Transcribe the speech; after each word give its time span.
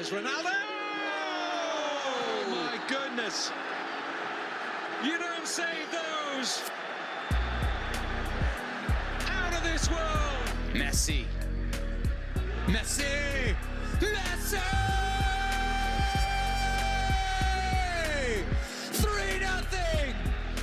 Here's 0.00 0.12
Ronaldo! 0.12 0.54
Oh, 2.16 2.46
my 2.48 2.78
goodness! 2.88 3.52
You 5.04 5.18
don't 5.18 5.46
save 5.46 5.90
those! 5.92 6.62
Out 9.28 9.52
of 9.52 9.62
this 9.62 9.90
world! 9.90 10.48
Messi. 10.72 11.26
Messi! 12.64 13.54
Messi! 13.98 14.58
3 18.92 19.38
nothing. 19.40 20.14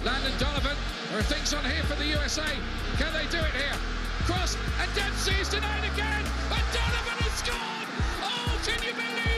Landon 0.04 0.32
Donovan. 0.40 0.76
There 1.12 1.20
are 1.20 1.22
things 1.22 1.54
on 1.54 1.64
here 1.64 1.84
for 1.84 1.94
the 1.94 2.06
USA. 2.08 2.58
Can 2.98 3.14
they 3.14 3.28
do 3.30 3.38
it 3.38 3.54
here? 3.54 3.78
Cross 4.26 4.58
and 4.82 4.96
Dempsey 4.96 5.40
is 5.40 5.50
denied 5.50 5.84
again. 5.94 6.26
And 6.50 6.66
Donovan 6.74 7.18
has 7.22 7.34
scored. 7.38 7.88
Oh, 8.24 8.60
can 8.66 8.82
you 8.84 8.94
believe 8.94 9.37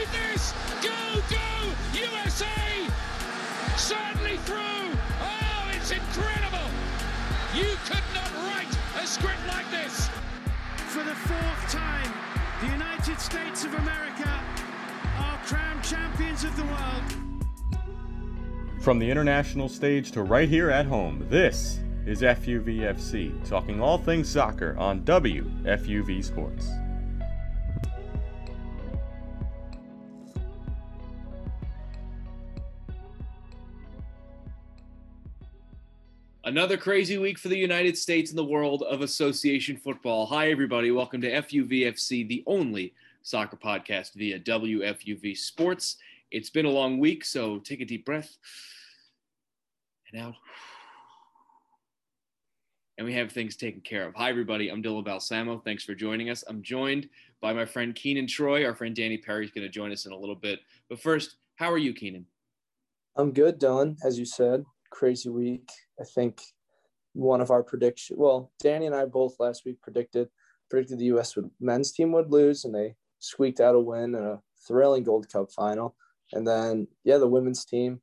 script 9.10 9.44
like 9.48 9.68
this. 9.72 10.08
For 10.92 11.02
the 11.02 11.16
fourth 11.16 11.72
time, 11.72 12.14
the 12.60 12.68
United 12.68 13.18
States 13.18 13.64
of 13.64 13.74
America 13.74 14.40
are 15.18 15.36
crowned 15.38 15.82
champions 15.82 16.44
of 16.44 16.56
the 16.56 16.62
world. 16.62 17.82
From 18.80 19.00
the 19.00 19.10
international 19.10 19.68
stage 19.68 20.12
to 20.12 20.22
right 20.22 20.48
here 20.48 20.70
at 20.70 20.86
home, 20.86 21.26
this 21.28 21.80
is 22.06 22.22
FUVFC, 22.22 23.48
talking 23.48 23.80
all 23.80 23.98
things 23.98 24.28
soccer 24.28 24.76
on 24.78 25.02
WFUV 25.02 26.22
Sports. 26.22 26.70
Another 36.50 36.76
crazy 36.76 37.16
week 37.16 37.38
for 37.38 37.46
the 37.46 37.56
United 37.56 37.96
States 37.96 38.30
and 38.30 38.36
the 38.36 38.44
world 38.44 38.82
of 38.82 39.02
association 39.02 39.76
football. 39.76 40.26
Hi, 40.26 40.50
everybody. 40.50 40.90
Welcome 40.90 41.20
to 41.20 41.30
FUVFC, 41.30 42.26
the 42.26 42.42
only 42.44 42.92
soccer 43.22 43.56
podcast 43.56 44.14
via 44.14 44.40
WFUV 44.40 45.38
Sports. 45.38 45.98
It's 46.32 46.50
been 46.50 46.66
a 46.66 46.70
long 46.70 46.98
week, 46.98 47.24
so 47.24 47.58
take 47.60 47.80
a 47.80 47.84
deep 47.84 48.04
breath 48.04 48.36
and 50.12 50.20
out. 50.20 50.34
And 52.98 53.06
we 53.06 53.14
have 53.14 53.30
things 53.30 53.54
taken 53.54 53.80
care 53.80 54.08
of. 54.08 54.16
Hi, 54.16 54.28
everybody. 54.28 54.70
I'm 54.70 54.82
Dylan 54.82 55.04
Balsamo. 55.04 55.60
Thanks 55.64 55.84
for 55.84 55.94
joining 55.94 56.30
us. 56.30 56.42
I'm 56.48 56.62
joined 56.62 57.08
by 57.40 57.52
my 57.52 57.64
friend 57.64 57.94
Keenan 57.94 58.26
Troy. 58.26 58.66
Our 58.66 58.74
friend 58.74 58.96
Danny 58.96 59.18
Perry 59.18 59.44
is 59.44 59.52
going 59.52 59.68
to 59.68 59.72
join 59.72 59.92
us 59.92 60.04
in 60.04 60.10
a 60.10 60.18
little 60.18 60.34
bit. 60.34 60.58
But 60.88 61.00
first, 61.00 61.36
how 61.54 61.70
are 61.70 61.78
you, 61.78 61.94
Keenan? 61.94 62.26
I'm 63.14 63.30
good, 63.30 63.60
Dylan. 63.60 63.98
As 64.04 64.18
you 64.18 64.24
said, 64.24 64.64
crazy 64.90 65.28
week. 65.28 65.70
I 66.00 66.04
think 66.04 66.40
one 67.12 67.40
of 67.40 67.50
our 67.50 67.62
prediction. 67.62 68.16
Well, 68.18 68.52
Danny 68.60 68.86
and 68.86 68.94
I 68.94 69.04
both 69.04 69.40
last 69.40 69.64
week 69.64 69.80
predicted 69.82 70.28
predicted 70.68 70.98
the 70.98 71.06
U.S. 71.06 71.34
would 71.34 71.50
men's 71.60 71.92
team 71.92 72.12
would 72.12 72.30
lose, 72.30 72.64
and 72.64 72.74
they 72.74 72.94
squeaked 73.18 73.60
out 73.60 73.74
a 73.74 73.80
win 73.80 74.14
in 74.14 74.22
a 74.22 74.40
thrilling 74.66 75.02
Gold 75.02 75.28
Cup 75.28 75.50
final. 75.50 75.96
And 76.32 76.46
then, 76.46 76.86
yeah, 77.04 77.18
the 77.18 77.26
women's 77.26 77.64
team 77.64 78.00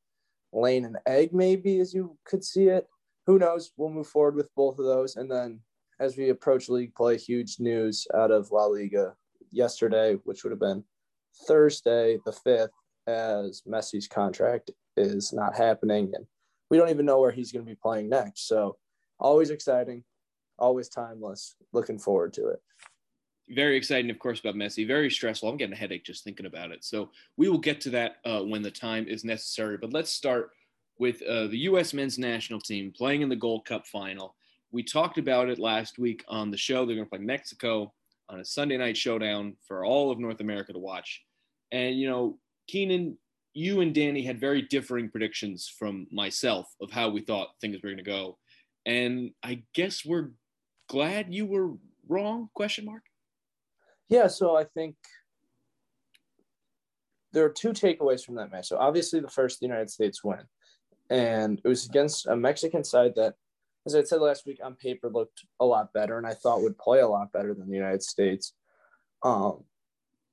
laying 0.51 0.85
an 0.85 0.97
egg, 1.07 1.33
maybe 1.33 1.79
as 1.79 1.93
you 1.93 2.17
could 2.25 2.43
see 2.43 2.67
it. 2.67 2.87
Who 3.25 3.39
knows? 3.39 3.71
We'll 3.77 3.89
move 3.89 4.07
forward 4.07 4.35
with 4.35 4.53
both 4.55 4.79
of 4.79 4.85
those. 4.85 5.15
And 5.15 5.31
then, 5.31 5.61
as 5.99 6.17
we 6.17 6.29
approach 6.29 6.69
league 6.69 6.93
play, 6.93 7.17
huge 7.17 7.59
news 7.59 8.05
out 8.13 8.31
of 8.31 8.51
La 8.51 8.65
Liga 8.65 9.15
yesterday, 9.51 10.17
which 10.23 10.43
would 10.43 10.51
have 10.51 10.59
been 10.59 10.83
Thursday, 11.47 12.19
the 12.25 12.31
fifth, 12.31 12.71
as 13.07 13.63
Messi's 13.67 14.07
contract 14.07 14.71
is 14.97 15.31
not 15.31 15.55
happening, 15.55 16.11
and 16.13 16.25
we 16.69 16.77
don't 16.77 16.89
even 16.89 17.05
know 17.05 17.19
where 17.19 17.31
he's 17.31 17.51
going 17.51 17.65
to 17.65 17.69
be 17.69 17.75
playing 17.75 18.09
next. 18.09 18.47
So, 18.47 18.77
always 19.19 19.49
exciting, 19.49 20.03
always 20.59 20.89
timeless. 20.89 21.55
Looking 21.73 21.99
forward 21.99 22.33
to 22.33 22.47
it. 22.47 22.61
Very 23.49 23.77
exciting, 23.77 24.11
of 24.11 24.19
course, 24.19 24.39
about 24.39 24.55
Messi. 24.55 24.85
Very 24.85 25.09
stressful. 25.09 25.47
I'm 25.47 25.57
getting 25.57 25.73
a 25.73 25.77
headache 25.77 26.03
just 26.03 26.23
thinking 26.23 26.45
about 26.45 26.71
it. 26.71 26.83
So, 26.83 27.11
we 27.37 27.49
will 27.49 27.57
get 27.57 27.81
to 27.81 27.89
that 27.91 28.17
uh, 28.25 28.41
when 28.41 28.61
the 28.61 28.71
time 28.71 29.07
is 29.07 29.23
necessary. 29.23 29.77
But 29.77 29.93
let's 29.93 30.11
start 30.11 30.51
with 30.99 31.21
uh, 31.23 31.47
the 31.47 31.59
U.S. 31.59 31.93
men's 31.93 32.17
national 32.17 32.59
team 32.59 32.91
playing 32.95 33.21
in 33.21 33.29
the 33.29 33.35
Gold 33.35 33.65
Cup 33.65 33.85
final. 33.87 34.35
We 34.71 34.83
talked 34.83 35.17
about 35.17 35.49
it 35.49 35.59
last 35.59 35.97
week 35.97 36.23
on 36.27 36.51
the 36.51 36.57
show. 36.57 36.85
They're 36.85 36.95
going 36.95 37.05
to 37.05 37.09
play 37.09 37.19
Mexico 37.19 37.93
on 38.29 38.39
a 38.39 38.45
Sunday 38.45 38.77
night 38.77 38.97
showdown 38.97 39.55
for 39.65 39.85
all 39.85 40.11
of 40.11 40.19
North 40.19 40.41
America 40.41 40.73
to 40.73 40.79
watch. 40.79 41.23
And, 41.71 41.97
you 41.97 42.09
know, 42.09 42.37
Keenan, 42.67 43.17
you 43.57 43.81
and 43.81 43.91
Danny 43.91 44.21
had 44.21 44.39
very 44.39 44.61
differing 44.61 45.09
predictions 45.09 45.67
from 45.79 46.05
myself 46.11 46.67
of 46.79 46.91
how 46.91 47.09
we 47.09 47.21
thought 47.21 47.49
things 47.59 47.75
were 47.81 47.89
going 47.89 47.97
to 47.97 48.03
go. 48.03 48.37
And 48.85 49.31
I 49.41 49.63
guess 49.73 50.05
we're 50.05 50.29
glad 50.87 51.33
you 51.33 51.47
were 51.47 51.71
wrong, 52.07 52.49
question 52.53 52.85
mark? 52.85 53.01
Yeah, 54.09 54.27
so 54.27 54.55
I 54.55 54.63
think 54.63 54.95
there 57.33 57.45
are 57.45 57.49
two 57.49 57.69
takeaways 57.69 58.23
from 58.23 58.35
that 58.35 58.51
match. 58.51 58.67
So 58.67 58.77
obviously 58.77 59.21
the 59.21 59.27
first, 59.27 59.59
the 59.59 59.65
United 59.65 59.89
States 59.89 60.23
win. 60.23 60.43
And 61.09 61.59
it 61.63 61.67
was 61.67 61.87
against 61.87 62.27
a 62.27 62.35
Mexican 62.35 62.83
side 62.83 63.13
that, 63.15 63.33
as 63.87 63.95
I 63.95 64.03
said 64.03 64.21
last 64.21 64.45
week, 64.45 64.59
on 64.63 64.75
paper 64.75 65.09
looked 65.09 65.45
a 65.59 65.65
lot 65.65 65.91
better 65.93 66.19
and 66.19 66.27
I 66.27 66.35
thought 66.35 66.61
would 66.61 66.77
play 66.77 66.99
a 66.99 67.07
lot 67.07 67.31
better 67.31 67.55
than 67.55 67.67
the 67.67 67.75
United 67.75 68.03
States. 68.03 68.53
Um, 69.23 69.63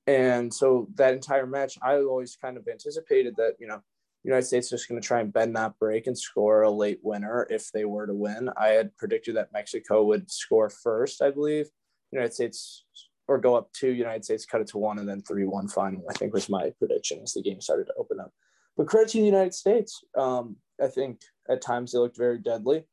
and 0.07 0.53
so 0.53 0.89
that 0.95 1.15
entire 1.15 1.47
match, 1.47 1.79
I 1.83 1.97
always 1.97 2.37
kind 2.37 2.57
of 2.57 2.69
anticipated 2.69 3.35
that, 3.37 3.55
you 3.59 3.67
know, 3.67 3.81
United 4.23 4.47
States 4.47 4.71
just 4.71 4.89
going 4.89 5.01
to 5.01 5.07
try 5.07 5.21
and 5.21 5.33
bend 5.33 5.53
not 5.53 5.79
break 5.79 6.07
and 6.07 6.19
score 6.19 6.63
a 6.63 6.71
late 6.71 7.01
winner 7.03 7.47
if 7.51 7.71
they 7.73 7.85
were 7.85 8.07
to 8.07 8.15
win. 8.15 8.49
I 8.57 8.69
had 8.69 8.97
predicted 8.97 9.37
that 9.37 9.53
Mexico 9.53 10.05
would 10.05 10.31
score 10.31 10.71
first, 10.71 11.23
I 11.23 11.31
believe. 11.31 11.69
United 12.11 12.33
States 12.33 12.85
or 13.27 13.39
go 13.39 13.55
up 13.55 13.73
two, 13.73 13.91
United 13.91 14.25
States 14.25 14.45
cut 14.45 14.61
it 14.61 14.67
to 14.69 14.79
one 14.79 14.99
and 14.99 15.09
then 15.09 15.23
three 15.23 15.47
one 15.47 15.69
final. 15.69 16.05
I 16.09 16.13
think 16.15 16.33
was 16.33 16.49
my 16.49 16.71
prediction 16.79 17.21
as 17.23 17.33
the 17.33 17.43
game 17.43 17.61
started 17.61 17.87
to 17.87 17.95
open 17.99 18.21
up. 18.21 18.33
But 18.77 18.87
credit 18.87 19.11
to 19.11 19.19
the 19.19 19.25
United 19.25 19.55
States. 19.55 20.03
Um, 20.17 20.57
I 20.83 20.89
think 20.89 21.21
at 21.49 21.63
times 21.63 21.93
they 21.93 21.99
looked 21.99 22.17
very 22.17 22.39
deadly. 22.39 22.85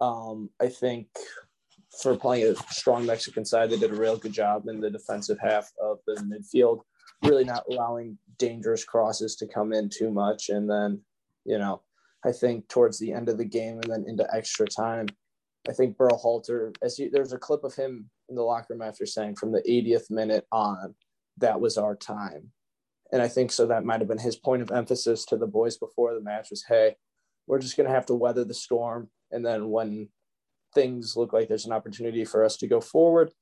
Um, 0.00 0.50
I 0.60 0.68
think 0.68 1.08
for 2.02 2.16
playing 2.16 2.46
a 2.46 2.72
strong 2.72 3.06
Mexican 3.06 3.44
side, 3.44 3.70
they 3.70 3.78
did 3.78 3.92
a 3.92 3.96
real 3.96 4.16
good 4.16 4.32
job 4.32 4.68
in 4.68 4.80
the 4.80 4.90
defensive 4.90 5.38
half 5.40 5.70
of 5.82 5.98
the 6.06 6.14
midfield, 6.14 6.80
really 7.22 7.44
not 7.44 7.64
allowing 7.70 8.18
dangerous 8.38 8.84
crosses 8.84 9.36
to 9.36 9.46
come 9.46 9.72
in 9.72 9.88
too 9.88 10.10
much. 10.10 10.48
And 10.48 10.68
then, 10.68 11.00
you 11.44 11.58
know, 11.58 11.82
I 12.24 12.32
think 12.32 12.68
towards 12.68 12.98
the 12.98 13.12
end 13.12 13.28
of 13.28 13.38
the 13.38 13.44
game 13.44 13.80
and 13.80 13.90
then 13.90 14.04
into 14.06 14.26
extra 14.34 14.66
time, 14.66 15.06
I 15.68 15.72
think 15.72 15.96
Berhalter, 15.96 16.74
as 16.82 16.96
he, 16.96 17.08
there's 17.08 17.32
a 17.32 17.38
clip 17.38 17.64
of 17.64 17.74
him 17.74 18.10
in 18.28 18.36
the 18.36 18.42
locker 18.42 18.68
room 18.70 18.82
after 18.82 19.06
saying 19.06 19.36
from 19.36 19.52
the 19.52 19.62
80th 19.68 20.10
minute 20.10 20.46
on, 20.52 20.94
that 21.38 21.60
was 21.60 21.76
our 21.76 21.94
time. 21.94 22.50
And 23.12 23.22
I 23.22 23.28
think 23.28 23.52
so 23.52 23.66
that 23.66 23.84
might 23.84 24.00
have 24.00 24.08
been 24.08 24.18
his 24.18 24.36
point 24.36 24.62
of 24.62 24.70
emphasis 24.70 25.24
to 25.26 25.36
the 25.36 25.46
boys 25.46 25.76
before 25.76 26.14
the 26.14 26.20
match 26.20 26.48
was, 26.50 26.64
hey, 26.68 26.96
we're 27.46 27.60
just 27.60 27.76
going 27.76 27.88
to 27.88 27.94
have 27.94 28.06
to 28.06 28.14
weather 28.14 28.44
the 28.44 28.54
storm. 28.54 29.08
And 29.30 29.44
then 29.44 29.70
when 29.70 30.08
things 30.76 31.16
look 31.16 31.32
like 31.32 31.48
there's 31.48 31.66
an 31.66 31.72
opportunity 31.72 32.24
for 32.24 32.44
us 32.44 32.56
to 32.58 32.68
go 32.68 32.80
forward, 32.80 33.32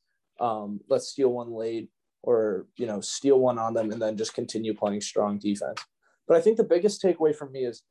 um, 0.40 0.80
let's 0.88 1.08
steal 1.08 1.30
one 1.30 1.52
late 1.52 1.90
or, 2.22 2.66
you 2.76 2.86
know, 2.86 3.00
steal 3.00 3.38
one 3.38 3.58
on 3.58 3.74
them 3.74 3.90
and 3.90 4.00
then 4.00 4.16
just 4.16 4.34
continue 4.34 4.72
playing 4.72 5.00
strong 5.00 5.38
defense. 5.38 5.82
But 6.26 6.36
I 6.36 6.40
think 6.40 6.56
the 6.56 6.64
biggest 6.64 7.02
takeaway 7.02 7.34
from 7.34 7.52
me 7.52 7.64
is 7.64 7.82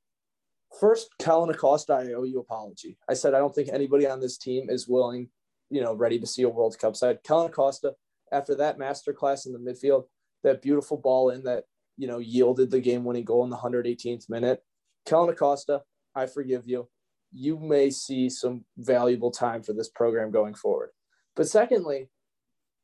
first, 0.79 1.09
Kellyn 1.19 1.51
Acosta, 1.51 1.93
I 1.93 2.13
owe 2.13 2.23
you 2.23 2.39
apology. 2.39 2.97
I 3.07 3.13
said 3.13 3.33
I 3.33 3.39
don't 3.39 3.53
think 3.53 3.69
anybody 3.69 4.07
on 4.07 4.21
this 4.21 4.37
team 4.37 4.69
is 4.69 4.87
willing, 4.87 5.29
you 5.69 5.81
know, 5.81 5.93
ready 5.93 6.19
to 6.19 6.25
see 6.25 6.43
a 6.43 6.49
World 6.49 6.79
Cup 6.79 6.95
side. 6.95 7.19
Kellyn 7.23 7.49
Acosta, 7.49 7.93
after 8.31 8.55
that 8.55 8.79
masterclass 8.79 9.45
in 9.45 9.53
the 9.53 9.59
midfield, 9.59 10.05
that 10.43 10.61
beautiful 10.61 10.97
ball 10.97 11.29
in 11.29 11.43
that, 11.43 11.65
you 11.97 12.07
know, 12.07 12.17
yielded 12.17 12.71
the 12.71 12.79
game 12.79 13.03
winning 13.03 13.25
goal 13.25 13.43
in 13.43 13.49
the 13.49 13.57
118th 13.57 14.29
minute. 14.29 14.63
Kellyn 15.05 15.29
Acosta, 15.29 15.81
I 16.15 16.25
forgive 16.27 16.63
you. 16.65 16.87
You 17.33 17.57
may 17.57 17.89
see 17.89 18.29
some 18.29 18.65
valuable 18.77 19.31
time 19.31 19.63
for 19.63 19.73
this 19.73 19.89
program 19.89 20.31
going 20.31 20.53
forward. 20.53 20.89
But 21.35 21.47
secondly, 21.47 22.09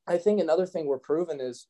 I 0.07 0.17
think 0.17 0.39
another 0.39 0.65
thing 0.65 0.87
we're 0.87 0.97
proven 0.97 1.39
is 1.39 1.67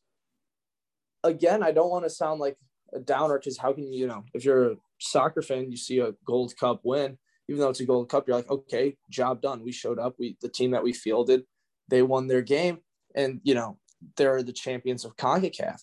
again, 1.24 1.64
I 1.64 1.72
don't 1.72 1.90
want 1.90 2.06
to 2.06 2.10
sound 2.10 2.40
like 2.40 2.58
a 2.94 3.00
downer 3.00 3.38
because 3.38 3.58
how 3.58 3.74
can 3.74 3.92
you, 3.92 4.02
you 4.02 4.08
know, 4.08 4.24
if 4.34 4.46
you're 4.46 4.72
a 4.72 4.76
soccer 5.00 5.42
fan, 5.42 5.72
you 5.72 5.78
see 5.78 6.00
a 6.00 6.14
Gold 6.26 6.56
Cup 6.58 6.82
win, 6.84 7.18
even 7.48 7.60
though 7.60 7.70
it's 7.70 7.80
a 7.80 7.86
Gold 7.86 8.10
Cup, 8.10 8.28
you're 8.28 8.38
like, 8.38 8.50
okay, 8.50 8.98
job 9.10 9.42
done. 9.42 9.64
We 9.64 9.72
showed 9.72 10.00
up. 10.00 10.16
We 10.20 10.38
the 10.42 10.50
team 10.50 10.72
that 10.72 10.84
we 10.84 10.94
fielded, 10.94 11.44
they 11.90 12.02
won 12.02 12.28
their 12.28 12.42
game, 12.42 12.80
and 13.16 13.42
you 13.44 13.54
know 13.54 13.78
they're 14.16 14.44
the 14.44 14.54
champions 14.54 15.06
of 15.06 15.18
Concacaf. 15.18 15.80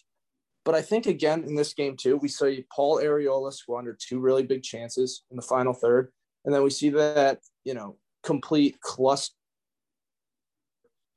But 0.64 0.75
I 0.75 0.82
think 0.82 1.06
again 1.06 1.44
in 1.44 1.54
this 1.54 1.75
game 1.75 1.96
too, 1.96 2.16
we 2.16 2.28
saw 2.28 2.50
Paul 2.75 3.00
Arriola 3.00 3.52
squander 3.52 3.96
two 3.99 4.19
really 4.19 4.42
big 4.42 4.62
chances 4.62 5.22
in 5.31 5.37
the 5.37 5.42
final 5.42 5.72
third, 5.72 6.12
and 6.46 6.54
then 6.54 6.62
we 6.62 6.70
see 6.70 6.88
that 6.88 7.40
you 7.64 7.75
know 7.75 7.96
complete 8.22 8.81
cluster 8.81 9.37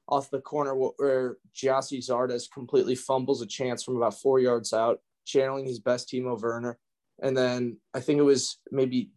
off 0.09 0.31
the 0.31 0.41
corner 0.41 0.73
where 0.75 1.37
Gyasi 1.55 1.99
Zardes 1.99 2.51
completely 2.51 2.95
fumbles 2.95 3.41
a 3.41 3.45
chance 3.45 3.83
from 3.83 3.95
about 3.95 4.19
four 4.19 4.39
yards 4.39 4.73
out. 4.73 4.99
channeling 5.25 5.65
his 5.65 5.79
best 5.79 6.09
Timo 6.09 6.41
Werner. 6.41 6.79
And 7.21 7.37
then 7.37 7.77
I 7.93 7.99
think 7.99 8.17
it 8.17 8.23
was 8.23 8.57
maybe, 8.71 9.11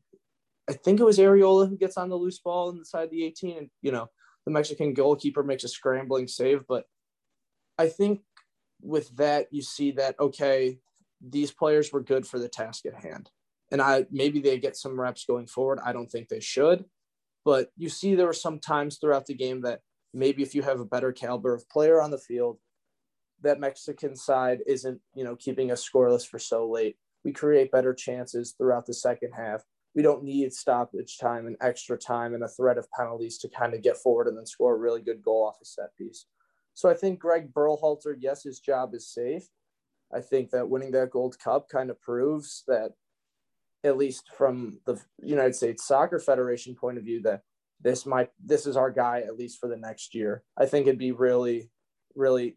I 0.69 0.75
think 0.75 1.01
it 1.01 1.05
was 1.05 1.19
Arriola 1.19 1.69
who 1.69 1.79
gets 1.79 1.97
on 1.97 2.11
the 2.11 2.17
loose 2.17 2.39
ball 2.39 2.69
inside 2.71 3.11
the 3.11 3.25
18. 3.25 3.57
And, 3.57 3.71
you 3.81 3.93
know, 3.93 4.09
the 4.45 4.53
Mexican 4.53 4.93
goalkeeper 4.93 5.43
makes 5.43 5.65
a 5.65 5.69
scrambling 5.69 6.29
save. 6.29 6.67
But 6.69 6.85
I 7.79 7.89
think 7.89 8.21
with 8.83 9.17
that, 9.17 9.47
you 9.51 9.63
see 9.63 9.93
that, 9.93 10.17
okay, 10.21 10.79
these 11.27 11.53
players 11.53 11.91
were 11.91 12.03
good 12.03 12.27
for 12.27 12.39
the 12.39 12.49
task 12.49 12.85
at 12.85 13.03
hand. 13.03 13.31
And 13.73 13.83
I 13.83 14.07
maybe 14.13 14.41
they 14.41 14.59
get 14.59 14.77
some 14.77 15.01
reps 15.01 15.25
going 15.25 15.49
forward. 15.49 15.81
I 15.85 15.93
don't 15.93 16.11
think 16.11 16.29
they 16.29 16.41
should. 16.41 16.85
But 17.45 17.71
you 17.77 17.89
see, 17.89 18.15
there 18.15 18.27
were 18.27 18.33
some 18.33 18.61
times 18.61 18.99
throughout 18.99 19.27
the 19.27 19.35
game 19.35 19.63
that 19.63 19.81
maybe 20.15 20.43
if 20.43 20.55
you 20.55 20.63
have 20.63 20.79
a 20.79 20.85
better 20.85 21.11
caliber 21.11 21.55
of 21.55 21.69
player 21.69 22.01
on 22.01 22.11
the 22.13 22.19
field, 22.19 22.59
that 23.43 23.59
Mexican 23.59 24.15
side 24.15 24.61
isn't, 24.67 25.01
you 25.15 25.25
know, 25.25 25.35
keeping 25.35 25.73
us 25.73 25.89
scoreless 25.89 26.25
for 26.25 26.39
so 26.39 26.71
late. 26.71 26.97
We 27.25 27.33
create 27.33 27.73
better 27.73 27.95
chances 27.95 28.55
throughout 28.57 28.87
the 28.87 28.95
second 28.95 29.33
half. 29.33 29.63
We 29.95 30.03
don't 30.03 30.23
need 30.23 30.53
stoppage 30.53 31.19
time 31.19 31.47
and 31.47 31.57
extra 31.61 31.99
time 31.99 32.35
and 32.35 32.45
a 32.45 32.49
threat 32.49 32.79
of 32.79 32.91
penalties 32.93 33.39
to 33.39 33.49
kind 33.49 33.75
of 33.75 33.83
get 33.83 33.97
forward 33.97 34.29
and 34.29 34.37
then 34.37 34.47
score 34.47 34.75
a 34.75 34.79
really 34.79 35.03
good 35.03 35.23
goal 35.23 35.45
off 35.47 35.61
a 35.61 35.65
set 35.65 35.97
piece. 35.97 36.27
So 36.75 36.89
I 36.89 36.95
think 36.95 37.19
Greg 37.19 37.53
Berhalter, 37.53 38.15
yes, 38.19 38.45
his 38.45 38.61
job 38.61 38.95
is 38.95 39.13
safe. 39.13 39.49
I 40.15 40.21
think 40.21 40.51
that 40.51 40.69
winning 40.69 40.93
that 40.93 41.11
Gold 41.11 41.39
Cup 41.39 41.69
kind 41.69 41.91
of 41.91 42.01
proves 42.01 42.65
that, 42.69 42.93
at 43.85 43.97
least 43.97 44.31
from 44.37 44.79
the 44.87 45.01
United 45.23 45.55
States 45.55 45.87
Soccer 45.87 46.19
Federation 46.19 46.75
point 46.75 46.99
of 46.99 47.05
view, 47.05 47.23
that 47.23 47.43
this 47.81 48.07
might 48.07 48.31
this 48.45 48.67
is 48.67 48.77
our 48.77 48.91
guy 48.91 49.21
at 49.27 49.37
least 49.37 49.59
for 49.59 49.69
the 49.69 49.77
next 49.77 50.15
year. 50.15 50.43
I 50.57 50.67
think 50.67 50.87
it'd 50.87 50.99
be 50.99 51.13
really, 51.13 51.71
really 52.15 52.57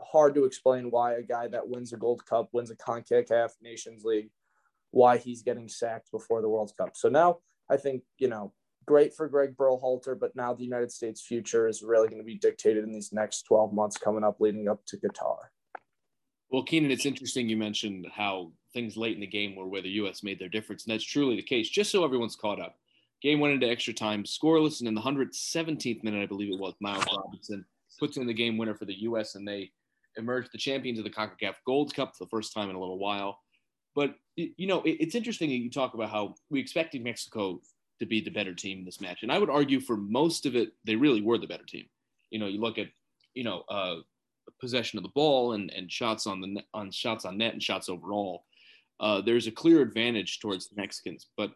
hard 0.00 0.34
to 0.34 0.44
explain 0.44 0.90
why 0.90 1.14
a 1.14 1.22
guy 1.22 1.48
that 1.48 1.68
wins 1.68 1.92
a 1.92 1.96
Gold 1.96 2.24
Cup, 2.26 2.48
wins 2.52 2.70
a 2.70 2.76
CONCACAF 2.76 3.50
Nations 3.62 4.04
League, 4.04 4.30
why 4.90 5.18
he's 5.18 5.42
getting 5.42 5.68
sacked 5.68 6.10
before 6.10 6.42
the 6.42 6.48
World 6.48 6.72
Cup. 6.76 6.90
So 6.94 7.08
now 7.08 7.38
I 7.70 7.76
think, 7.76 8.02
you 8.18 8.28
know, 8.28 8.52
great 8.86 9.14
for 9.14 9.28
Greg 9.28 9.56
Berhalter, 9.56 10.18
but 10.18 10.34
now 10.34 10.54
the 10.54 10.64
United 10.64 10.90
States 10.90 11.20
future 11.20 11.68
is 11.68 11.82
really 11.82 12.08
going 12.08 12.20
to 12.20 12.26
be 12.26 12.38
dictated 12.38 12.84
in 12.84 12.92
these 12.92 13.12
next 13.12 13.42
12 13.42 13.72
months 13.72 13.96
coming 13.96 14.24
up 14.24 14.40
leading 14.40 14.68
up 14.68 14.84
to 14.86 14.96
Qatar. 14.96 15.36
Well, 16.50 16.62
Keenan, 16.62 16.90
it's 16.90 17.06
interesting 17.06 17.48
you 17.48 17.56
mentioned 17.56 18.06
how 18.14 18.52
things 18.72 18.96
late 18.96 19.14
in 19.14 19.20
the 19.20 19.26
game 19.26 19.54
were 19.54 19.66
where 19.66 19.82
the 19.82 19.90
U.S. 19.90 20.22
made 20.22 20.38
their 20.38 20.48
difference, 20.48 20.84
and 20.84 20.94
that's 20.94 21.04
truly 21.04 21.36
the 21.36 21.42
case. 21.42 21.68
Just 21.68 21.90
so 21.90 22.04
everyone's 22.04 22.36
caught 22.36 22.60
up, 22.60 22.76
game 23.22 23.40
went 23.40 23.54
into 23.54 23.68
extra 23.68 23.92
time, 23.92 24.24
scoreless, 24.24 24.80
and 24.80 24.88
in 24.88 24.94
the 24.94 25.00
117th 25.00 26.02
minute, 26.02 26.22
I 26.22 26.26
believe 26.26 26.52
it 26.52 26.58
was, 26.58 26.74
Miles 26.80 27.04
Robinson 27.14 27.64
puts 27.98 28.16
in 28.16 28.26
the 28.26 28.34
game 28.34 28.56
winner 28.56 28.74
for 28.74 28.86
the 28.86 29.00
U.S. 29.02 29.34
and 29.34 29.46
they 29.46 29.70
emerged 30.16 30.50
the 30.52 30.58
champions 30.58 30.98
of 30.98 31.04
the 31.04 31.10
CONCACAF 31.10 31.54
Gold 31.66 31.94
Cup 31.94 32.14
for 32.16 32.24
the 32.24 32.30
first 32.30 32.54
time 32.54 32.70
in 32.70 32.76
a 32.76 32.80
little 32.80 32.98
while. 32.98 33.40
But 33.94 34.14
you 34.36 34.68
know, 34.68 34.82
it's 34.84 35.16
interesting 35.16 35.50
that 35.50 35.56
you 35.56 35.70
talk 35.70 35.94
about 35.94 36.10
how 36.10 36.36
we 36.50 36.60
expected 36.60 37.02
Mexico 37.02 37.60
to 37.98 38.06
be 38.06 38.20
the 38.20 38.30
better 38.30 38.54
team 38.54 38.78
in 38.78 38.84
this 38.84 39.00
match, 39.00 39.22
and 39.22 39.32
I 39.32 39.38
would 39.38 39.50
argue 39.50 39.80
for 39.80 39.96
most 39.96 40.46
of 40.46 40.54
it, 40.54 40.70
they 40.84 40.94
really 40.94 41.20
were 41.20 41.38
the 41.38 41.48
better 41.48 41.64
team. 41.64 41.86
You 42.30 42.38
know, 42.38 42.46
you 42.46 42.60
look 42.60 42.78
at 42.78 42.86
you 43.34 43.42
know 43.42 43.64
uh, 43.68 43.96
possession 44.60 44.98
of 44.98 45.02
the 45.02 45.10
ball 45.10 45.52
and, 45.52 45.70
and 45.72 45.90
shots 45.90 46.26
on 46.26 46.40
the 46.40 46.62
on 46.74 46.90
shots 46.90 47.24
on 47.24 47.38
net 47.38 47.52
and 47.52 47.62
shots 47.62 47.88
overall. 47.88 48.44
Uh, 49.00 49.20
there's 49.20 49.46
a 49.46 49.52
clear 49.52 49.80
advantage 49.80 50.40
towards 50.40 50.68
the 50.68 50.76
Mexicans, 50.76 51.28
but 51.36 51.52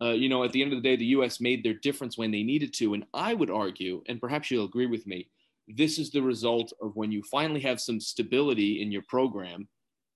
uh, 0.00 0.10
you 0.10 0.28
know, 0.28 0.44
at 0.44 0.52
the 0.52 0.62
end 0.62 0.72
of 0.72 0.82
the 0.82 0.88
day, 0.88 0.96
the 0.96 1.06
U.S. 1.06 1.40
made 1.40 1.64
their 1.64 1.74
difference 1.74 2.18
when 2.18 2.30
they 2.30 2.42
needed 2.42 2.74
to, 2.74 2.94
and 2.94 3.04
I 3.14 3.34
would 3.34 3.50
argue, 3.50 4.02
and 4.08 4.20
perhaps 4.20 4.50
you'll 4.50 4.66
agree 4.66 4.86
with 4.86 5.06
me, 5.06 5.28
this 5.68 5.98
is 5.98 6.10
the 6.10 6.22
result 6.22 6.72
of 6.82 6.94
when 6.96 7.10
you 7.10 7.22
finally 7.22 7.60
have 7.60 7.80
some 7.80 7.98
stability 7.98 8.82
in 8.82 8.92
your 8.92 9.02
program 9.08 9.68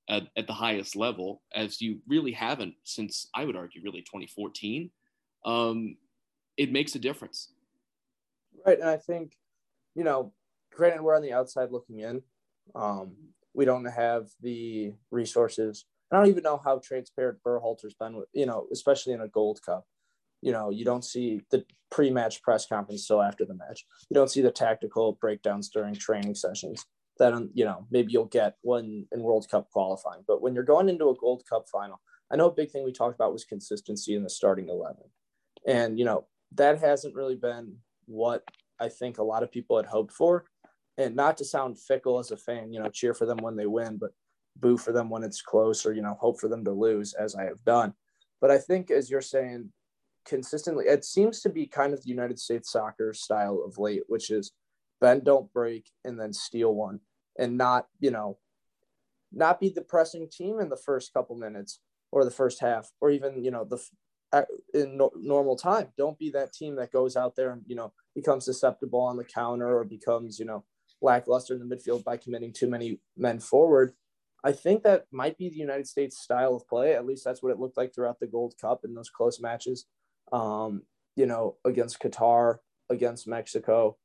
at, 0.09 0.25
at 0.37 0.47
the 0.47 0.53
highest 0.53 0.97
level, 0.97 1.43
as 1.55 1.81
you 1.81 2.01
really 2.07 2.33
haven't 2.33 2.75
since 2.85 3.29
I 3.35 3.45
would 3.45 3.57
argue 3.57 3.81
really 3.83 4.03
2014. 4.03 4.91
Um, 5.45 5.97
it 6.57 6.73
makes 6.73 6.95
a 6.95 6.99
difference. 6.99 7.53
Right, 8.67 8.79
and 8.79 8.89
I 8.89 8.99
think, 8.99 9.33
you 9.95 10.05
know, 10.05 10.33
granted 10.81 11.03
we're 11.03 11.17
on 11.17 11.23
the 11.23 11.33
outside 11.33 11.71
looking 11.71 12.01
in. 12.01 12.23
Um, 12.75 13.17
we 13.55 13.65
don't 13.65 13.85
have 13.85 14.29
the 14.41 14.93
resources. 15.11 15.85
I 16.11 16.17
don't 16.17 16.29
even 16.29 16.43
know 16.43 16.61
how 16.65 16.81
transparent 16.83 17.39
Berhalter's 17.47 17.95
been 17.95 18.17
with, 18.17 18.29
you 18.33 18.47
know, 18.47 18.67
especially 18.73 19.13
in 19.13 19.21
a 19.21 19.29
Gold 19.29 19.61
Cup 19.65 19.87
you 20.43 20.53
know, 20.53 20.71
you 20.71 20.85
don't 20.85 21.05
see 21.05 21.43
the 21.51 21.65
pre-match 21.91 22.43
press 22.43 22.67
conference 22.67 23.07
till 23.07 23.23
after 23.23 23.45
the 23.45 23.55
match. 23.55 23.85
You 24.09 24.15
don't 24.15 24.31
see 24.31 24.41
the 24.41 24.51
tactical 24.51 25.19
breakdowns 25.21 25.69
during 25.69 25.95
training 25.95 26.35
sessions 26.35 26.85
that 27.19 27.35
um, 27.35 27.51
you 27.53 27.65
know 27.65 27.87
maybe 27.91 28.13
you'll 28.13 28.25
get 28.25 28.55
when 28.63 29.07
in 29.13 29.23
World 29.23 29.47
Cup 29.51 29.69
qualifying. 29.71 30.23
But 30.27 30.41
when 30.41 30.55
you're 30.55 30.65
going 30.65 30.89
into 30.89 31.11
a 31.11 31.17
Gold 31.17 31.43
Cup 31.49 31.67
final, 31.71 32.01
I 32.33 32.37
know 32.37 32.47
a 32.47 32.55
big 32.55 32.71
thing 32.71 32.85
we 32.85 32.93
talked 32.93 33.15
about 33.15 33.33
was 33.33 33.45
consistency 33.45 34.15
in 34.15 34.23
the 34.23 34.31
starting 34.31 34.69
eleven, 34.69 35.05
and 35.67 35.99
you 35.99 36.05
know 36.05 36.27
that 36.53 36.79
hasn't 36.81 37.15
really 37.15 37.37
been 37.37 37.77
what 38.07 38.43
I 38.81 38.89
think 38.89 39.19
a 39.19 39.23
lot 39.23 39.43
of 39.43 39.53
people 39.53 39.77
had 39.77 39.87
hoped 39.87 40.13
for. 40.13 40.47
And 40.99 41.17
not 41.17 41.39
to 41.39 41.45
sound 41.45 41.79
fickle 41.79 42.19
as 42.19 42.31
a 42.31 42.37
fan, 42.37 42.73
you 42.73 42.81
know, 42.81 42.91
cheer 42.91 43.15
for 43.15 43.27
them 43.27 43.39
when 43.39 43.57
they 43.57 43.67
win, 43.67 43.97
but 43.97 44.11
boo 44.57 44.77
for 44.77 44.93
them 44.93 45.09
when 45.09 45.23
it's 45.23 45.41
close, 45.41 45.87
or 45.87 45.93
you 45.93 46.03
know, 46.03 46.17
hope 46.21 46.41
for 46.41 46.49
them 46.49 46.65
to 46.65 46.73
lose, 46.73 47.15
as 47.15 47.35
I 47.35 47.45
have 47.45 47.65
done. 47.65 47.95
But 48.41 48.51
I 48.51 48.59
think, 48.59 48.91
as 48.91 49.11
you're 49.11 49.23
saying, 49.23 49.71
consistently 50.25 50.85
it 50.87 51.05
seems 51.05 51.41
to 51.41 51.49
be 51.49 51.67
kind 51.67 51.93
of 51.95 52.03
the 52.03 52.11
United 52.11 52.39
States 52.39 52.71
soccer 52.71 53.15
style 53.15 53.63
of 53.67 53.79
late, 53.79 54.03
which 54.09 54.31
is 54.31 54.53
bend 55.01 55.25
don't 55.25 55.53
break 55.53 55.91
and 56.05 56.21
then 56.21 56.33
steal 56.33 56.75
one 56.75 57.01
and 57.39 57.57
not, 57.57 57.87
you 58.01 58.11
know, 58.11 58.39
not 59.33 59.61
be 59.61 59.71
the 59.71 59.81
pressing 59.81 60.29
team 60.29 60.61
in 60.61 60.69
the 60.69 60.77
first 60.77 61.13
couple 61.15 61.37
minutes 61.37 61.81
or 62.13 62.25
the 62.25 62.31
first 62.31 62.61
half 62.61 62.91
or 63.01 63.11
even, 63.11 63.43
you 63.43 63.51
know, 63.51 63.65
the 63.65 63.81
in 64.75 64.97
no, 64.97 65.11
normal 65.17 65.57
time. 65.57 65.89
Don't 65.97 66.19
be 66.19 66.31
that 66.31 66.53
team 66.53 66.77
that 66.77 66.93
goes 66.93 67.17
out 67.17 67.35
there 67.35 67.53
and, 67.53 67.63
you 67.67 67.75
know, 67.75 67.93
becomes 68.15 68.45
susceptible 68.45 69.01
on 69.01 69.17
the 69.17 69.25
counter 69.25 69.79
or 69.79 69.85
becomes, 69.85 70.39
you 70.39 70.45
know, 70.45 70.65
lackluster 71.03 71.55
in 71.55 71.67
the 71.67 71.77
midfield 71.77 72.05
by 72.05 72.17
committing 72.17 72.53
too 72.53 72.69
many 72.69 73.01
men 73.17 73.39
forward. 73.39 73.93
I 74.43 74.53
think 74.53 74.83
that 74.83 75.07
might 75.13 75.37
be 75.37 75.49
the 75.49 75.57
United 75.57 75.87
States 75.87 76.19
style 76.19 76.55
of 76.55 76.67
play. 76.67 76.95
At 76.95 77.07
least 77.07 77.25
that's 77.25 77.43
what 77.43 77.53
it 77.53 77.59
looked 77.59 77.77
like 77.77 77.95
throughout 77.95 78.21
the 78.21 78.27
Gold 78.27 78.55
Cup 78.61 78.85
in 78.85 78.95
those 78.95 79.11
close 79.11 79.41
matches 79.41 79.87
um, 80.33 80.83
you 81.17 81.27
know, 81.27 81.57
against 81.65 82.01
Qatar, 82.01 82.59
against 82.89 83.29
Mexico, 83.29 83.97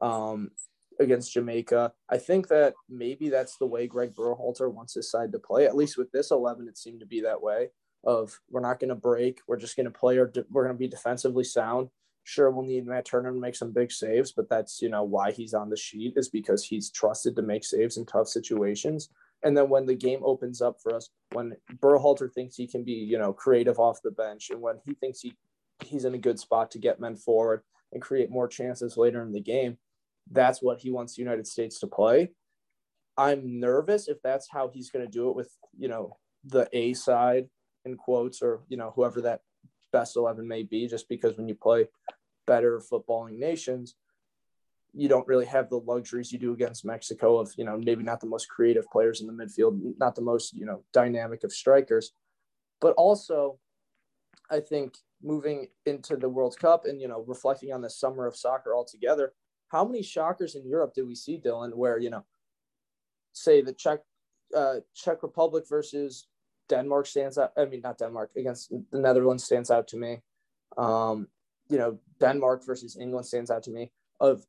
um, 0.00 0.50
against 1.00 1.32
Jamaica. 1.32 1.92
I 2.08 2.18
think 2.18 2.48
that 2.48 2.74
maybe 2.88 3.28
that's 3.28 3.56
the 3.56 3.66
way 3.66 3.86
Greg 3.86 4.14
Berhalter 4.14 4.72
wants 4.72 4.94
his 4.94 5.10
side 5.10 5.32
to 5.32 5.38
play. 5.38 5.66
At 5.66 5.76
least 5.76 5.98
with 5.98 6.10
this 6.12 6.30
11, 6.30 6.68
it 6.68 6.78
seemed 6.78 7.00
to 7.00 7.06
be 7.06 7.20
that 7.22 7.42
way 7.42 7.68
of 8.04 8.40
we're 8.50 8.60
not 8.60 8.80
going 8.80 8.88
to 8.88 8.94
break. 8.94 9.40
We're 9.46 9.58
just 9.58 9.76
going 9.76 9.84
to 9.84 9.90
play 9.90 10.18
or 10.18 10.26
de- 10.26 10.44
we're 10.50 10.64
going 10.64 10.74
to 10.74 10.78
be 10.78 10.88
defensively 10.88 11.44
sound. 11.44 11.88
Sure, 12.24 12.50
we'll 12.50 12.64
need 12.64 12.86
Matt 12.86 13.04
Turner 13.04 13.32
to 13.32 13.38
make 13.38 13.56
some 13.56 13.72
big 13.72 13.90
saves, 13.90 14.32
but 14.32 14.48
that's, 14.48 14.80
you 14.80 14.88
know, 14.88 15.02
why 15.02 15.32
he's 15.32 15.54
on 15.54 15.68
the 15.68 15.76
sheet 15.76 16.14
is 16.16 16.28
because 16.28 16.64
he's 16.64 16.90
trusted 16.90 17.34
to 17.36 17.42
make 17.42 17.64
saves 17.64 17.96
in 17.96 18.06
tough 18.06 18.28
situations. 18.28 19.08
And 19.42 19.56
then 19.56 19.68
when 19.68 19.86
the 19.86 19.94
game 19.94 20.20
opens 20.22 20.62
up 20.62 20.76
for 20.80 20.94
us, 20.94 21.08
when 21.32 21.56
Berhalter 21.82 22.32
thinks 22.32 22.54
he 22.54 22.68
can 22.68 22.84
be, 22.84 22.92
you 22.92 23.18
know, 23.18 23.32
creative 23.32 23.80
off 23.80 23.98
the 24.02 24.12
bench 24.12 24.50
and 24.50 24.60
when 24.60 24.76
he 24.86 24.94
thinks 24.94 25.20
he 25.20 25.34
he's 25.82 26.04
in 26.04 26.14
a 26.14 26.18
good 26.18 26.38
spot 26.38 26.70
to 26.70 26.78
get 26.78 27.00
men 27.00 27.16
forward 27.16 27.62
and 27.92 28.00
create 28.00 28.30
more 28.30 28.46
chances 28.46 28.96
later 28.96 29.20
in 29.22 29.32
the 29.32 29.40
game. 29.40 29.78
That's 30.30 30.62
what 30.62 30.78
he 30.78 30.90
wants 30.92 31.16
the 31.16 31.22
United 31.22 31.46
States 31.46 31.80
to 31.80 31.88
play. 31.88 32.30
I'm 33.16 33.60
nervous 33.60 34.08
if 34.08 34.18
that's 34.22 34.48
how 34.48 34.70
he's 34.72 34.90
going 34.90 35.04
to 35.04 35.10
do 35.10 35.28
it 35.28 35.36
with, 35.36 35.50
you 35.76 35.88
know, 35.88 36.16
the 36.44 36.68
A 36.72 36.94
side 36.94 37.48
in 37.84 37.96
quotes 37.96 38.42
or, 38.42 38.62
you 38.68 38.76
know, 38.76 38.92
whoever 38.94 39.22
that 39.22 39.40
best 39.92 40.16
11 40.16 40.46
may 40.46 40.62
be, 40.62 40.86
just 40.86 41.08
because 41.08 41.36
when 41.36 41.48
you 41.48 41.54
play 41.54 41.88
better 42.46 42.80
footballing 42.80 43.38
nations, 43.38 43.94
you 44.94 45.08
don't 45.08 45.26
really 45.26 45.46
have 45.46 45.70
the 45.70 45.78
luxuries 45.78 46.32
you 46.32 46.38
do 46.38 46.52
against 46.52 46.84
Mexico 46.84 47.38
of, 47.38 47.50
you 47.56 47.64
know, 47.64 47.78
maybe 47.78 48.02
not 48.02 48.20
the 48.20 48.26
most 48.26 48.48
creative 48.48 48.86
players 48.90 49.20
in 49.20 49.26
the 49.26 49.32
midfield, 49.32 49.80
not 49.98 50.14
the 50.14 50.22
most, 50.22 50.52
you 50.54 50.66
know, 50.66 50.82
dynamic 50.92 51.44
of 51.44 51.52
strikers. 51.52 52.12
But 52.80 52.94
also, 52.94 53.58
I 54.50 54.60
think 54.60 54.94
moving 55.22 55.68
into 55.86 56.16
the 56.16 56.28
World 56.28 56.56
Cup 56.58 56.84
and 56.84 57.00
you 57.00 57.08
know 57.08 57.24
reflecting 57.26 57.72
on 57.72 57.80
the 57.80 57.90
summer 57.90 58.26
of 58.26 58.36
soccer 58.36 58.74
altogether, 58.74 59.32
how 59.68 59.84
many 59.84 60.02
shockers 60.02 60.54
in 60.54 60.66
Europe 60.66 60.92
did 60.94 61.06
we 61.06 61.14
see, 61.14 61.40
Dylan? 61.40 61.74
Where 61.74 61.98
you 61.98 62.10
know, 62.10 62.24
say 63.32 63.62
the 63.62 63.72
Czech 63.72 64.00
uh, 64.54 64.80
Czech 64.94 65.22
Republic 65.22 65.64
versus 65.68 66.26
Denmark 66.68 67.06
stands 67.06 67.38
out. 67.38 67.52
I 67.56 67.64
mean, 67.64 67.80
not 67.82 67.98
Denmark 67.98 68.30
against 68.36 68.70
the 68.90 68.98
Netherlands 68.98 69.44
stands 69.44 69.70
out 69.70 69.88
to 69.88 69.96
me. 69.96 70.22
Um, 70.76 71.28
you 71.68 71.78
know, 71.78 71.98
Denmark 72.20 72.64
versus 72.64 72.96
England 72.98 73.26
stands 73.26 73.50
out 73.50 73.62
to 73.64 73.70
me. 73.70 73.90
Of 74.20 74.44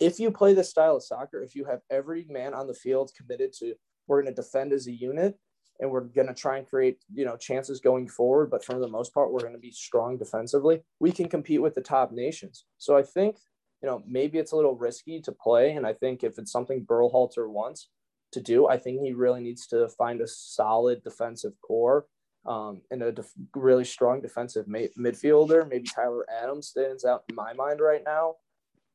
if 0.00 0.18
you 0.18 0.30
play 0.30 0.54
this 0.54 0.70
style 0.70 0.96
of 0.96 1.04
soccer, 1.04 1.42
if 1.42 1.54
you 1.54 1.64
have 1.66 1.80
every 1.90 2.26
man 2.28 2.54
on 2.54 2.66
the 2.66 2.74
field 2.74 3.12
committed 3.16 3.52
to 3.60 3.74
we're 4.06 4.22
going 4.22 4.34
to 4.34 4.42
defend 4.42 4.72
as 4.72 4.86
a 4.86 4.92
unit 4.92 5.38
and 5.80 5.90
we're 5.90 6.00
going 6.00 6.28
to 6.28 6.34
try 6.34 6.58
and 6.58 6.68
create 6.68 6.98
you 7.12 7.24
know 7.24 7.36
chances 7.36 7.80
going 7.80 8.08
forward 8.08 8.50
but 8.50 8.64
for 8.64 8.78
the 8.78 8.88
most 8.88 9.12
part 9.12 9.32
we're 9.32 9.40
going 9.40 9.52
to 9.52 9.58
be 9.58 9.70
strong 9.70 10.16
defensively 10.16 10.82
we 11.00 11.10
can 11.10 11.28
compete 11.28 11.62
with 11.62 11.74
the 11.74 11.80
top 11.80 12.12
nations 12.12 12.64
so 12.78 12.96
i 12.96 13.02
think 13.02 13.36
you 13.82 13.88
know 13.88 14.02
maybe 14.06 14.38
it's 14.38 14.52
a 14.52 14.56
little 14.56 14.76
risky 14.76 15.20
to 15.20 15.32
play 15.32 15.72
and 15.72 15.86
i 15.86 15.92
think 15.92 16.22
if 16.22 16.38
it's 16.38 16.52
something 16.52 16.84
Berhalter 16.84 17.48
wants 17.48 17.88
to 18.34 18.40
do. 18.40 18.68
I 18.68 18.78
think 18.78 19.00
he 19.00 19.12
really 19.12 19.40
needs 19.40 19.66
to 19.68 19.88
find 19.88 20.20
a 20.20 20.26
solid 20.26 21.02
defensive 21.02 21.52
core 21.66 22.06
um, 22.46 22.82
and 22.90 23.02
a 23.02 23.12
def- 23.12 23.32
really 23.54 23.84
strong 23.84 24.20
defensive 24.20 24.68
ma- 24.68 24.92
midfielder. 24.98 25.68
Maybe 25.68 25.88
Tyler 25.88 26.26
Adams 26.30 26.68
stands 26.68 27.04
out 27.04 27.24
in 27.28 27.34
my 27.34 27.52
mind 27.54 27.80
right 27.80 28.02
now. 28.04 28.34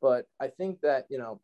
But 0.01 0.27
I 0.39 0.48
think 0.48 0.79
that, 0.81 1.05
you 1.10 1.17
know, 1.17 1.41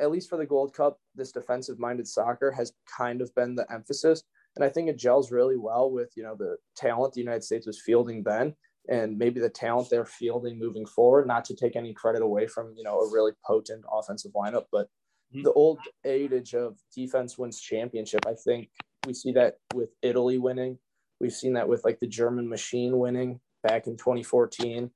at 0.00 0.10
least 0.10 0.28
for 0.28 0.36
the 0.36 0.46
Gold 0.46 0.74
Cup, 0.74 0.98
this 1.14 1.32
defensive 1.32 1.78
minded 1.78 2.08
soccer 2.08 2.50
has 2.50 2.72
kind 2.98 3.20
of 3.20 3.32
been 3.34 3.54
the 3.54 3.70
emphasis. 3.70 4.22
And 4.56 4.64
I 4.64 4.68
think 4.68 4.88
it 4.88 4.98
gels 4.98 5.30
really 5.30 5.56
well 5.56 5.90
with, 5.90 6.10
you 6.16 6.22
know, 6.22 6.34
the 6.34 6.56
talent 6.76 7.12
the 7.12 7.20
United 7.20 7.44
States 7.44 7.66
was 7.66 7.80
fielding 7.80 8.22
then 8.22 8.54
and 8.88 9.16
maybe 9.16 9.40
the 9.40 9.48
talent 9.48 9.88
they're 9.88 10.04
fielding 10.04 10.58
moving 10.58 10.86
forward, 10.86 11.26
not 11.26 11.44
to 11.44 11.54
take 11.54 11.76
any 11.76 11.94
credit 11.94 12.22
away 12.22 12.46
from, 12.46 12.74
you 12.76 12.82
know, 12.82 12.98
a 12.98 13.12
really 13.12 13.32
potent 13.46 13.84
offensive 13.92 14.32
lineup, 14.32 14.64
but. 14.72 14.88
The 15.34 15.52
old 15.52 15.78
adage 16.04 16.54
of 16.54 16.76
defense 16.94 17.38
wins 17.38 17.60
championship. 17.60 18.26
I 18.26 18.34
think 18.34 18.68
we 19.06 19.14
see 19.14 19.32
that 19.32 19.56
with 19.74 19.90
Italy 20.02 20.38
winning. 20.38 20.78
We've 21.20 21.32
seen 21.32 21.54
that 21.54 21.68
with 21.68 21.84
like 21.84 22.00
the 22.00 22.06
German 22.06 22.48
machine 22.48 22.98
winning 22.98 23.40
back 23.62 23.86
in 23.86 23.96
2014. 23.96 24.90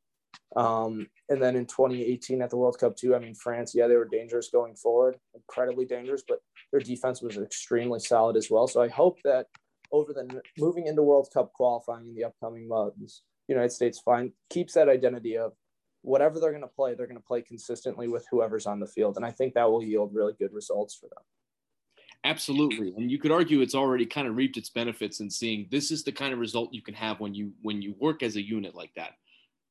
Um, 0.57 1.07
and 1.29 1.43
then 1.43 1.57
in 1.57 1.67
2018 1.67 2.43
at 2.43 2.51
the 2.51 2.57
World 2.57 2.79
Cup 2.79 2.97
too, 2.97 3.15
I 3.15 3.19
mean, 3.19 3.35
France, 3.35 3.75
yeah, 3.75 3.87
they 3.87 3.97
were 3.97 4.09
dangerous 4.11 4.51
going 4.51 4.75
forward, 4.75 5.17
incredibly 5.35 5.85
dangerous, 5.85 6.23
but 6.27 6.39
their 6.73 6.81
defense 6.81 7.23
was 7.23 7.37
extremely 7.37 8.01
solid 8.01 8.37
as 8.37 8.51
well. 8.51 8.67
So 8.67 8.83
I 8.83 8.89
hope 8.89 9.19
that 9.25 9.47
over 9.93 10.13
the 10.13 10.41
moving 10.59 10.87
into 10.87 11.03
World 11.03 11.29
Cup 11.33 11.53
qualifying 11.53 12.09
in 12.09 12.15
the 12.15 12.25
upcoming 12.25 12.69
months, 12.69 13.23
United 13.49 13.73
States 13.73 14.01
find 14.01 14.33
keeps 14.51 14.75
that 14.75 14.89
identity 14.89 15.37
of 15.37 15.53
whatever 16.07 16.39
they're 16.39 16.53
going 16.53 16.63
to 16.63 16.69
play, 16.69 16.95
they're 16.95 17.09
going 17.09 17.21
to 17.21 17.27
play 17.27 17.43
consistently 17.43 18.07
with 18.07 18.25
whoever's 18.31 18.67
on 18.67 18.79
the 18.79 18.87
field, 18.87 19.17
and 19.17 19.27
I 19.27 19.33
think 19.33 19.55
that 19.55 19.69
will 19.69 19.83
yield 19.83 20.15
really 20.15 20.35
good 20.39 20.53
results 20.53 20.95
for 20.95 21.09
them. 21.09 21.25
Absolutely, 22.25 22.95
and 22.97 23.11
you 23.11 23.19
could 23.19 23.33
argue 23.33 23.61
it's 23.61 23.75
already 23.75 24.07
kind 24.07 24.29
of 24.29 24.37
reaped 24.37 24.57
its 24.57 24.71
benefits 24.71 25.21
in 25.21 25.29
seeing 25.29 25.67
this 25.71 25.91
is 25.91 26.05
the 26.05 26.13
kind 26.13 26.33
of 26.33 26.39
result 26.39 26.73
you 26.73 26.83
can 26.83 26.95
have 26.95 27.19
when 27.19 27.35
you 27.35 27.53
when 27.63 27.83
you 27.83 27.95
work 27.99 28.23
as 28.23 28.37
a 28.37 28.43
unit 28.43 28.75
like 28.75 28.93
that. 28.95 29.13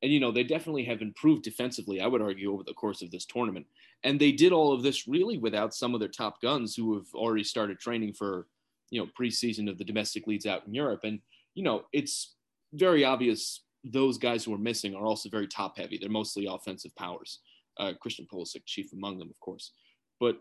And 0.03 0.11
you 0.11 0.19
know 0.19 0.31
they 0.31 0.43
definitely 0.43 0.83
have 0.85 1.01
improved 1.01 1.43
defensively. 1.43 2.01
I 2.01 2.07
would 2.07 2.21
argue 2.21 2.51
over 2.51 2.63
the 2.63 2.73
course 2.73 3.01
of 3.01 3.11
this 3.11 3.25
tournament, 3.25 3.65
and 4.03 4.19
they 4.19 4.33
did 4.33 4.51
all 4.51 4.73
of 4.73 4.83
this 4.83 5.07
really 5.07 5.37
without 5.37 5.73
some 5.73 5.93
of 5.93 6.01
their 6.01 6.09
top 6.09 6.41
guns 6.41 6.75
who 6.75 6.95
have 6.95 7.07
already 7.13 7.45
started 7.45 7.79
training 7.79 8.13
for 8.13 8.47
you 8.89 9.01
know 9.01 9.09
preseason 9.19 9.69
of 9.69 9.77
the 9.77 9.85
domestic 9.85 10.27
leagues 10.27 10.45
out 10.45 10.67
in 10.67 10.73
Europe. 10.73 11.01
And 11.05 11.19
you 11.55 11.63
know 11.63 11.83
it's 11.93 12.35
very 12.73 13.05
obvious 13.05 13.61
those 13.85 14.17
guys 14.17 14.43
who 14.43 14.53
are 14.53 14.59
missing 14.59 14.95
are 14.95 15.05
also 15.05 15.29
very 15.29 15.47
top 15.47 15.77
heavy. 15.77 15.97
They're 15.97 16.09
mostly 16.09 16.47
offensive 16.47 16.95
powers. 16.95 17.39
Uh, 17.77 17.93
Christian 17.99 18.27
Pulisic, 18.31 18.65
chief 18.65 18.93
among 18.93 19.19
them, 19.19 19.29
of 19.29 19.39
course. 19.39 19.71
But 20.19 20.37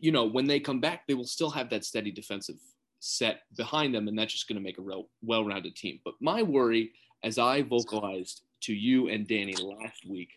you 0.00 0.12
know, 0.12 0.24
when 0.24 0.46
they 0.46 0.60
come 0.60 0.80
back, 0.80 1.06
they 1.06 1.14
will 1.14 1.26
still 1.26 1.50
have 1.50 1.70
that 1.70 1.84
steady 1.84 2.10
defensive 2.10 2.56
set 3.00 3.42
behind 3.56 3.94
them, 3.94 4.08
and 4.08 4.18
that's 4.18 4.32
just 4.32 4.48
going 4.48 4.56
to 4.56 4.62
make 4.62 4.78
a 4.78 4.82
real 4.82 5.08
well-rounded 5.22 5.76
team. 5.76 6.00
But 6.04 6.14
my 6.20 6.42
worry, 6.42 6.92
as 7.22 7.38
I 7.38 7.62
vocalized 7.62 8.42
to 8.62 8.74
you 8.74 9.08
and 9.08 9.26
Danny 9.26 9.54
last 9.54 10.06
week, 10.08 10.30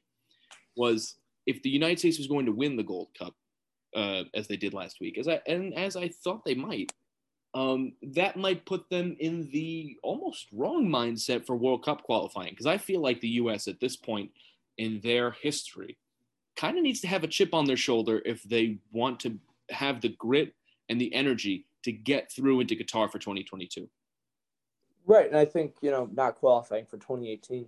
was 0.76 1.16
if 1.46 1.62
the 1.62 1.70
United 1.70 2.00
States 2.00 2.18
was 2.18 2.28
going 2.28 2.46
to 2.46 2.52
win 2.52 2.78
the 2.78 2.84
Gold 2.84 3.10
Cup, 3.18 3.34
uh, 3.96 4.24
as 4.34 4.48
they 4.48 4.58
did 4.58 4.74
last 4.74 5.00
week, 5.02 5.18
as 5.18 5.28
I 5.28 5.42
and 5.48 5.74
as 5.74 5.96
I 5.96 6.10
thought 6.10 6.46
they 6.46 6.56
might, 6.56 6.92
um, 7.54 7.94
that 8.02 8.38
might 8.38 8.66
put 8.66 8.90
them 8.90 9.16
in 9.20 9.50
the 9.52 9.98
almost 10.04 10.48
wrong 10.54 10.88
mindset 10.88 11.46
for 11.46 11.56
World 11.56 11.84
Cup 11.84 12.04
qualifying. 12.04 12.52
Because 12.52 12.68
I 12.68 12.78
feel 12.78 13.02
like 13.02 13.22
the 13.22 13.30
U.S. 13.30 13.68
at 13.68 13.80
this 13.80 13.96
point 13.96 14.32
in 14.78 15.00
their 15.02 15.32
history 15.32 15.98
kind 16.56 16.78
of 16.78 16.84
needs 16.84 17.02
to 17.02 17.08
have 17.08 17.24
a 17.24 17.28
chip 17.28 17.54
on 17.54 17.66
their 17.66 17.78
shoulder 17.78 18.22
if 18.26 18.44
they 18.44 18.78
want 18.92 19.20
to 19.22 19.40
have 19.70 20.02
the 20.02 20.10
grit 20.10 20.54
and 20.90 21.00
the 21.00 21.14
energy 21.14 21.66
to 21.84 21.92
get 21.92 22.32
through 22.32 22.60
into 22.60 22.76
Qatar 22.76 23.12
for 23.12 23.20
2022. 23.20 23.90
Right. 25.06 25.28
And 25.28 25.38
I 25.38 25.46
think, 25.46 25.76
you 25.82 25.90
know, 25.90 26.10
not 26.14 26.36
qualifying 26.36 26.86
for 26.86 26.98
2018, 26.98 27.66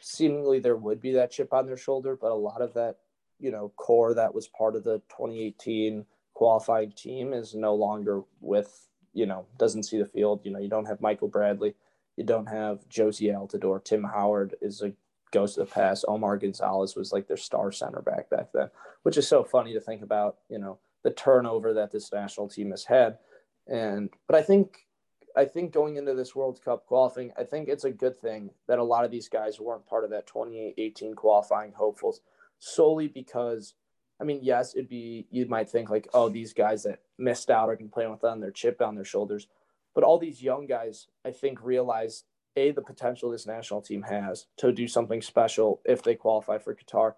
seemingly 0.00 0.58
there 0.58 0.76
would 0.76 1.00
be 1.00 1.12
that 1.12 1.30
chip 1.30 1.52
on 1.52 1.66
their 1.66 1.76
shoulder, 1.76 2.16
but 2.20 2.32
a 2.32 2.34
lot 2.34 2.60
of 2.60 2.74
that, 2.74 2.96
you 3.38 3.50
know, 3.50 3.72
core 3.76 4.12
that 4.14 4.34
was 4.34 4.48
part 4.48 4.76
of 4.76 4.84
the 4.84 4.98
2018 5.08 6.04
qualifying 6.34 6.92
team 6.92 7.32
is 7.32 7.54
no 7.54 7.74
longer 7.74 8.22
with 8.40 8.88
you 9.16 9.26
know, 9.26 9.46
doesn't 9.58 9.84
see 9.84 9.98
the 9.98 10.06
field. 10.06 10.40
You 10.44 10.52
know, 10.52 10.58
you 10.58 10.68
don't 10.68 10.84
have 10.84 11.00
Michael 11.00 11.28
Bradley, 11.28 11.74
you 12.16 12.24
don't 12.24 12.46
have 12.46 12.88
Jozy 12.88 13.32
Altidore. 13.32 13.82
Tim 13.82 14.04
Howard 14.04 14.54
is 14.60 14.82
a 14.82 14.92
goes 15.32 15.54
to 15.54 15.60
the 15.60 15.66
pass. 15.66 16.04
Omar 16.06 16.36
Gonzalez 16.36 16.94
was 16.94 17.12
like 17.12 17.26
their 17.26 17.36
star 17.36 17.72
center 17.72 18.00
back 18.00 18.30
back 18.30 18.52
then, 18.52 18.70
which 19.02 19.16
is 19.16 19.26
so 19.26 19.42
funny 19.42 19.72
to 19.72 19.80
think 19.80 20.02
about. 20.02 20.36
You 20.48 20.58
know, 20.58 20.78
the 21.02 21.10
turnover 21.10 21.72
that 21.74 21.90
this 21.90 22.12
national 22.12 22.48
team 22.48 22.70
has 22.70 22.84
had, 22.84 23.18
and 23.66 24.10
but 24.26 24.36
I 24.36 24.42
think. 24.42 24.82
I 25.38 25.44
think 25.44 25.70
going 25.70 25.96
into 25.96 26.14
this 26.14 26.34
World 26.34 26.62
Cup 26.64 26.86
qualifying, 26.86 27.30
I 27.38 27.44
think 27.44 27.68
it's 27.68 27.84
a 27.84 27.90
good 27.90 28.18
thing 28.18 28.48
that 28.68 28.78
a 28.78 28.82
lot 28.82 29.04
of 29.04 29.10
these 29.10 29.28
guys 29.28 29.60
weren't 29.60 29.84
part 29.84 30.04
of 30.04 30.08
that 30.08 30.26
2018 30.26 31.14
qualifying 31.14 31.72
hopefuls 31.72 32.22
solely 32.58 33.06
because 33.06 33.74
I 34.18 34.24
mean, 34.24 34.40
yes, 34.42 34.74
it'd 34.74 34.88
be 34.88 35.26
you 35.30 35.46
might 35.46 35.68
think 35.68 35.90
like, 35.90 36.08
oh, 36.14 36.30
these 36.30 36.54
guys 36.54 36.84
that 36.84 37.00
missed 37.18 37.50
out 37.50 37.68
or 37.68 37.76
play 37.76 38.06
with 38.06 38.24
on 38.24 38.40
their 38.40 38.50
chip 38.50 38.80
on 38.80 38.94
their 38.94 39.04
shoulders. 39.04 39.48
But 39.94 40.04
all 40.04 40.18
these 40.18 40.42
young 40.42 40.66
guys, 40.66 41.08
I 41.24 41.30
think, 41.30 41.62
realize 41.62 42.24
a 42.56 42.70
the 42.70 42.82
potential 42.82 43.30
this 43.30 43.46
national 43.46 43.82
team 43.82 44.02
has 44.02 44.46
to 44.58 44.72
do 44.72 44.88
something 44.88 45.22
special 45.22 45.80
if 45.84 46.02
they 46.02 46.14
qualify 46.14 46.58
for 46.58 46.74
Qatar. 46.74 47.14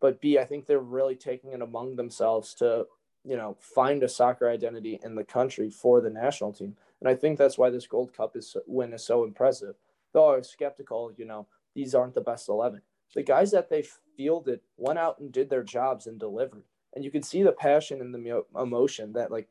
But 0.00 0.20
b, 0.20 0.38
I 0.38 0.44
think 0.44 0.66
they're 0.66 0.80
really 0.80 1.16
taking 1.16 1.52
it 1.52 1.62
among 1.62 1.96
themselves 1.96 2.54
to 2.54 2.86
you 3.24 3.36
know 3.36 3.56
find 3.60 4.02
a 4.02 4.08
soccer 4.08 4.48
identity 4.48 4.98
in 5.02 5.14
the 5.14 5.24
country 5.24 5.68
for 5.70 6.00
the 6.00 6.10
national 6.10 6.52
team, 6.52 6.76
and 7.00 7.08
I 7.08 7.14
think 7.14 7.38
that's 7.38 7.58
why 7.58 7.70
this 7.70 7.86
Gold 7.86 8.14
Cup 8.14 8.36
is 8.36 8.56
win 8.66 8.94
is 8.94 9.04
so 9.04 9.24
impressive. 9.24 9.74
Though 10.12 10.32
I 10.32 10.38
was 10.38 10.48
skeptical, 10.48 11.12
you 11.16 11.26
know, 11.26 11.46
these 11.74 11.94
aren't 11.94 12.14
the 12.14 12.22
best 12.22 12.48
eleven 12.48 12.80
the 13.14 13.22
guys 13.22 13.50
that 13.50 13.68
they 13.68 13.84
fielded 14.16 14.60
went 14.76 14.98
out 14.98 15.18
and 15.18 15.32
did 15.32 15.50
their 15.50 15.62
jobs 15.62 16.06
and 16.06 16.18
delivered. 16.18 16.64
And 16.94 17.04
you 17.04 17.10
can 17.10 17.22
see 17.22 17.42
the 17.42 17.52
passion 17.52 18.00
and 18.00 18.14
the 18.14 18.44
emotion 18.58 19.12
that 19.12 19.30
like 19.30 19.48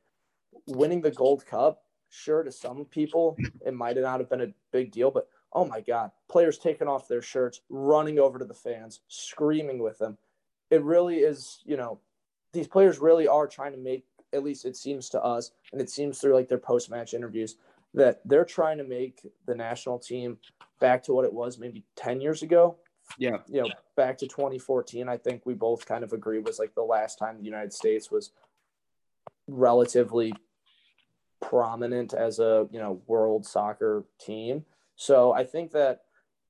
winning 0.67 1.01
the 1.01 1.12
Gold 1.12 1.46
Cup. 1.46 1.84
Sure, 2.12 2.41
to 2.41 2.51
some 2.51 2.86
people 2.86 3.38
it 3.63 3.74
might 3.74 3.96
not 3.96 4.19
have 4.19 4.29
been 4.29 4.41
a 4.41 4.53
big 4.72 4.91
deal, 4.91 5.12
but 5.12 5.27
oh 5.53 5.65
my 5.65 5.81
God, 5.81 6.12
players 6.27 6.58
taking 6.58 6.88
off 6.88 7.08
their 7.08 7.22
shirts, 7.22 7.62
running 7.69 8.17
over 8.17 8.39
to 8.39 8.46
the 8.46 8.53
fans, 8.53 9.01
screaming 9.08 9.79
with 9.79 10.00
them. 10.00 10.17
It 10.72 10.84
really 10.84 11.17
is, 11.17 11.62
you 11.65 11.77
know, 11.77 12.00
these 12.51 12.67
players 12.67 13.00
really 13.00 13.27
are 13.27 13.48
trying 13.48 13.74
to 13.74 13.77
make, 13.77 14.05
at 14.34 14.43
least 14.43 14.65
it 14.65 14.75
seems 14.75 15.10
to 15.10 15.24
us, 15.24 15.51
and 15.72 15.79
it 15.79 15.89
seems 15.89 16.19
through 16.19 16.34
like 16.34 16.50
their 16.50 16.58
post 16.58 16.89
match 16.89 17.13
interviews, 17.13 17.58
that 17.93 18.22
they're 18.25 18.46
trying 18.46 18.77
to 18.77 18.84
make 18.84 19.22
the 19.46 19.55
national 19.55 20.00
team 20.00 20.38
back 20.79 21.03
to 21.03 21.13
what 21.13 21.25
it 21.25 21.34
was 21.34 21.60
maybe 21.60 21.84
10 21.96 22.22
years 22.22 22.41
ago 22.41 22.77
yeah. 23.18 23.38
You 23.48 23.62
know, 23.62 23.70
back 23.96 24.18
to 24.20 24.28
2014, 24.28 25.10
I 25.10 25.18
think 25.18 25.46
we 25.46 25.54
both 25.54 25.86
kind 25.86 26.04
of 26.04 26.13
agree 26.13 26.39
was 26.39 26.60
like 26.60 26.75
the 26.75 26.84
last 26.84 27.18
time 27.18 27.38
the 27.38 27.44
United 27.44 27.74
States 27.74 28.12
was 28.12 28.32
relatively 29.48 30.34
prominent 31.42 32.13
as 32.13 32.39
a, 32.39 32.68
you 32.72 32.80
know, 32.80 33.01
world 33.08 33.46
soccer 33.46 34.06
team. 34.20 34.66
So 34.96 35.34
I 35.34 35.44
think 35.46 35.72
that 35.72 36.01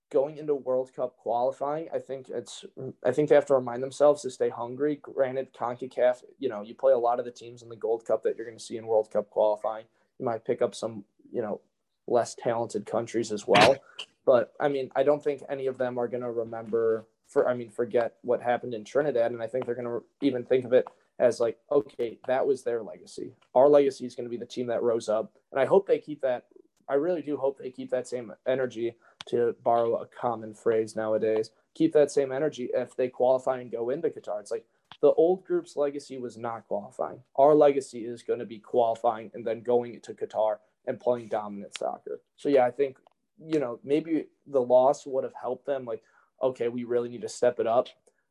going 0.10 0.38
into 0.38 0.56
World 0.56 0.92
Cup 0.96 1.18
qualifying, 1.18 1.88
I 1.94 2.00
think 2.00 2.30
it's 2.30 2.66
I 3.06 3.12
think 3.12 3.30
they 3.30 3.36
have 3.36 3.46
to 3.48 3.56
remind 3.56 3.84
themselves 3.84 4.22
to 4.24 4.32
stay 4.32 4.50
hungry. 4.50 5.00
Granted, 5.02 5.54
CONCACAF, 5.54 6.24
you 6.40 6.50
know, 6.50 6.62
you 6.62 6.74
play 6.74 6.94
a 6.94 6.98
lot 6.98 7.20
of 7.20 7.26
the 7.26 7.32
teams 7.32 7.62
in 7.62 7.70
the 7.70 7.76
Gold 7.76 8.06
Cup 8.06 8.24
that 8.24 8.36
you're 8.36 8.46
going 8.46 8.58
to 8.58 8.64
see 8.64 8.78
in 8.78 8.88
World 8.88 9.12
Cup 9.12 9.30
qualifying. 9.30 9.86
You 10.18 10.26
might 10.26 10.46
pick 10.46 10.62
up 10.62 10.76
some, 10.76 11.04
you 11.32 11.42
know, 11.42 11.62
less 12.08 12.36
talented 12.36 12.86
countries 12.86 13.32
as 13.32 13.48
well. 13.48 13.78
But 14.26 14.54
I 14.60 14.68
mean, 14.68 14.92
I 14.96 15.04
don't 15.04 15.24
think 15.24 15.44
any 15.50 15.68
of 15.68 15.78
them 15.78 15.98
are 15.98 16.08
going 16.08 16.24
to 16.24 16.32
remember 16.32 17.06
for 17.28 17.48
I 17.48 17.54
mean, 17.54 17.70
forget 17.70 18.16
what 18.24 18.42
happened 18.42 18.74
in 18.74 18.84
Trinidad, 18.84 19.32
and 19.32 19.42
I 19.42 19.48
think 19.48 19.66
they're 19.66 19.76
going 19.76 19.88
to 19.88 20.04
even 20.22 20.44
think 20.44 20.66
of 20.66 20.74
it 20.74 20.88
as 21.20 21.40
like, 21.40 21.58
okay, 21.72 22.18
that 22.28 22.46
was 22.46 22.64
their 22.64 22.82
legacy. 22.82 23.34
Our 23.54 23.70
legacy 23.70 24.06
is 24.06 24.16
going 24.16 24.26
to 24.26 24.32
be 24.32 24.38
the 24.38 24.46
team 24.46 24.68
that 24.68 24.82
rose 24.82 25.10
up, 25.10 25.32
and 25.52 25.60
I 25.60 25.66
hope 25.66 25.88
they 25.88 26.00
keep 26.00 26.22
that. 26.22 26.46
I 26.90 26.96
really 26.96 27.22
do 27.22 27.38
hope 27.38 27.60
they 27.60 27.70
keep 27.70 27.92
that 27.92 28.08
same 28.08 28.34
energy. 28.48 28.96
To 29.28 29.56
borrow 29.64 29.98
a 29.98 30.08
common 30.08 30.56
phrase 30.56 30.96
nowadays, 30.96 31.52
keep 31.76 31.94
that 31.94 32.10
same 32.10 32.32
energy 32.32 32.70
if 32.74 32.96
they 32.96 33.10
qualify 33.10 33.60
and 33.60 33.72
go 33.72 33.92
into 33.92 34.10
Qatar. 34.10 34.40
It's 34.40 34.50
like 34.50 34.66
the 35.02 35.12
old 35.12 35.46
group's 35.46 35.76
legacy 35.76 36.18
was 36.18 36.36
not 36.38 36.68
qualifying. 36.68 37.20
Our 37.36 37.54
legacy 37.54 38.06
is 38.06 38.24
going 38.24 38.40
to 38.40 38.46
be 38.46 38.60
qualifying 38.60 39.30
and 39.36 39.46
then 39.46 39.62
going 39.62 40.00
to 40.02 40.14
Qatar 40.14 40.58
and 40.88 41.00
playing 41.00 41.28
dominant 41.28 41.78
soccer. 41.78 42.22
So 42.38 42.50
yeah, 42.50 42.66
I 42.66 42.72
think 42.72 42.98
you 43.46 43.60
know, 43.60 43.80
maybe 43.84 44.26
the 44.48 44.62
loss 44.62 45.06
would 45.06 45.24
have 45.24 45.34
helped 45.40 45.66
them. 45.66 45.86
Like, 45.86 46.02
okay, 46.42 46.68
we 46.68 46.84
really 46.84 47.10
need 47.10 47.22
to 47.22 47.30
step 47.30 47.60
it 47.60 47.68
up. 47.68 47.88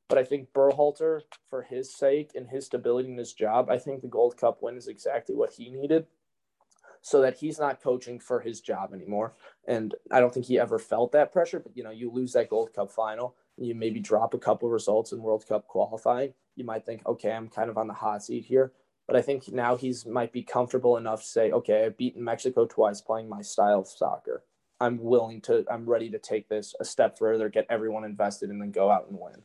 But 0.08 0.18
I 0.18 0.24
think 0.24 0.52
Berhalter, 0.54 1.20
for 1.50 1.62
his 1.62 1.94
sake 1.94 2.30
and 2.34 2.48
his 2.48 2.66
stability 2.66 3.10
in 3.10 3.18
his 3.18 3.34
job, 3.34 3.68
I 3.70 3.78
think 3.78 4.00
the 4.00 4.08
Gold 4.08 4.36
Cup 4.38 4.62
win 4.62 4.76
is 4.76 4.88
exactly 4.88 5.34
what 5.34 5.52
he 5.52 5.70
needed 5.70 6.06
so 7.02 7.20
that 7.20 7.36
he's 7.36 7.58
not 7.58 7.82
coaching 7.82 8.18
for 8.18 8.40
his 8.40 8.60
job 8.60 8.92
anymore. 8.92 9.34
And 9.66 9.94
I 10.10 10.20
don't 10.20 10.32
think 10.32 10.46
he 10.46 10.58
ever 10.58 10.78
felt 10.78 11.12
that 11.12 11.32
pressure. 11.32 11.60
But, 11.60 11.76
you 11.76 11.84
know, 11.84 11.90
you 11.90 12.10
lose 12.10 12.32
that 12.32 12.48
Gold 12.48 12.72
Cup 12.74 12.90
final, 12.90 13.36
you 13.56 13.74
maybe 13.74 14.00
drop 14.00 14.34
a 14.34 14.38
couple 14.38 14.68
results 14.68 15.12
in 15.12 15.22
World 15.22 15.46
Cup 15.46 15.68
qualifying. 15.68 16.32
You 16.56 16.64
might 16.64 16.84
think, 16.84 17.06
okay, 17.06 17.32
I'm 17.32 17.48
kind 17.48 17.70
of 17.70 17.78
on 17.78 17.86
the 17.86 17.94
hot 17.94 18.24
seat 18.24 18.44
here. 18.46 18.72
But 19.06 19.16
I 19.16 19.22
think 19.22 19.50
now 19.50 19.76
he's 19.76 20.04
might 20.04 20.32
be 20.32 20.42
comfortable 20.42 20.96
enough 20.96 21.22
to 21.22 21.26
say, 21.26 21.50
okay, 21.50 21.86
I've 21.86 21.96
beaten 21.96 22.22
Mexico 22.22 22.66
twice 22.66 23.00
playing 23.00 23.28
my 23.28 23.40
style 23.40 23.80
of 23.80 23.88
soccer. 23.88 24.42
I'm 24.80 25.02
willing 25.02 25.40
to, 25.42 25.64
I'm 25.70 25.88
ready 25.88 26.10
to 26.10 26.18
take 26.18 26.48
this 26.48 26.74
a 26.80 26.84
step 26.84 27.18
further, 27.18 27.48
get 27.48 27.66
everyone 27.68 28.04
invested, 28.04 28.50
and 28.50 28.60
then 28.60 28.70
go 28.70 28.90
out 28.90 29.08
and 29.08 29.18
win. 29.18 29.42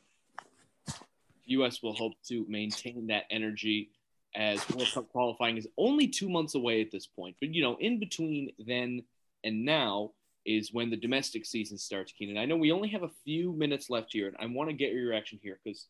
U.S. 1.46 1.82
will 1.82 1.94
hope 1.94 2.13
to 2.28 2.46
maintain 2.48 3.08
that 3.08 3.24
energy 3.30 3.90
as 4.36 4.68
World 4.70 4.90
Cup 4.94 5.10
qualifying 5.10 5.58
is 5.58 5.68
only 5.78 6.08
two 6.08 6.30
months 6.30 6.56
away 6.56 6.82
at 6.82 6.92
this 6.92 7.06
point. 7.06 7.36
But, 7.40 7.54
you 7.54 7.62
know, 7.62 7.78
in 7.80 8.00
between 8.00 8.52
then 8.60 9.04
and 9.44 9.66
now 9.66 10.12
is 10.46 10.74
when 10.74 10.90
the 10.90 10.98
domestic 10.98 11.46
season 11.46 11.78
starts, 11.78 12.12
Keenan. 12.12 12.38
I 12.38 12.46
know 12.46 12.58
we 12.58 12.72
only 12.72 12.90
have 12.90 13.04
a 13.04 13.12
few 13.24 13.54
minutes 13.54 13.90
left 13.90 14.12
here, 14.12 14.28
and 14.28 14.36
I 14.40 14.46
want 14.46 14.70
to 14.70 14.75
get 14.75 14.92
your 14.92 15.10
reaction 15.10 15.40
here 15.42 15.60
because, 15.63 15.88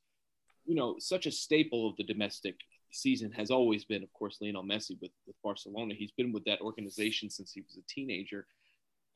you 0.66 0.76
know, 0.76 0.96
such 1.00 1.26
a 1.26 1.32
staple 1.32 1.90
of 1.90 1.96
the 1.98 2.04
domestic 2.04 2.56
season 2.92 3.32
has 3.32 3.50
always 3.50 3.86
been, 3.86 4.04
of 4.04 4.14
course, 4.14 4.38
Lionel 4.42 4.64
Messi 4.64 5.00
with, 5.02 5.12
with 5.26 5.36
Barcelona. 5.44 5.94
He's 5.94 6.12
been 6.12 6.32
with 6.32 6.46
that 6.46 6.62
organization 6.62 7.30
since 7.30 7.52
he 7.52 7.62
was 7.62 7.78
a 7.78 7.82
teenager. 7.88 8.46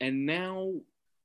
And 0.00 0.26
now 0.26 0.72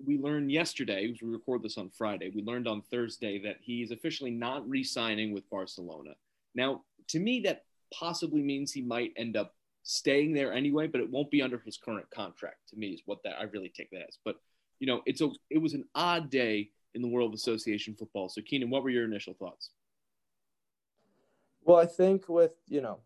we 0.03 0.17
learned 0.17 0.51
yesterday, 0.51 1.13
we 1.21 1.29
record 1.29 1.63
this 1.63 1.77
on 1.77 1.89
Friday, 1.89 2.31
we 2.33 2.41
learned 2.41 2.67
on 2.67 2.81
Thursday 2.81 3.39
that 3.43 3.57
he's 3.61 3.91
officially 3.91 4.31
not 4.31 4.67
re 4.67 4.83
signing 4.83 5.33
with 5.33 5.49
Barcelona. 5.49 6.11
Now, 6.55 6.81
to 7.09 7.19
me, 7.19 7.41
that 7.41 7.63
possibly 7.93 8.41
means 8.41 8.71
he 8.71 8.81
might 8.81 9.13
end 9.15 9.37
up 9.37 9.55
staying 9.83 10.33
there 10.33 10.53
anyway, 10.53 10.87
but 10.87 11.01
it 11.01 11.09
won't 11.09 11.31
be 11.31 11.41
under 11.41 11.59
his 11.59 11.77
current 11.77 12.09
contract. 12.09 12.69
To 12.69 12.77
me, 12.77 12.87
is 12.89 13.01
what 13.05 13.23
that 13.23 13.35
I 13.39 13.43
really 13.43 13.69
take 13.69 13.91
that 13.91 14.07
as. 14.07 14.17
But 14.23 14.37
you 14.79 14.87
know, 14.87 15.01
it's 15.05 15.21
a 15.21 15.29
it 15.49 15.59
was 15.59 15.73
an 15.73 15.85
odd 15.95 16.29
day 16.29 16.69
in 16.93 17.01
the 17.01 17.07
world 17.07 17.31
of 17.31 17.35
association 17.35 17.95
football. 17.95 18.29
So, 18.29 18.41
Keenan, 18.41 18.69
what 18.69 18.83
were 18.83 18.89
your 18.89 19.05
initial 19.05 19.33
thoughts? 19.33 19.69
Well, 21.63 21.77
I 21.77 21.85
think 21.85 22.27
with 22.27 22.51
you 22.67 22.81
know 22.81 22.99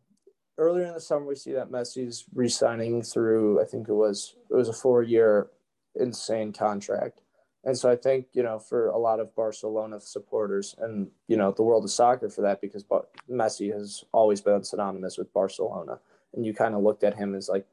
earlier 0.57 0.85
in 0.85 0.93
the 0.93 1.01
summer 1.01 1.25
we 1.25 1.35
see 1.35 1.51
that 1.53 1.69
Messi's 1.69 2.25
re-signing 2.33 3.03
through 3.03 3.61
I 3.61 3.65
think 3.65 3.89
it 3.89 3.93
was 3.93 4.35
it 4.49 4.55
was 4.55 4.69
a 4.69 4.73
four-year 4.73 5.49
insane 6.01 6.53
contract. 6.53 7.21
And 7.63 7.77
so 7.77 7.89
I 7.89 7.95
think, 7.95 8.27
you 8.33 8.43
know, 8.43 8.59
for 8.59 8.87
a 8.87 8.97
lot 8.97 9.19
of 9.19 9.35
Barcelona 9.35 9.99
supporters 9.99 10.75
and, 10.77 11.09
you 11.27 11.35
know, 11.35 11.51
the 11.51 11.63
world 11.63 11.83
of 11.83 11.91
soccer 11.91 12.29
for 12.29 12.41
that, 12.41 12.61
because 12.61 12.85
Messi 13.29 13.73
has 13.73 14.05
always 14.13 14.39
been 14.39 14.63
synonymous 14.63 15.17
with 15.17 15.33
Barcelona. 15.33 15.99
And 16.33 16.45
you 16.45 16.53
kind 16.53 16.75
of 16.75 16.83
looked 16.83 17.03
at 17.03 17.17
him 17.17 17.35
as 17.35 17.49
like, 17.49 17.65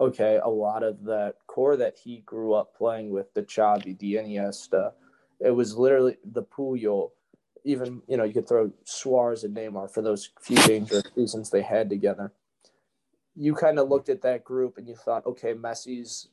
okay, 0.00 0.38
a 0.42 0.48
lot 0.48 0.82
of 0.82 1.04
that 1.04 1.36
core 1.46 1.76
that 1.76 1.98
he 1.98 2.18
grew 2.18 2.52
up 2.52 2.76
playing 2.76 3.10
with, 3.10 3.32
the 3.34 3.42
Xavi, 3.42 3.98
the 3.98 4.14
Iniesta, 4.14 4.92
it 5.40 5.50
was 5.50 5.76
literally 5.76 6.18
the 6.24 6.42
Puyol. 6.42 7.10
Even, 7.64 8.02
you 8.06 8.16
know, 8.16 8.24
you 8.24 8.34
could 8.34 8.46
throw 8.46 8.70
Suarez 8.84 9.42
and 9.42 9.56
Neymar 9.56 9.90
for 9.90 10.02
those 10.02 10.30
few 10.40 10.56
dangerous 10.58 11.02
seasons 11.16 11.50
they 11.50 11.62
had 11.62 11.90
together. 11.90 12.32
You 13.34 13.54
kind 13.54 13.78
of 13.78 13.88
looked 13.88 14.08
at 14.08 14.22
that 14.22 14.44
group 14.44 14.78
and 14.78 14.86
you 14.86 14.94
thought, 14.94 15.26
okay, 15.26 15.52
Messi's 15.52 16.28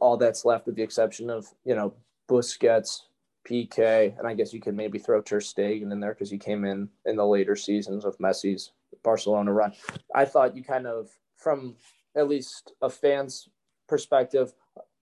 all 0.00 0.16
that's 0.16 0.44
left 0.44 0.66
with 0.66 0.76
the 0.76 0.82
exception 0.82 1.30
of, 1.30 1.46
you 1.64 1.74
know, 1.74 1.94
Busquets, 2.28 3.02
Piqué, 3.48 4.18
and 4.18 4.26
I 4.26 4.34
guess 4.34 4.52
you 4.52 4.60
could 4.60 4.74
maybe 4.74 4.98
throw 4.98 5.20
Ter 5.20 5.40
Stegen 5.40 5.92
in 5.92 6.00
there 6.00 6.14
because 6.14 6.30
he 6.30 6.38
came 6.38 6.64
in 6.64 6.88
in 7.04 7.16
the 7.16 7.26
later 7.26 7.54
seasons 7.54 8.04
of 8.04 8.18
Messi's 8.18 8.72
Barcelona 9.02 9.52
run. 9.52 9.72
I 10.14 10.24
thought 10.24 10.56
you 10.56 10.64
kind 10.64 10.86
of, 10.86 11.10
from 11.36 11.76
at 12.16 12.28
least 12.28 12.72
a 12.82 12.90
fan's 12.90 13.48
perspective, 13.88 14.52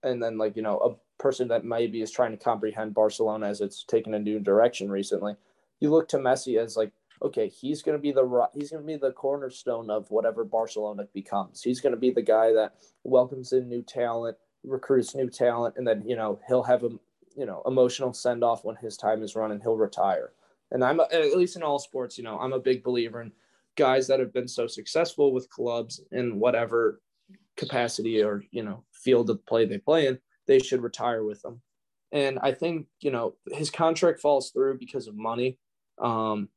and 0.03 0.21
then 0.21 0.37
like 0.37 0.55
you 0.55 0.61
know 0.61 0.77
a 0.79 1.21
person 1.21 1.47
that 1.47 1.65
maybe 1.65 2.01
is 2.01 2.11
trying 2.11 2.31
to 2.31 2.37
comprehend 2.37 2.93
Barcelona 2.93 3.47
as 3.47 3.61
it's 3.61 3.83
taken 3.83 4.13
a 4.13 4.19
new 4.19 4.39
direction 4.39 4.91
recently, 4.91 5.35
you 5.79 5.89
look 5.89 6.07
to 6.09 6.17
Messi 6.17 6.59
as 6.59 6.77
like, 6.77 6.91
okay, 7.21 7.47
he's 7.47 7.81
going 7.81 7.97
to 7.97 8.01
be 8.01 8.11
the 8.11 8.47
he's 8.53 8.71
going 8.71 8.83
to 8.83 8.87
be 8.87 8.97
the 8.97 9.11
cornerstone 9.11 9.89
of 9.89 10.11
whatever 10.11 10.43
Barcelona 10.43 11.07
becomes. 11.13 11.63
He's 11.63 11.81
going 11.81 11.93
to 11.93 11.99
be 11.99 12.11
the 12.11 12.21
guy 12.21 12.53
that 12.53 12.75
welcomes 13.03 13.53
in 13.53 13.69
new 13.69 13.81
talent, 13.81 14.37
recruits 14.67 15.15
new 15.15 15.29
talent, 15.29 15.75
and 15.77 15.87
then 15.87 16.03
you 16.05 16.15
know 16.15 16.39
he'll 16.47 16.63
have 16.63 16.83
a 16.83 16.89
you 17.35 17.45
know 17.45 17.61
emotional 17.65 18.13
send 18.13 18.43
off 18.43 18.63
when 18.63 18.75
his 18.75 18.97
time 18.97 19.23
is 19.23 19.35
run 19.35 19.51
and 19.51 19.61
he'll 19.61 19.77
retire. 19.77 20.31
And 20.71 20.83
I'm 20.83 20.99
at 20.99 21.37
least 21.37 21.55
in 21.55 21.63
all 21.63 21.79
sports, 21.79 22.17
you 22.17 22.23
know, 22.23 22.39
I'm 22.39 22.53
a 22.53 22.59
big 22.59 22.83
believer 22.83 23.21
in 23.21 23.31
guys 23.75 24.07
that 24.07 24.19
have 24.19 24.33
been 24.33 24.47
so 24.47 24.67
successful 24.67 25.31
with 25.31 25.49
clubs 25.49 26.01
in 26.11 26.39
whatever 26.39 27.01
capacity 27.57 28.21
or 28.21 28.43
you 28.51 28.63
know 28.63 28.83
field 28.91 29.29
of 29.29 29.45
play 29.45 29.65
they 29.65 29.77
play 29.77 30.07
in, 30.07 30.19
they 30.47 30.59
should 30.59 30.81
retire 30.81 31.23
with 31.23 31.41
them. 31.41 31.61
And 32.11 32.39
I 32.41 32.51
think 32.51 32.87
you 33.01 33.11
know 33.11 33.35
his 33.51 33.69
contract 33.69 34.19
falls 34.19 34.51
through 34.51 34.79
because 34.79 35.07
of 35.07 35.15
money. 35.15 35.57
Um, 35.99 36.49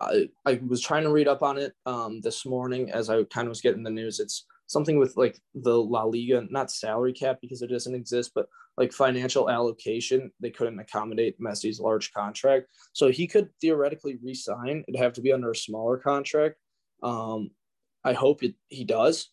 I, 0.00 0.28
I 0.44 0.60
was 0.66 0.80
trying 0.80 1.04
to 1.04 1.12
read 1.12 1.28
up 1.28 1.42
on 1.42 1.56
it 1.56 1.74
um, 1.86 2.20
this 2.20 2.44
morning 2.44 2.90
as 2.90 3.08
I 3.08 3.22
kind 3.24 3.46
of 3.46 3.50
was 3.50 3.60
getting 3.60 3.82
the 3.82 3.90
news. 3.90 4.20
It's 4.20 4.44
something 4.66 4.98
with 4.98 5.16
like 5.16 5.38
the 5.54 5.76
La 5.76 6.04
Liga, 6.04 6.44
not 6.50 6.70
salary 6.70 7.12
cap 7.12 7.38
because 7.40 7.62
it 7.62 7.70
doesn't 7.70 7.94
exist, 7.94 8.32
but 8.34 8.46
like 8.76 8.92
financial 8.92 9.50
allocation. 9.50 10.30
They 10.40 10.50
couldn't 10.50 10.80
accommodate 10.80 11.40
Messi's 11.40 11.80
large 11.80 12.12
contract. 12.12 12.66
So 12.92 13.10
he 13.10 13.26
could 13.26 13.50
theoretically 13.60 14.18
resign. 14.22 14.84
It'd 14.88 15.00
have 15.00 15.12
to 15.14 15.20
be 15.20 15.32
under 15.32 15.50
a 15.50 15.56
smaller 15.56 15.98
contract. 15.98 16.56
Um, 17.02 17.50
I 18.04 18.12
hope 18.12 18.42
it, 18.42 18.54
he 18.68 18.84
does. 18.84 19.30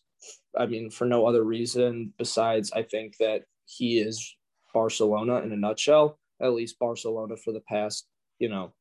I 0.56 0.66
mean, 0.66 0.90
for 0.90 1.06
no 1.06 1.26
other 1.26 1.42
reason 1.42 2.12
besides 2.18 2.72
I 2.72 2.82
think 2.82 3.16
that 3.18 3.42
he 3.66 3.98
is 3.98 4.36
Barcelona 4.72 5.40
in 5.40 5.52
a 5.52 5.56
nutshell, 5.56 6.18
at 6.40 6.52
least 6.52 6.78
Barcelona 6.78 7.36
for 7.36 7.52
the 7.52 7.62
past, 7.68 8.06
you 8.38 8.48
know, 8.48 8.72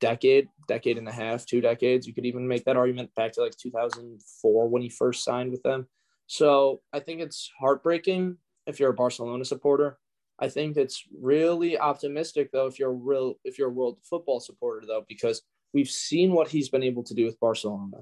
decade, 0.00 0.48
decade 0.66 0.98
and 0.98 1.08
a 1.08 1.12
half, 1.12 1.46
two 1.46 1.60
decades. 1.60 2.06
You 2.06 2.14
could 2.14 2.26
even 2.26 2.48
make 2.48 2.64
that 2.64 2.76
argument 2.76 3.14
back 3.14 3.32
to 3.32 3.42
like 3.42 3.56
2004 3.56 4.68
when 4.68 4.82
he 4.82 4.88
first 4.88 5.24
signed 5.24 5.50
with 5.50 5.62
them. 5.62 5.86
So 6.26 6.80
I 6.92 7.00
think 7.00 7.20
it's 7.20 7.50
heartbreaking 7.58 8.36
if 8.66 8.80
you're 8.80 8.90
a 8.90 8.94
Barcelona 8.94 9.44
supporter. 9.44 9.98
I 10.38 10.48
think 10.48 10.76
it's 10.76 11.04
really 11.20 11.78
optimistic 11.78 12.50
though 12.50 12.66
if 12.66 12.78
you're 12.78 12.92
real 12.92 13.34
if 13.44 13.58
you're 13.58 13.68
a 13.68 13.72
world 13.72 13.98
football 14.08 14.40
supporter 14.40 14.86
though 14.86 15.04
because 15.06 15.42
we've 15.74 15.90
seen 15.90 16.32
what 16.32 16.48
he's 16.48 16.70
been 16.70 16.82
able 16.82 17.02
to 17.04 17.14
do 17.14 17.26
with 17.26 17.38
Barcelona 17.40 17.98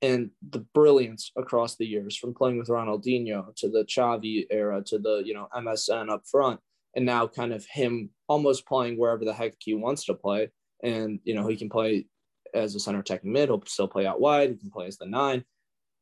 and 0.00 0.30
the 0.50 0.60
brilliance 0.74 1.32
across 1.36 1.76
the 1.76 1.86
years 1.86 2.16
from 2.16 2.34
playing 2.34 2.58
with 2.58 2.68
Ronaldinho 2.68 3.54
to 3.56 3.68
the 3.68 3.84
Xavi 3.84 4.46
era 4.50 4.82
to 4.86 4.98
the 4.98 5.22
you 5.24 5.34
know 5.34 5.48
MSN 5.54 6.10
up 6.10 6.22
front 6.26 6.60
and 6.96 7.04
now 7.04 7.26
kind 7.26 7.52
of 7.52 7.66
him 7.66 8.10
almost 8.26 8.66
playing 8.66 8.96
wherever 8.96 9.24
the 9.24 9.34
heck 9.34 9.54
he 9.58 9.74
wants 9.74 10.04
to 10.06 10.14
play 10.14 10.50
and 10.82 11.20
you 11.24 11.34
know 11.34 11.46
he 11.46 11.56
can 11.56 11.68
play 11.68 12.06
as 12.54 12.74
a 12.74 12.80
center 12.80 13.00
attacking 13.00 13.32
mid. 13.32 13.48
He'll 13.48 13.62
still 13.66 13.88
play 13.88 14.06
out 14.06 14.20
wide. 14.20 14.50
He 14.50 14.56
can 14.56 14.70
play 14.70 14.86
as 14.86 14.98
the 14.98 15.06
nine. 15.06 15.44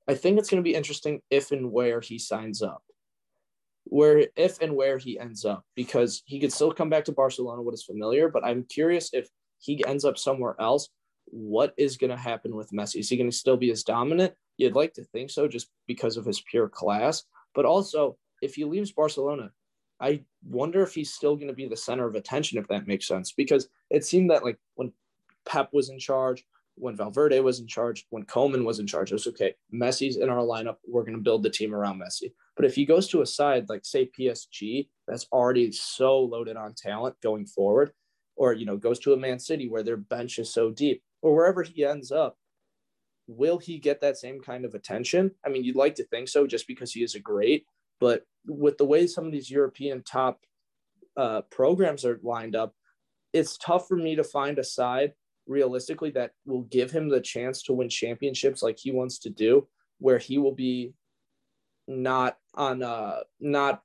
I 0.08 0.14
think 0.14 0.38
it's 0.38 0.50
going 0.50 0.62
to 0.62 0.68
be 0.68 0.74
interesting 0.74 1.20
if 1.30 1.52
and 1.52 1.70
where 1.70 2.00
he 2.00 2.18
signs 2.18 2.62
up, 2.62 2.82
where 3.84 4.26
if 4.36 4.60
and 4.60 4.74
where 4.74 4.98
he 4.98 5.18
ends 5.18 5.44
up, 5.44 5.64
because 5.76 6.22
he 6.24 6.40
could 6.40 6.52
still 6.52 6.72
come 6.72 6.90
back 6.90 7.04
to 7.04 7.12
Barcelona, 7.12 7.62
what 7.62 7.74
is 7.74 7.84
familiar. 7.84 8.28
But 8.28 8.44
I'm 8.44 8.64
curious 8.64 9.10
if 9.12 9.28
he 9.58 9.84
ends 9.86 10.04
up 10.04 10.18
somewhere 10.18 10.56
else. 10.58 10.88
What 11.26 11.74
is 11.76 11.96
going 11.96 12.10
to 12.10 12.16
happen 12.16 12.56
with 12.56 12.72
Messi? 12.72 12.98
Is 12.98 13.08
he 13.08 13.16
going 13.16 13.30
to 13.30 13.36
still 13.36 13.56
be 13.56 13.70
as 13.70 13.84
dominant? 13.84 14.34
You'd 14.56 14.74
like 14.74 14.94
to 14.94 15.04
think 15.04 15.30
so, 15.30 15.46
just 15.46 15.68
because 15.86 16.16
of 16.16 16.24
his 16.24 16.40
pure 16.40 16.68
class. 16.68 17.22
But 17.54 17.66
also, 17.66 18.16
if 18.42 18.54
he 18.54 18.64
leaves 18.64 18.90
Barcelona, 18.90 19.52
I 20.00 20.22
wonder 20.48 20.82
if 20.82 20.94
he's 20.94 21.12
still 21.12 21.36
going 21.36 21.48
to 21.48 21.54
be 21.54 21.68
the 21.68 21.76
center 21.76 22.06
of 22.06 22.14
attention, 22.14 22.58
if 22.58 22.68
that 22.68 22.86
makes 22.86 23.06
sense, 23.06 23.32
because 23.32 23.68
it 23.90 24.04
seemed 24.04 24.30
that 24.30 24.44
like 24.44 24.58
when 24.74 24.92
Pep 25.46 25.70
was 25.72 25.90
in 25.90 25.98
charge, 25.98 26.44
when 26.76 26.96
Valverde 26.96 27.40
was 27.40 27.60
in 27.60 27.66
charge, 27.66 28.06
when 28.10 28.24
Koeman 28.24 28.64
was 28.64 28.78
in 28.78 28.86
charge, 28.86 29.10
it 29.10 29.14
was 29.14 29.26
okay. 29.26 29.54
Messi's 29.72 30.16
in 30.16 30.30
our 30.30 30.38
lineup. 30.38 30.76
We're 30.86 31.02
going 31.02 31.16
to 31.16 31.22
build 31.22 31.42
the 31.42 31.50
team 31.50 31.74
around 31.74 32.00
Messi. 32.00 32.32
But 32.56 32.64
if 32.64 32.74
he 32.74 32.86
goes 32.86 33.08
to 33.08 33.22
a 33.22 33.26
side 33.26 33.68
like 33.68 33.84
say 33.84 34.10
PSG, 34.18 34.88
that's 35.06 35.26
already 35.32 35.70
so 35.72 36.20
loaded 36.20 36.56
on 36.56 36.74
talent 36.74 37.16
going 37.22 37.46
forward, 37.46 37.92
or 38.36 38.54
you 38.54 38.64
know 38.64 38.76
goes 38.76 38.98
to 39.00 39.12
a 39.12 39.18
Man 39.18 39.38
City 39.38 39.68
where 39.68 39.82
their 39.82 39.98
bench 39.98 40.38
is 40.38 40.52
so 40.52 40.70
deep, 40.70 41.02
or 41.20 41.34
wherever 41.34 41.62
he 41.62 41.84
ends 41.84 42.10
up, 42.10 42.38
will 43.26 43.58
he 43.58 43.78
get 43.78 44.00
that 44.00 44.16
same 44.16 44.40
kind 44.40 44.64
of 44.64 44.74
attention? 44.74 45.32
I 45.44 45.50
mean, 45.50 45.64
you'd 45.64 45.76
like 45.76 45.94
to 45.96 46.04
think 46.04 46.28
so, 46.28 46.46
just 46.46 46.66
because 46.66 46.92
he 46.92 47.02
is 47.02 47.14
a 47.14 47.20
great. 47.20 47.66
But 47.98 48.24
with 48.46 48.78
the 48.78 48.84
way 48.84 49.06
some 49.06 49.26
of 49.26 49.32
these 49.32 49.50
European 49.50 50.02
top 50.02 50.40
uh, 51.16 51.42
programs 51.50 52.04
are 52.04 52.20
lined 52.22 52.56
up, 52.56 52.74
it's 53.32 53.58
tough 53.58 53.86
for 53.86 53.96
me 53.96 54.16
to 54.16 54.24
find 54.24 54.58
a 54.58 54.64
side 54.64 55.12
realistically 55.46 56.10
that 56.10 56.32
will 56.46 56.62
give 56.62 56.90
him 56.90 57.08
the 57.08 57.20
chance 57.20 57.62
to 57.62 57.72
win 57.72 57.88
championships 57.88 58.62
like 58.62 58.78
he 58.78 58.92
wants 58.92 59.18
to 59.18 59.30
do, 59.30 59.66
where 59.98 60.18
he 60.18 60.38
will 60.38 60.54
be 60.54 60.94
not 61.88 62.36
on 62.54 62.82
uh 62.82 63.20
not 63.40 63.82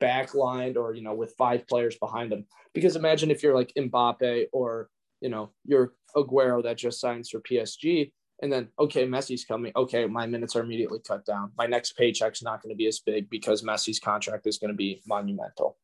backlined 0.00 0.76
or 0.76 0.94
you 0.94 1.02
know 1.02 1.14
with 1.14 1.34
five 1.38 1.66
players 1.66 1.96
behind 1.98 2.32
him. 2.32 2.46
Because 2.74 2.96
imagine 2.96 3.30
if 3.30 3.42
you're 3.42 3.54
like 3.54 3.72
Mbappe 3.78 4.46
or 4.52 4.88
you 5.20 5.28
know 5.28 5.50
you're 5.64 5.94
Aguero 6.16 6.62
that 6.62 6.76
just 6.76 7.00
signs 7.00 7.30
for 7.30 7.40
PSG, 7.40 8.12
and 8.42 8.52
then 8.52 8.68
okay 8.78 9.06
messi's 9.06 9.44
coming 9.44 9.72
okay 9.76 10.06
my 10.06 10.26
minutes 10.26 10.56
are 10.56 10.62
immediately 10.62 10.98
cut 11.06 11.24
down 11.24 11.50
my 11.56 11.66
next 11.66 11.96
paycheck's 11.96 12.42
not 12.42 12.62
going 12.62 12.72
to 12.72 12.76
be 12.76 12.86
as 12.86 13.00
big 13.00 13.28
because 13.30 13.62
messi's 13.62 14.00
contract 14.00 14.46
is 14.46 14.58
going 14.58 14.72
to 14.72 14.76
be 14.76 15.00
monumental 15.06 15.76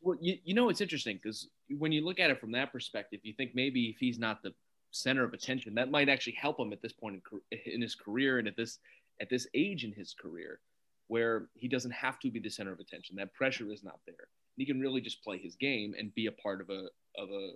well 0.00 0.16
you, 0.20 0.36
you 0.44 0.54
know 0.54 0.68
it's 0.68 0.80
interesting 0.80 1.18
because 1.22 1.48
when 1.78 1.92
you 1.92 2.04
look 2.04 2.18
at 2.18 2.30
it 2.30 2.40
from 2.40 2.52
that 2.52 2.72
perspective 2.72 3.20
you 3.22 3.32
think 3.32 3.52
maybe 3.54 3.86
if 3.86 3.98
he's 3.98 4.18
not 4.18 4.42
the 4.42 4.52
center 4.96 5.24
of 5.24 5.32
attention. 5.32 5.74
That 5.74 5.90
might 5.90 6.08
actually 6.08 6.36
help 6.40 6.58
him 6.58 6.72
at 6.72 6.82
this 6.82 6.92
point 6.92 7.22
in, 7.52 7.72
in 7.74 7.82
his 7.82 7.94
career 7.94 8.38
and 8.38 8.48
at 8.48 8.56
this 8.56 8.78
at 9.20 9.30
this 9.30 9.46
age 9.54 9.84
in 9.84 9.92
his 9.92 10.14
career, 10.14 10.60
where 11.08 11.48
he 11.54 11.68
doesn't 11.68 11.92
have 11.92 12.18
to 12.20 12.30
be 12.30 12.38
the 12.38 12.50
center 12.50 12.72
of 12.72 12.80
attention. 12.80 13.16
That 13.16 13.32
pressure 13.32 13.72
is 13.72 13.82
not 13.82 14.00
there. 14.06 14.28
He 14.56 14.66
can 14.66 14.80
really 14.80 15.00
just 15.00 15.22
play 15.22 15.38
his 15.38 15.54
game 15.56 15.94
and 15.98 16.14
be 16.14 16.26
a 16.26 16.32
part 16.32 16.60
of 16.60 16.70
a 16.70 16.88
of 17.18 17.30
a 17.30 17.52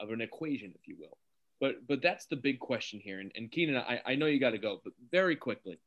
of 0.00 0.10
an 0.10 0.20
equation, 0.20 0.72
if 0.74 0.86
you 0.86 0.96
will. 0.98 1.17
But 1.60 1.86
but 1.86 2.02
that's 2.02 2.26
the 2.26 2.36
big 2.36 2.60
question 2.60 3.00
here. 3.00 3.20
And, 3.20 3.32
and 3.34 3.50
Keenan, 3.50 3.76
I, 3.76 4.00
I 4.06 4.14
know 4.14 4.26
you 4.26 4.38
got 4.38 4.50
to 4.50 4.58
go, 4.58 4.80
but 4.84 4.92
very 5.10 5.36
quickly, 5.36 5.78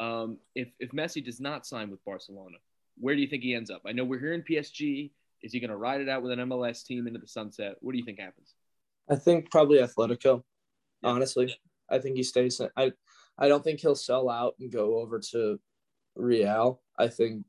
um, 0.00 0.38
if 0.54 0.68
if 0.78 0.90
Messi 0.92 1.24
does 1.24 1.40
not 1.40 1.66
sign 1.66 1.90
with 1.90 2.04
Barcelona, 2.04 2.58
where 2.96 3.14
do 3.14 3.20
you 3.20 3.28
think 3.28 3.42
he 3.42 3.54
ends 3.54 3.70
up? 3.70 3.82
I 3.86 3.92
know 3.92 4.04
we're 4.04 4.20
here 4.20 4.34
in 4.34 4.42
PSG. 4.42 5.10
Is 5.42 5.52
he 5.52 5.60
going 5.60 5.70
to 5.70 5.76
ride 5.76 6.00
it 6.00 6.08
out 6.08 6.22
with 6.22 6.32
an 6.32 6.40
MLS 6.48 6.84
team 6.84 7.06
into 7.06 7.20
the 7.20 7.28
sunset? 7.28 7.76
What 7.80 7.92
do 7.92 7.98
you 7.98 8.04
think 8.04 8.18
happens? 8.18 8.54
I 9.08 9.16
think 9.16 9.50
probably 9.50 9.78
Atletico. 9.78 10.42
Yeah. 11.02 11.10
Honestly, 11.10 11.54
I 11.88 11.98
think 11.98 12.16
he 12.16 12.22
stays. 12.22 12.60
I 12.76 12.92
I 13.38 13.48
don't 13.48 13.62
think 13.62 13.80
he'll 13.80 13.94
sell 13.94 14.28
out 14.28 14.54
and 14.60 14.70
go 14.70 14.98
over 14.98 15.20
to 15.32 15.58
Real. 16.16 16.80
I 16.98 17.08
think 17.08 17.44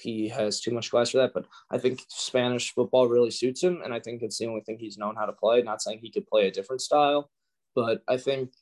he 0.00 0.28
has 0.28 0.60
too 0.60 0.70
much 0.70 0.90
class 0.90 1.10
for 1.10 1.18
that. 1.18 1.32
But 1.34 1.46
I 1.70 1.78
think 1.78 2.00
Spanish 2.08 2.72
football 2.72 3.08
really 3.08 3.30
suits 3.30 3.62
him, 3.62 3.80
and 3.84 3.92
I 3.92 4.00
think 4.00 4.22
it's 4.22 4.38
the 4.38 4.46
only 4.46 4.62
thing 4.62 4.78
he's 4.78 4.98
known 4.98 5.16
how 5.16 5.26
to 5.26 5.32
play. 5.32 5.62
Not 5.62 5.82
saying 5.82 6.00
he 6.00 6.10
could 6.10 6.26
play 6.26 6.46
a 6.46 6.50
different 6.50 6.82
style, 6.82 7.30
but 7.74 8.02
I 8.08 8.16
think 8.16 8.52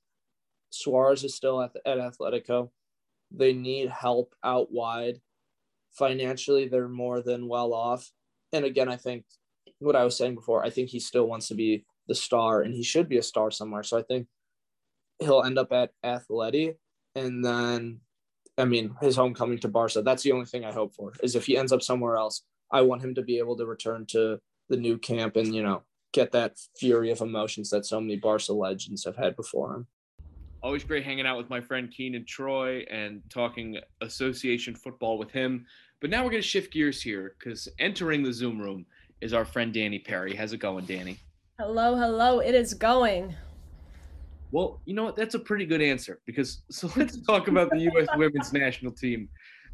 Suarez 0.70 1.24
is 1.24 1.34
still 1.34 1.60
at, 1.62 1.72
the, 1.72 1.86
at 1.86 1.98
Atletico. 1.98 2.70
They 3.30 3.52
need 3.52 3.90
help 3.90 4.34
out 4.44 4.72
wide. 4.72 5.20
Financially, 5.92 6.68
they're 6.68 6.88
more 6.88 7.20
than 7.20 7.48
well 7.48 7.74
off. 7.74 8.10
And 8.52 8.64
again, 8.64 8.88
I 8.88 8.96
think 8.96 9.24
what 9.78 9.96
I 9.96 10.04
was 10.04 10.16
saying 10.16 10.34
before, 10.34 10.64
I 10.64 10.70
think 10.70 10.88
he 10.88 11.00
still 11.00 11.26
wants 11.26 11.48
to 11.48 11.54
be 11.54 11.84
the 12.08 12.14
star, 12.14 12.62
and 12.62 12.74
he 12.74 12.82
should 12.82 13.08
be 13.08 13.18
a 13.18 13.22
star 13.22 13.50
somewhere. 13.50 13.82
So 13.82 13.98
I 13.98 14.02
think 14.02 14.26
he'll 15.20 15.42
end 15.42 15.58
up 15.58 15.72
at 15.72 15.92
Atleti, 16.04 16.74
and 17.14 17.44
then 17.44 18.00
I 18.58 18.64
mean, 18.64 18.94
his 19.00 19.16
homecoming 19.16 19.58
to 19.60 19.68
Barca. 19.68 20.02
That's 20.02 20.22
the 20.22 20.32
only 20.32 20.46
thing 20.46 20.64
I 20.64 20.72
hope 20.72 20.94
for. 20.94 21.12
Is 21.22 21.36
if 21.36 21.46
he 21.46 21.56
ends 21.56 21.72
up 21.72 21.82
somewhere 21.82 22.16
else, 22.16 22.42
I 22.70 22.82
want 22.82 23.02
him 23.02 23.14
to 23.14 23.22
be 23.22 23.38
able 23.38 23.56
to 23.56 23.66
return 23.66 24.06
to 24.10 24.38
the 24.68 24.76
Nou 24.76 24.98
Camp 24.98 25.36
and 25.36 25.54
you 25.54 25.62
know 25.62 25.82
get 26.12 26.32
that 26.32 26.58
fury 26.76 27.10
of 27.10 27.20
emotions 27.20 27.70
that 27.70 27.86
so 27.86 28.00
many 28.00 28.16
Barca 28.16 28.52
legends 28.52 29.04
have 29.04 29.16
had 29.16 29.36
before 29.36 29.74
him. 29.74 29.86
Always 30.62 30.84
great 30.84 31.04
hanging 31.04 31.26
out 31.26 31.38
with 31.38 31.48
my 31.48 31.60
friend 31.60 31.90
Keenan 31.90 32.26
Troy 32.26 32.84
and 32.90 33.22
talking 33.30 33.78
association 34.02 34.74
football 34.74 35.18
with 35.18 35.30
him. 35.30 35.66
But 36.00 36.10
now 36.10 36.24
we're 36.24 36.30
going 36.30 36.42
to 36.42 36.48
shift 36.48 36.72
gears 36.72 37.00
here 37.00 37.34
because 37.38 37.68
entering 37.78 38.22
the 38.22 38.32
Zoom 38.32 38.60
room 38.60 38.84
is 39.20 39.32
our 39.32 39.44
friend 39.44 39.72
Danny 39.72 39.98
Perry. 39.98 40.34
How's 40.34 40.52
it 40.52 40.58
going, 40.58 40.84
Danny? 40.84 41.18
Hello, 41.58 41.96
hello. 41.96 42.40
It 42.40 42.54
is 42.54 42.74
going. 42.74 43.34
Well, 44.52 44.80
you 44.84 44.94
know 44.94 45.04
what? 45.04 45.16
That's 45.16 45.34
a 45.34 45.38
pretty 45.38 45.66
good 45.66 45.80
answer 45.82 46.20
because 46.26 46.62
so 46.70 46.90
let's 46.96 47.20
talk 47.26 47.48
about 47.48 47.70
the 47.70 47.78
U.S. 47.80 48.08
women's 48.16 48.52
national 48.52 48.92
team 48.92 49.28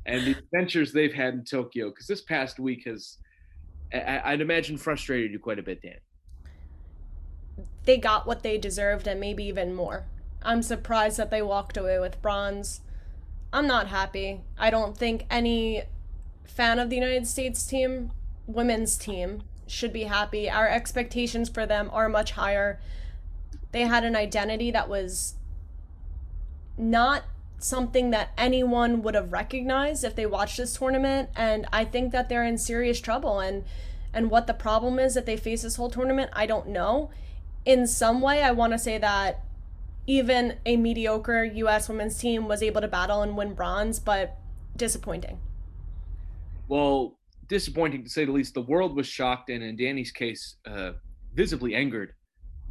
and 0.06 0.24
the 0.24 0.32
adventures 0.32 0.92
they've 0.92 1.12
had 1.12 1.34
in 1.34 1.44
Tokyo 1.44 1.90
because 1.90 2.06
this 2.06 2.22
past 2.22 2.58
week 2.58 2.84
has, 2.84 3.18
I- 3.92 4.32
would 4.32 4.40
imagine, 4.40 4.76
frustrated 4.76 5.32
you 5.32 5.38
quite 5.38 5.58
a 5.58 5.62
bit, 5.62 5.82
Dan. 5.82 5.98
They 7.84 7.98
got 7.98 8.26
what 8.26 8.42
they 8.42 8.58
deserved 8.58 9.06
and 9.06 9.20
maybe 9.20 9.44
even 9.44 9.74
more. 9.74 10.06
I'm 10.42 10.62
surprised 10.62 11.16
that 11.16 11.30
they 11.30 11.42
walked 11.42 11.76
away 11.76 11.98
with 11.98 12.20
bronze. 12.22 12.80
I'm 13.52 13.66
not 13.66 13.88
happy. 13.88 14.42
I 14.58 14.70
don't 14.70 14.96
think 14.96 15.24
any 15.30 15.84
fan 16.44 16.78
of 16.78 16.90
the 16.90 16.96
United 16.96 17.26
States 17.26 17.64
team, 17.66 18.12
women's 18.46 18.96
team, 18.96 19.42
should 19.66 19.92
be 19.92 20.04
happy. 20.04 20.48
Our 20.48 20.68
expectations 20.68 21.48
for 21.48 21.66
them 21.66 21.90
are 21.92 22.08
much 22.08 22.32
higher 22.32 22.80
they 23.76 23.82
had 23.82 24.04
an 24.04 24.16
identity 24.16 24.70
that 24.70 24.88
was 24.88 25.34
not 26.78 27.24
something 27.58 28.10
that 28.10 28.30
anyone 28.38 29.02
would 29.02 29.14
have 29.14 29.30
recognized 29.30 30.02
if 30.02 30.16
they 30.16 30.24
watched 30.24 30.56
this 30.56 30.78
tournament 30.78 31.28
and 31.36 31.66
I 31.74 31.84
think 31.84 32.10
that 32.12 32.30
they're 32.30 32.42
in 32.42 32.56
serious 32.56 32.98
trouble 33.02 33.38
and 33.38 33.64
and 34.14 34.30
what 34.30 34.46
the 34.46 34.54
problem 34.54 34.98
is 34.98 35.12
that 35.12 35.26
they 35.26 35.36
face 35.36 35.60
this 35.60 35.76
whole 35.76 35.90
tournament 35.90 36.30
I 36.32 36.46
don't 36.46 36.68
know. 36.68 37.10
In 37.66 37.86
some 37.86 38.22
way 38.22 38.42
I 38.42 38.50
want 38.50 38.72
to 38.72 38.78
say 38.78 38.96
that 38.96 39.44
even 40.06 40.54
a 40.64 40.78
mediocre 40.78 41.44
US 41.44 41.86
women's 41.86 42.16
team 42.16 42.48
was 42.48 42.62
able 42.62 42.80
to 42.80 42.88
battle 42.88 43.20
and 43.20 43.36
win 43.36 43.52
bronze 43.52 43.98
but 43.98 44.38
disappointing. 44.74 45.38
Well 46.66 47.18
disappointing 47.46 48.04
to 48.04 48.08
say 48.08 48.24
the 48.24 48.32
least. 48.32 48.54
The 48.54 48.62
world 48.62 48.96
was 48.96 49.06
shocked 49.06 49.50
and 49.50 49.62
in 49.62 49.76
Danny's 49.76 50.12
case 50.12 50.56
uh, 50.64 50.92
visibly 51.34 51.74
angered 51.74 52.14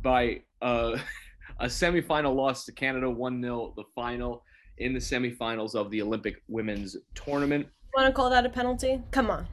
by 0.01 0.41
uh, 0.65 0.97
a 1.59 1.67
semifinal 1.67 2.35
loss 2.35 2.65
to 2.65 2.71
Canada, 2.71 3.09
1 3.09 3.41
0, 3.41 3.73
the 3.77 3.83
final 3.93 4.43
in 4.79 4.93
the 4.93 4.99
semifinals 4.99 5.75
of 5.75 5.89
the 5.91 6.01
Olympic 6.01 6.41
women's 6.49 6.97
tournament. 7.13 7.65
You 7.65 8.01
Want 8.01 8.07
to 8.07 8.13
call 8.13 8.29
that 8.29 8.45
a 8.45 8.49
penalty? 8.49 9.01
Come 9.11 9.29
on. 9.29 9.47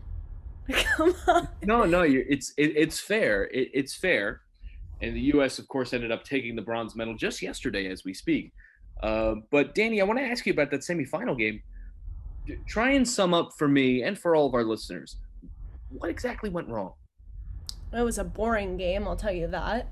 Come 0.72 1.14
on. 1.28 1.48
No, 1.62 1.84
no, 1.84 2.02
it's 2.02 2.52
it, 2.56 2.72
it's 2.76 2.98
fair. 2.98 3.44
It, 3.44 3.70
it's 3.72 3.94
fair. 3.94 4.40
And 5.00 5.14
the 5.14 5.20
U.S., 5.34 5.58
of 5.58 5.68
course, 5.68 5.92
ended 5.92 6.12
up 6.12 6.24
taking 6.24 6.56
the 6.56 6.62
bronze 6.62 6.96
medal 6.96 7.14
just 7.16 7.42
yesterday 7.42 7.88
as 7.88 8.04
we 8.04 8.14
speak. 8.14 8.52
Uh, 9.02 9.34
but 9.50 9.74
Danny, 9.74 10.00
I 10.00 10.04
want 10.04 10.18
to 10.20 10.24
ask 10.24 10.46
you 10.46 10.52
about 10.52 10.70
that 10.70 10.80
semifinal 10.80 11.36
game. 11.36 11.60
Try 12.66 12.92
and 12.92 13.08
sum 13.08 13.34
up 13.34 13.50
for 13.58 13.68
me 13.68 14.02
and 14.02 14.18
for 14.18 14.34
all 14.34 14.46
of 14.46 14.54
our 14.54 14.64
listeners 14.64 15.16
what 15.98 16.08
exactly 16.08 16.48
went 16.50 16.68
wrong. 16.68 16.94
It 17.92 18.02
was 18.02 18.18
a 18.18 18.24
boring 18.24 18.76
game, 18.78 19.06
I'll 19.06 19.16
tell 19.16 19.32
you 19.32 19.46
that 19.48 19.86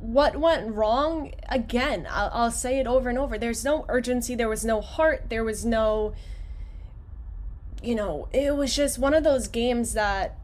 what 0.00 0.36
went 0.36 0.74
wrong 0.74 1.32
again 1.48 2.06
I'll, 2.10 2.30
I'll, 2.32 2.50
say 2.50 2.78
it 2.78 2.86
over 2.86 3.08
and 3.08 3.18
over. 3.18 3.36
There's 3.38 3.64
no 3.64 3.84
urgency. 3.88 4.34
There 4.34 4.48
was 4.48 4.64
no 4.64 4.80
heart. 4.80 5.28
There 5.28 5.44
was 5.44 5.64
no 5.64 6.14
you 7.82 7.94
know 7.94 8.28
it 8.32 8.56
was 8.56 8.74
just 8.74 8.98
one 8.98 9.14
of 9.14 9.24
those 9.24 9.48
games 9.48 9.94
that 9.94 10.36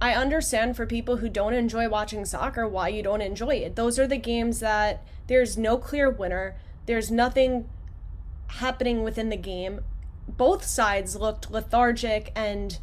i 0.00 0.12
understand 0.12 0.74
for 0.76 0.84
people 0.84 1.18
who 1.18 1.28
don't 1.28 1.54
enjoy 1.54 1.88
watching 1.88 2.24
soccer 2.24 2.66
why 2.66 2.88
you 2.88 3.02
don't 3.02 3.20
enjoy 3.20 3.54
it. 3.56 3.76
Those 3.76 3.98
are 3.98 4.06
the 4.06 4.16
games 4.16 4.60
that 4.60 5.02
there's 5.26 5.56
no 5.56 5.76
clear 5.76 6.10
winner. 6.10 6.56
There's 6.86 7.10
nothing 7.10 7.68
happening 8.48 9.02
within 9.02 9.28
the 9.28 9.36
game. 9.36 9.80
Both 10.28 10.64
sides 10.64 11.16
looked 11.16 11.50
lethargic 11.50 12.32
and 12.34 12.78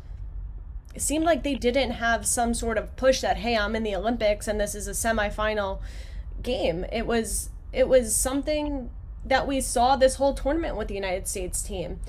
it 0.94 1.02
seemed 1.02 1.26
like 1.26 1.44
they 1.44 1.56
didn't 1.56 1.92
have 1.92 2.26
some 2.26 2.54
sort 2.54 2.78
of 2.78 2.96
push 2.96 3.22
that 3.22 3.38
hey 3.38 3.58
i'm 3.58 3.76
in 3.76 3.84
the 3.84 3.96
olympics 3.96 4.48
and 4.48 4.60
this 4.60 4.76
is 4.76 4.88
a 4.88 4.92
semifinal 4.92 5.80
game. 6.44 6.86
It 6.92 7.08
was 7.08 7.50
it 7.72 7.88
was 7.88 8.16
something 8.16 8.92
that 9.26 9.48
we 9.48 9.62
saw 9.62 9.96
this 9.96 10.16
whole 10.16 10.34
tournament 10.34 10.76
with 10.76 10.90
the 10.90 10.94
united 10.94 11.28
states 11.28 11.64
team. 11.64 12.00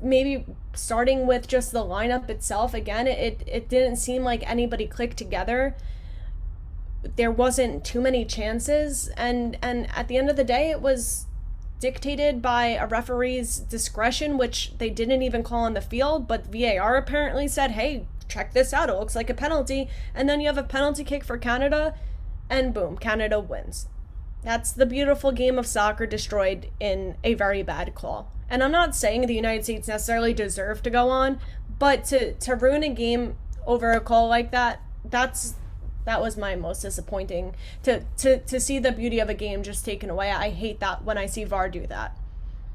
Maybe 0.00 0.44
starting 0.74 1.26
with 1.26 1.46
just 1.46 1.72
the 1.72 1.84
lineup 1.84 2.28
itself 2.30 2.74
again 2.74 3.06
it 3.06 3.42
it 3.46 3.68
didn't 3.68 3.96
seem 3.96 4.24
like 4.24 4.48
anybody 4.48 4.86
clicked 4.86 5.18
together. 5.18 5.76
There 7.16 7.30
wasn't 7.30 7.84
too 7.84 8.00
many 8.00 8.24
chances. 8.24 9.08
And 9.16 9.58
and 9.62 9.88
at 9.94 10.08
the 10.08 10.16
end 10.16 10.30
of 10.30 10.36
the 10.36 10.44
day 10.44 10.70
it 10.70 10.80
was 10.80 11.26
dictated 11.80 12.42
by 12.42 12.68
a 12.68 12.86
referee's 12.86 13.58
discretion, 13.58 14.36
which 14.36 14.76
they 14.78 14.90
didn't 14.90 15.22
even 15.22 15.42
call 15.42 15.64
on 15.64 15.74
the 15.74 15.80
field, 15.80 16.26
but 16.26 16.52
VAR 16.52 16.96
apparently 16.96 17.48
said, 17.48 17.72
hey, 17.72 18.06
check 18.28 18.52
this 18.52 18.72
out. 18.72 18.88
It 18.88 18.94
looks 18.94 19.16
like 19.16 19.30
a 19.30 19.34
penalty. 19.34 19.88
And 20.14 20.28
then 20.28 20.40
you 20.40 20.46
have 20.46 20.58
a 20.58 20.62
penalty 20.62 21.04
kick 21.04 21.24
for 21.24 21.38
Canada, 21.38 21.94
and 22.50 22.74
boom, 22.74 22.96
Canada 22.98 23.40
wins. 23.40 23.88
That's 24.42 24.72
the 24.72 24.86
beautiful 24.86 25.32
game 25.32 25.58
of 25.58 25.66
soccer 25.66 26.06
destroyed 26.06 26.70
in 26.78 27.16
a 27.24 27.34
very 27.34 27.62
bad 27.62 27.94
call. 27.94 28.32
And 28.48 28.62
I'm 28.62 28.72
not 28.72 28.94
saying 28.94 29.26
the 29.26 29.34
United 29.34 29.64
States 29.64 29.88
necessarily 29.88 30.32
deserve 30.32 30.82
to 30.82 30.90
go 30.90 31.10
on, 31.10 31.38
but 31.78 32.04
to, 32.04 32.34
to 32.34 32.54
ruin 32.54 32.82
a 32.82 32.88
game 32.88 33.36
over 33.66 33.92
a 33.92 34.00
call 34.00 34.28
like 34.28 34.50
that, 34.52 34.80
that's 35.04 35.54
that 36.08 36.22
was 36.22 36.38
my 36.38 36.56
most 36.56 36.80
disappointing 36.80 37.54
to 37.82 38.02
to 38.16 38.38
to 38.38 38.58
see 38.58 38.78
the 38.78 38.90
beauty 38.90 39.20
of 39.20 39.28
a 39.28 39.34
game 39.34 39.62
just 39.62 39.84
taken 39.84 40.08
away. 40.08 40.30
I 40.30 40.48
hate 40.48 40.80
that 40.80 41.04
when 41.04 41.18
I 41.18 41.26
see 41.26 41.44
VAR 41.44 41.68
do 41.68 41.86
that. 41.88 42.16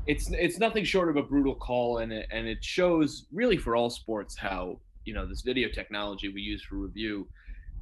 It's 0.06 0.30
it's 0.32 0.60
nothing 0.60 0.84
short 0.84 1.10
of 1.10 1.16
a 1.16 1.24
brutal 1.24 1.56
call, 1.56 1.98
and 1.98 2.14
it 2.14 2.28
and 2.32 2.48
it 2.48 2.64
shows 2.64 3.26
really 3.32 3.58
for 3.58 3.76
all 3.76 3.90
sports 3.90 4.38
how 4.38 4.78
you 5.04 5.16
know 5.16 5.26
this 5.26 5.42
video 5.42 5.68
technology 5.68 6.30
we 6.30 6.42
use 6.42 6.64
for 6.64 6.76
review. 6.76 7.28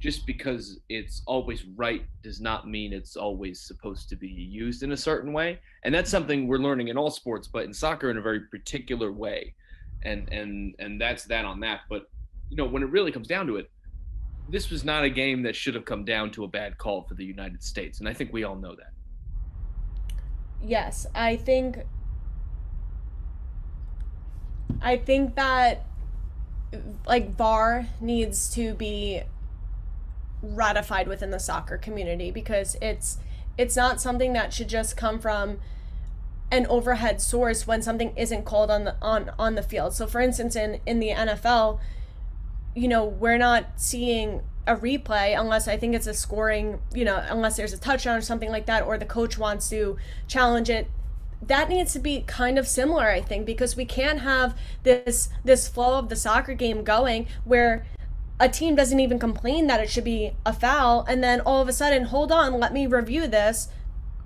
Just 0.00 0.26
because 0.26 0.80
it's 0.88 1.22
always 1.26 1.64
right 1.76 2.04
does 2.22 2.40
not 2.40 2.66
mean 2.66 2.92
it's 2.92 3.14
always 3.14 3.60
supposed 3.60 4.08
to 4.08 4.16
be 4.16 4.28
used 4.28 4.82
in 4.82 4.92
a 4.92 4.96
certain 4.96 5.34
way, 5.34 5.60
and 5.84 5.94
that's 5.94 6.10
something 6.10 6.48
we're 6.48 6.58
learning 6.58 6.88
in 6.88 6.96
all 6.96 7.10
sports, 7.10 7.46
but 7.46 7.64
in 7.66 7.74
soccer 7.74 8.10
in 8.10 8.16
a 8.16 8.22
very 8.22 8.40
particular 8.40 9.12
way, 9.12 9.54
and 10.02 10.32
and 10.32 10.74
and 10.78 10.98
that's 10.98 11.24
that 11.24 11.44
on 11.44 11.60
that. 11.60 11.80
But 11.90 12.08
you 12.48 12.56
know 12.56 12.64
when 12.64 12.82
it 12.82 12.88
really 12.88 13.12
comes 13.12 13.28
down 13.28 13.46
to 13.48 13.56
it, 13.56 13.70
this 14.52 14.70
was 14.70 14.84
not 14.84 15.02
a 15.02 15.08
game 15.08 15.42
that 15.42 15.56
should 15.56 15.74
have 15.74 15.86
come 15.86 16.04
down 16.04 16.30
to 16.30 16.44
a 16.44 16.48
bad 16.48 16.76
call 16.76 17.02
for 17.02 17.14
the 17.14 17.24
United 17.24 17.62
States, 17.62 18.00
and 18.00 18.08
I 18.08 18.12
think 18.12 18.32
we 18.32 18.44
all 18.44 18.54
know 18.54 18.76
that. 18.76 18.92
Yes, 20.62 21.06
I 21.14 21.36
think 21.36 21.78
I 24.82 24.98
think 24.98 25.34
that 25.36 25.86
like 27.06 27.34
VAR 27.34 27.88
needs 28.00 28.52
to 28.54 28.74
be 28.74 29.22
ratified 30.42 31.08
within 31.08 31.30
the 31.30 31.40
soccer 31.40 31.78
community 31.78 32.30
because 32.30 32.76
it's 32.82 33.18
it's 33.56 33.74
not 33.74 34.00
something 34.00 34.34
that 34.34 34.52
should 34.52 34.68
just 34.68 34.96
come 34.96 35.18
from 35.18 35.60
an 36.50 36.66
overhead 36.66 37.22
source 37.22 37.66
when 37.66 37.80
something 37.80 38.12
isn't 38.16 38.44
called 38.44 38.70
on 38.70 38.84
the 38.84 38.96
on 39.00 39.30
on 39.38 39.54
the 39.54 39.62
field. 39.62 39.94
So 39.94 40.06
for 40.06 40.20
instance 40.20 40.54
in 40.54 40.80
in 40.84 41.00
the 41.00 41.08
NFL, 41.08 41.80
you 42.74 42.88
know, 42.88 43.04
we're 43.04 43.38
not 43.38 43.66
seeing 43.76 44.42
a 44.66 44.76
replay 44.76 45.38
unless 45.38 45.66
I 45.66 45.76
think 45.76 45.94
it's 45.94 46.06
a 46.06 46.14
scoring, 46.14 46.80
you 46.94 47.04
know, 47.04 47.22
unless 47.28 47.56
there's 47.56 47.72
a 47.72 47.78
touchdown 47.78 48.16
or 48.16 48.20
something 48.20 48.50
like 48.50 48.66
that 48.66 48.84
or 48.84 48.96
the 48.96 49.04
coach 49.04 49.36
wants 49.36 49.68
to 49.70 49.96
challenge 50.28 50.70
it. 50.70 50.88
That 51.44 51.68
needs 51.68 51.92
to 51.94 51.98
be 51.98 52.20
kind 52.20 52.56
of 52.56 52.68
similar 52.68 53.08
i 53.08 53.20
think 53.20 53.46
because 53.46 53.74
we 53.74 53.84
can't 53.84 54.20
have 54.20 54.56
this 54.84 55.28
this 55.44 55.66
flow 55.66 55.98
of 55.98 56.08
the 56.08 56.14
soccer 56.14 56.54
game 56.54 56.84
going 56.84 57.26
where 57.42 57.84
a 58.38 58.48
team 58.48 58.76
doesn't 58.76 59.00
even 59.00 59.18
complain 59.18 59.66
that 59.66 59.80
it 59.80 59.90
should 59.90 60.04
be 60.04 60.36
a 60.46 60.52
foul 60.52 61.04
and 61.08 61.22
then 61.22 61.40
all 61.40 61.60
of 61.60 61.68
a 61.68 61.72
sudden 61.72 62.04
hold 62.04 62.30
on 62.30 62.60
let 62.60 62.72
me 62.72 62.86
review 62.86 63.26
this. 63.26 63.68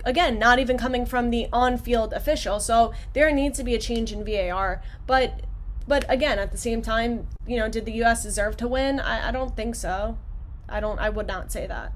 Again 0.04 0.38
not 0.38 0.58
even 0.58 0.76
coming 0.76 1.06
from 1.06 1.30
the 1.30 1.48
on-field 1.54 2.12
official. 2.12 2.60
So 2.60 2.92
there 3.14 3.32
needs 3.32 3.56
to 3.58 3.64
be 3.64 3.74
a 3.74 3.78
change 3.78 4.12
in 4.12 4.22
var 4.22 4.82
but 5.06 5.40
but 5.88 6.04
again 6.10 6.38
at 6.38 6.52
the 6.52 6.58
same 6.58 6.82
time 6.82 7.26
you 7.46 7.56
know 7.56 7.68
did 7.68 7.84
the 7.84 7.92
us 8.02 8.22
deserve 8.22 8.56
to 8.56 8.68
win 8.68 9.00
i, 9.00 9.28
I 9.28 9.30
don't 9.30 9.56
think 9.56 9.74
so 9.74 10.18
i 10.68 10.80
don't 10.80 10.98
i 10.98 11.08
would 11.08 11.26
not 11.26 11.52
say 11.52 11.66
that 11.66 11.92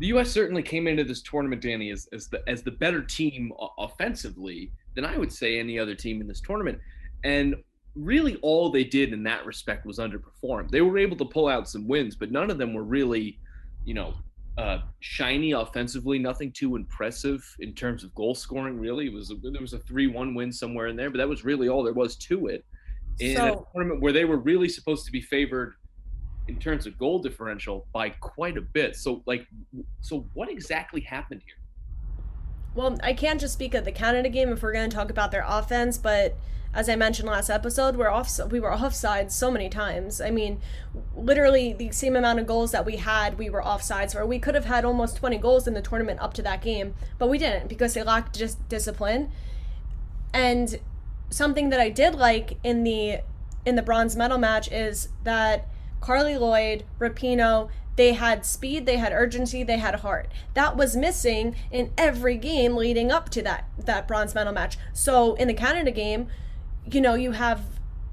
the 0.00 0.08
U.S. 0.08 0.30
certainly 0.30 0.62
came 0.62 0.88
into 0.88 1.04
this 1.04 1.22
tournament, 1.22 1.62
Danny, 1.62 1.90
as, 1.90 2.08
as 2.12 2.26
the 2.28 2.42
as 2.48 2.62
the 2.62 2.70
better 2.72 3.02
team 3.02 3.52
offensively 3.78 4.72
than 4.94 5.04
I 5.04 5.16
would 5.16 5.32
say 5.32 5.58
any 5.58 5.78
other 5.78 5.94
team 5.94 6.20
in 6.20 6.26
this 6.26 6.40
tournament, 6.40 6.78
and 7.22 7.54
really 7.94 8.36
all 8.36 8.70
they 8.70 8.82
did 8.82 9.12
in 9.12 9.22
that 9.22 9.46
respect 9.46 9.86
was 9.86 9.98
underperform. 9.98 10.68
They 10.68 10.80
were 10.80 10.98
able 10.98 11.16
to 11.18 11.24
pull 11.24 11.46
out 11.46 11.68
some 11.68 11.86
wins, 11.86 12.16
but 12.16 12.32
none 12.32 12.50
of 12.50 12.58
them 12.58 12.74
were 12.74 12.82
really, 12.82 13.38
you 13.84 13.94
know, 13.94 14.14
uh, 14.58 14.78
shiny 14.98 15.52
offensively. 15.52 16.18
Nothing 16.18 16.50
too 16.50 16.74
impressive 16.74 17.44
in 17.60 17.72
terms 17.72 18.02
of 18.02 18.12
goal 18.16 18.34
scoring. 18.34 18.80
Really, 18.80 19.06
it 19.06 19.12
was 19.12 19.32
there 19.42 19.60
was 19.60 19.74
a 19.74 19.78
three-one 19.78 20.34
win 20.34 20.52
somewhere 20.52 20.88
in 20.88 20.96
there, 20.96 21.10
but 21.10 21.18
that 21.18 21.28
was 21.28 21.44
really 21.44 21.68
all 21.68 21.84
there 21.84 21.92
was 21.92 22.16
to 22.16 22.48
it. 22.48 22.64
In 23.20 23.36
so, 23.36 23.66
a 23.70 23.72
tournament 23.72 24.00
where 24.00 24.12
they 24.12 24.24
were 24.24 24.38
really 24.38 24.68
supposed 24.68 25.06
to 25.06 25.12
be 25.12 25.20
favored 25.20 25.74
in 26.48 26.58
terms 26.58 26.86
of 26.86 26.98
goal 26.98 27.18
differential 27.20 27.86
by 27.92 28.10
quite 28.10 28.56
a 28.56 28.60
bit. 28.60 28.96
So 28.96 29.22
like 29.26 29.46
so 30.00 30.26
what 30.34 30.50
exactly 30.50 31.00
happened 31.00 31.42
here? 31.44 31.56
Well, 32.74 32.98
I 33.02 33.12
can't 33.12 33.40
just 33.40 33.54
speak 33.54 33.74
of 33.74 33.84
the 33.84 33.92
Canada 33.92 34.28
game 34.28 34.50
if 34.50 34.62
we're 34.62 34.72
going 34.72 34.90
to 34.90 34.94
talk 34.94 35.10
about 35.10 35.30
their 35.30 35.44
offense, 35.46 35.96
but 35.96 36.36
as 36.74 36.88
I 36.88 36.96
mentioned 36.96 37.28
last 37.28 37.50
episode, 37.50 37.94
we're 37.94 38.10
off 38.10 38.40
we 38.50 38.58
were 38.58 38.70
offsides 38.70 39.30
so 39.30 39.50
many 39.50 39.68
times. 39.68 40.20
I 40.20 40.30
mean, 40.30 40.60
literally 41.14 41.72
the 41.72 41.92
same 41.92 42.16
amount 42.16 42.40
of 42.40 42.46
goals 42.46 42.72
that 42.72 42.84
we 42.84 42.96
had, 42.96 43.38
we 43.38 43.48
were 43.48 43.62
offsides 43.62 44.14
where 44.14 44.26
we 44.26 44.40
could 44.40 44.56
have 44.56 44.64
had 44.64 44.84
almost 44.84 45.16
20 45.16 45.38
goals 45.38 45.68
in 45.68 45.74
the 45.74 45.82
tournament 45.82 46.20
up 46.20 46.34
to 46.34 46.42
that 46.42 46.62
game, 46.62 46.94
but 47.18 47.28
we 47.28 47.38
didn't 47.38 47.68
because 47.68 47.94
they 47.94 48.02
lacked 48.02 48.36
just 48.36 48.68
discipline. 48.68 49.30
And 50.32 50.80
something 51.30 51.70
that 51.70 51.80
I 51.80 51.88
did 51.88 52.14
like 52.14 52.58
in 52.62 52.84
the 52.84 53.20
in 53.66 53.76
the 53.76 53.82
bronze 53.82 54.14
medal 54.14 54.38
match 54.38 54.70
is 54.70 55.08
that 55.24 55.66
Carly 56.00 56.36
Lloyd, 56.36 56.84
Rapinoe, 56.98 57.70
they 57.96 58.12
had 58.12 58.44
speed, 58.44 58.86
they 58.86 58.96
had 58.96 59.12
urgency, 59.12 59.62
they 59.62 59.78
had 59.78 59.96
heart. 59.96 60.28
That 60.54 60.76
was 60.76 60.96
missing 60.96 61.56
in 61.70 61.92
every 61.96 62.36
game 62.36 62.76
leading 62.76 63.10
up 63.10 63.30
to 63.30 63.42
that 63.42 63.68
that 63.78 64.08
bronze 64.08 64.34
medal 64.34 64.52
match. 64.52 64.76
So 64.92 65.34
in 65.34 65.48
the 65.48 65.54
Canada 65.54 65.90
game, 65.90 66.28
you 66.90 67.00
know, 67.00 67.14
you 67.14 67.32
have 67.32 67.62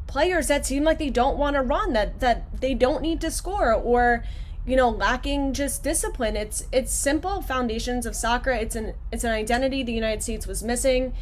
players 0.08 0.48
that 0.48 0.66
seem 0.66 0.84
like 0.84 1.00
they 1.00 1.10
don't 1.10 1.38
want 1.38 1.56
to 1.56 1.62
run, 1.62 1.94
that 1.94 2.20
that 2.20 2.62
they 2.62 2.74
don't 2.74 3.02
need 3.02 3.22
to 3.22 3.32
score 3.32 3.74
or 3.74 4.24
you 4.66 4.76
know, 4.76 4.90
lacking 4.90 5.54
just 5.54 5.84
discipline. 5.84 6.36
It's 6.36 6.68
it's 6.72 6.94
simple 6.94 7.42
foundations 7.42 8.06
of 8.06 8.16
soccer. 8.16 8.52
It's 8.52 8.76
an 8.76 8.94
it's 9.12 9.24
an 9.24 9.32
identity 9.32 9.84
the 9.84 9.94
United 9.94 10.22
States 10.22 10.46
was 10.46 10.64
missing. 10.64 11.14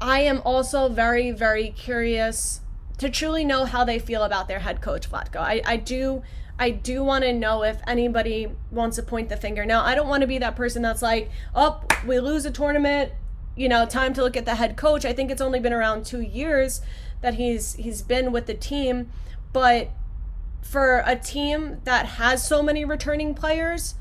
I 0.00 0.20
am 0.20 0.40
also 0.44 0.88
very 0.88 1.30
very 1.30 1.70
curious 1.70 2.60
to 2.98 3.08
truly 3.08 3.44
know 3.44 3.64
how 3.64 3.84
they 3.84 3.98
feel 3.98 4.22
about 4.22 4.46
their 4.46 4.58
head 4.58 4.80
coach 4.80 5.10
Vlatko. 5.10 5.36
I, 5.40 5.62
I 5.64 5.76
do 5.76 6.22
I 6.58 6.68
do 6.70 7.02
want 7.02 7.24
to 7.24 7.32
know 7.32 7.64
if 7.64 7.78
anybody 7.86 8.48
wants 8.70 8.96
to 8.96 9.02
point 9.02 9.30
the 9.30 9.36
finger. 9.38 9.64
Now, 9.64 9.82
I 9.82 9.94
don't 9.94 10.08
want 10.08 10.20
to 10.20 10.26
be 10.26 10.36
that 10.38 10.56
person 10.56 10.82
that's 10.82 11.00
like, 11.00 11.30
"Oh, 11.54 11.80
we 12.06 12.20
lose 12.20 12.44
a 12.44 12.50
tournament, 12.50 13.12
you 13.56 13.66
know, 13.66 13.86
time 13.86 14.12
to 14.14 14.22
look 14.22 14.36
at 14.36 14.44
the 14.44 14.56
head 14.56 14.76
coach." 14.76 15.06
I 15.06 15.14
think 15.14 15.30
it's 15.30 15.40
only 15.40 15.58
been 15.58 15.72
around 15.72 16.04
2 16.04 16.20
years 16.20 16.82
that 17.22 17.34
he's 17.34 17.74
he's 17.74 18.02
been 18.02 18.30
with 18.30 18.44
the 18.44 18.54
team, 18.54 19.10
but 19.54 19.88
for 20.60 21.02
a 21.06 21.16
team 21.16 21.80
that 21.84 22.04
has 22.06 22.46
so 22.46 22.62
many 22.62 22.84
returning 22.84 23.34
players, 23.34 23.94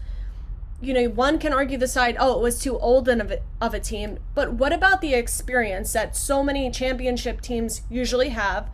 you 0.82 0.94
know, 0.94 1.10
one 1.10 1.40
can 1.40 1.54
argue 1.54 1.78
the 1.78 1.88
side, 1.88 2.16
oh, 2.20 2.40
it 2.40 2.42
was 2.42 2.60
too 2.60 2.78
old 2.80 3.10
of 3.10 3.34
of 3.60 3.74
a 3.74 3.80
team. 3.80 4.20
But 4.34 4.54
what 4.54 4.72
about 4.72 5.02
the 5.02 5.14
experience 5.14 5.94
that 5.94 6.16
so 6.16 6.44
many 6.44 6.70
championship 6.72 7.42
teams 7.42 7.82
usually 7.90 8.30
have? 8.30 8.70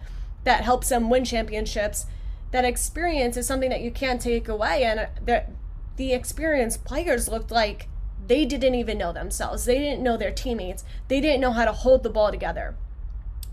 that 0.46 0.64
helps 0.64 0.90
them 0.90 1.10
win 1.10 1.26
championships 1.26 2.06
that 2.52 2.64
experience 2.64 3.36
is 3.36 3.46
something 3.46 3.70
that 3.70 3.82
you 3.82 3.92
can't 3.92 4.22
take 4.22 4.48
away 4.48 4.84
and 4.84 5.00
uh, 5.02 5.06
the, 5.24 5.44
the 5.98 6.14
experienced 6.14 6.86
players 6.86 7.28
looked 7.28 7.52
like 7.52 7.90
they 8.28 8.46
didn't 8.46 8.76
even 8.76 8.98
know 8.98 9.12
themselves 9.12 9.66
they 9.66 9.78
didn't 9.78 10.02
know 10.02 10.16
their 10.16 10.32
teammates 10.32 10.86
they 11.10 11.20
didn't 11.20 11.42
know 11.42 11.52
how 11.52 11.66
to 11.66 11.74
hold 11.74 12.04
the 12.04 12.10
ball 12.10 12.32
together 12.32 12.76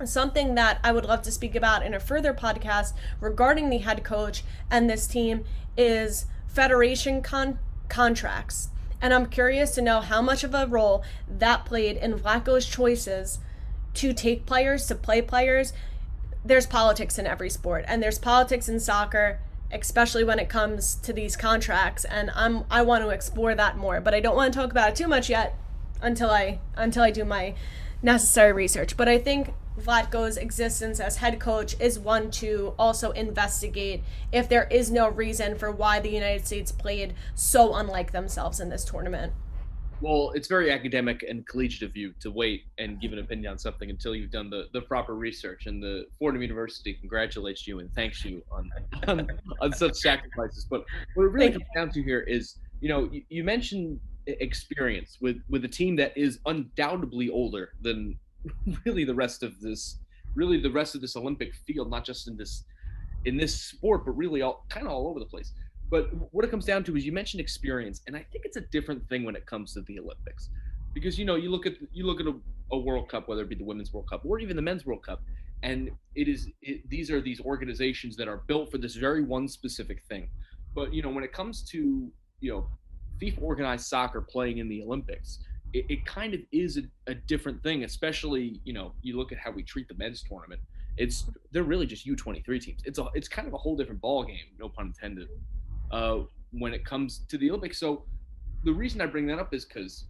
something 0.05 0.55
that 0.55 0.79
i 0.85 0.93
would 0.93 1.05
love 1.05 1.23
to 1.23 1.33
speak 1.33 1.55
about 1.55 1.85
in 1.85 1.95
a 1.95 2.01
further 2.01 2.33
podcast 2.33 2.93
regarding 3.21 3.71
the 3.71 3.79
head 3.79 4.05
coach 4.05 4.45
and 4.71 4.89
this 4.89 5.07
team 5.07 5.45
is 5.77 6.27
federation 6.47 7.23
con- 7.23 7.59
contracts. 7.93 8.71
And 9.01 9.13
i'm 9.13 9.27
curious 9.27 9.75
to 9.75 9.83
know 9.83 10.01
how 10.01 10.23
much 10.23 10.43
of 10.43 10.55
a 10.55 10.67
role 10.67 11.05
that 11.29 11.65
played 11.65 11.97
in 11.97 12.15
Vlatko's 12.15 12.67
choices 12.67 13.39
to 13.95 14.13
take 14.15 14.47
players 14.47 14.87
to 14.87 14.95
play 14.95 15.21
players. 15.21 15.73
There's 16.45 16.67
politics 16.67 17.19
in 17.19 17.27
every 17.27 17.51
sport 17.51 17.85
and 17.87 18.03
there's 18.03 18.19
politics 18.19 18.69
in 18.69 18.81
soccer 18.81 19.39
especially 19.71 20.23
when 20.23 20.39
it 20.39 20.49
comes 20.49 20.95
to 20.97 21.13
these 21.13 21.37
contracts 21.37 22.05
and 22.05 22.31
I'm 22.35 22.65
I 22.71 22.83
want 22.83 23.05
to 23.05 23.11
explore 23.11 23.55
that 23.55 23.77
more 23.77 24.01
but 24.01 24.15
I 24.15 24.21
don't 24.21 24.37
want 24.37 24.53
to 24.53 24.59
talk 24.59 24.71
about 24.71 24.91
it 24.91 24.97
too 24.97 25.09
much 25.09 25.29
yet 25.29 25.55
until 26.01 26.31
I 26.31 26.61
until 26.75 27.03
I 27.03 27.11
do 27.11 27.25
my 27.25 27.55
necessary 28.03 28.53
research 28.53 28.97
but 28.97 29.09
I 29.09 29.19
think 29.19 29.55
Vlatko's 29.81 30.37
existence 30.37 31.01
as 31.01 31.17
head 31.17 31.41
coach 31.41 31.75
is 31.81 31.99
one 31.99 32.31
to 32.33 32.75
also 32.79 33.11
investigate 33.13 34.03
if 34.31 34.49
there 34.49 34.69
is 34.71 34.91
no 34.91 35.09
reason 35.09 35.57
for 35.57 35.73
why 35.73 35.99
the 35.99 36.11
United 36.11 36.47
States 36.47 36.71
played 36.71 37.15
so 37.35 37.75
unlike 37.75 38.13
themselves 38.13 38.61
in 38.61 38.69
this 38.69 38.85
tournament 38.85 39.33
well, 40.03 40.33
it's 40.35 40.49
very 40.49 40.73
academic 40.73 41.25
and 41.29 41.47
collegiate 41.47 41.89
of 41.89 41.97
you 41.97 42.13
to 42.21 42.31
wait 42.33 42.65
and 42.77 43.01
give 43.01 43.13
an 43.13 43.21
opinion 43.21 43.53
on 43.53 43.59
something 43.59 43.89
until 43.89 44.17
you've 44.17 44.33
done 44.33 44.51
the, 44.51 44.67
the 44.73 44.81
proper 44.81 45.15
research. 45.15 45.67
And 45.67 45.81
the 45.81 46.07
Fordham 46.19 46.43
University 46.43 46.95
congratulates 46.95 47.69
you 47.69 47.79
and 47.79 47.89
thanks 47.95 48.25
you 48.25 48.43
on 48.51 48.69
on, 49.07 49.29
on 49.61 49.73
such 49.73 49.95
sacrifices. 49.95 50.67
But 50.69 50.85
what 51.15 51.27
it 51.27 51.29
really 51.29 51.53
comes 51.53 51.65
down 51.77 51.91
to 51.91 52.03
here 52.03 52.21
is, 52.21 52.57
you 52.81 52.89
know, 52.89 53.09
you, 53.13 53.23
you 53.29 53.45
mentioned 53.45 54.01
experience 54.27 55.19
with 55.21 55.39
with 55.49 55.65
a 55.65 55.69
team 55.69 55.97
that 55.97 56.17
is 56.17 56.39
undoubtedly 56.47 57.29
older 57.29 57.71
than 57.81 58.19
really 58.85 59.05
the 59.05 59.15
rest 59.15 59.43
of 59.43 59.61
this, 59.61 59.99
really 60.35 60.61
the 60.61 60.71
rest 60.71 60.95
of 60.95 61.01
this 61.01 61.17
Olympic 61.17 61.55
field, 61.55 61.91
not 61.91 62.05
just 62.05 62.29
in 62.29 62.37
this 62.37 62.65
in 63.25 63.37
this 63.37 63.55
sport, 63.55 64.05
but 64.05 64.13
really 64.13 64.43
all 64.43 64.65
kind 64.69 64.87
of 64.87 64.93
all 64.93 65.09
over 65.09 65.21
the 65.21 65.27
place. 65.27 65.53
But 65.91 66.11
what 66.33 66.45
it 66.45 66.51
comes 66.51 66.65
down 66.65 66.85
to 66.85 66.97
is 66.97 67.05
you 67.05 67.13
mentioned 67.13 67.41
experience, 67.41 68.01
and 68.07 68.17
I 68.17 68.25
think 68.33 68.45
it's 68.45 68.57
a 68.57 68.63
different 68.63 69.07
thing 69.09 69.25
when 69.25 69.37
it 69.37 69.45
comes 69.47 69.75
to 69.75 69.83
the 69.83 69.99
Olympics, 69.99 70.49
because 70.95 71.19
you 71.19 71.25
know 71.25 71.37
you 71.37 71.51
look 71.51 71.67
at 71.67 71.75
you 71.93 72.07
look 72.07 72.21
at 72.21 72.27
a, 72.27 72.35
a 72.73 72.79
World 72.79 73.09
Cup, 73.09 73.29
whether 73.29 73.43
it 73.43 73.49
be 73.49 73.55
the 73.55 73.65
Women's 73.65 73.93
World 73.93 74.09
Cup 74.09 74.23
or 74.25 74.39
even 74.39 74.57
the 74.57 74.63
Men's 74.63 74.87
World 74.87 75.05
Cup, 75.05 75.23
and 75.63 75.91
it 76.15 76.29
is 76.29 76.49
it, 76.63 76.89
these 76.89 77.11
are 77.11 77.21
these 77.21 77.41
organizations 77.41 78.17
that 78.17 78.29
are 78.29 78.39
built 78.47 78.71
for 78.71 78.79
this 78.79 78.95
very 78.95 79.23
one 79.23 79.49
specific 79.49 80.03
thing. 80.09 80.29
But 80.75 80.95
you 80.95 81.03
know 81.03 81.11
when 81.11 81.25
it 81.25 81.33
comes 81.33 81.63
to 81.71 82.11
you 82.41 82.51
know 82.51 82.67
FIFA 83.23 83.43
organized 83.43 83.87
soccer 83.87 84.21
playing 84.21 84.59
in 84.59 84.69
the 84.69 84.83
Olympics, 84.83 85.39
it, 85.73 85.87
it 85.89 86.05
kind 86.07 86.35
of 86.35 86.41
is 86.51 86.79
a, 86.79 86.83
a 87.11 87.15
different 87.15 87.63
thing. 87.63 87.85
Especially 87.85 88.61
you 88.65 88.73
know 88.73 88.93
you 89.03 89.17
look 89.17 89.33
at 89.33 89.39
how 89.39 89.51
we 89.51 89.63
treat 89.63 89.89
the 89.89 89.95
men's 89.95 90.23
tournament. 90.23 90.61
It's 90.97 91.25
they're 91.53 91.63
really 91.63 91.87
just 91.87 92.07
U23 92.07 92.61
teams. 92.61 92.81
It's 92.85 92.99
a 92.99 93.07
it's 93.15 93.29
kind 93.29 93.49
of 93.49 93.55
a 93.55 93.59
whole 93.59 93.77
different 93.77 94.01
ball 94.01 94.25
game, 94.25 94.47
no 94.59 94.69
pun 94.69 94.87
intended 94.87 95.29
uh, 95.91 96.21
when 96.53 96.75
it 96.75 96.85
comes 96.85 97.21
to 97.29 97.39
the 97.39 97.51
Olympics. 97.51 97.79
So 97.79 98.05
the 98.65 98.73
reason 98.73 99.01
I 99.01 99.07
bring 99.07 99.27
that 99.29 99.39
up 99.39 99.55
is 99.55 99.65
because 99.65 100.05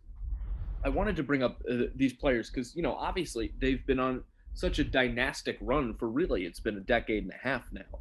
I 0.85 0.89
wanted 0.89 1.17
to 1.17 1.23
bring 1.23 1.43
up 1.43 1.63
uh, 1.71 1.85
these 1.95 2.13
players 2.15 2.51
because 2.51 2.75
you 2.75 2.83
know 2.83 2.95
obviously 2.95 3.53
they've 3.61 3.85
been 3.87 4.01
on 4.01 4.25
such 4.55 4.79
a 4.79 4.85
dynastic 4.85 5.57
run 5.61 5.95
for 5.95 6.09
really 6.09 6.45
it's 6.45 6.61
been 6.61 6.77
a 6.77 6.81
decade 6.81 7.25
and 7.25 7.33
a 7.33 7.49
half 7.49 7.63
now, 7.73 7.99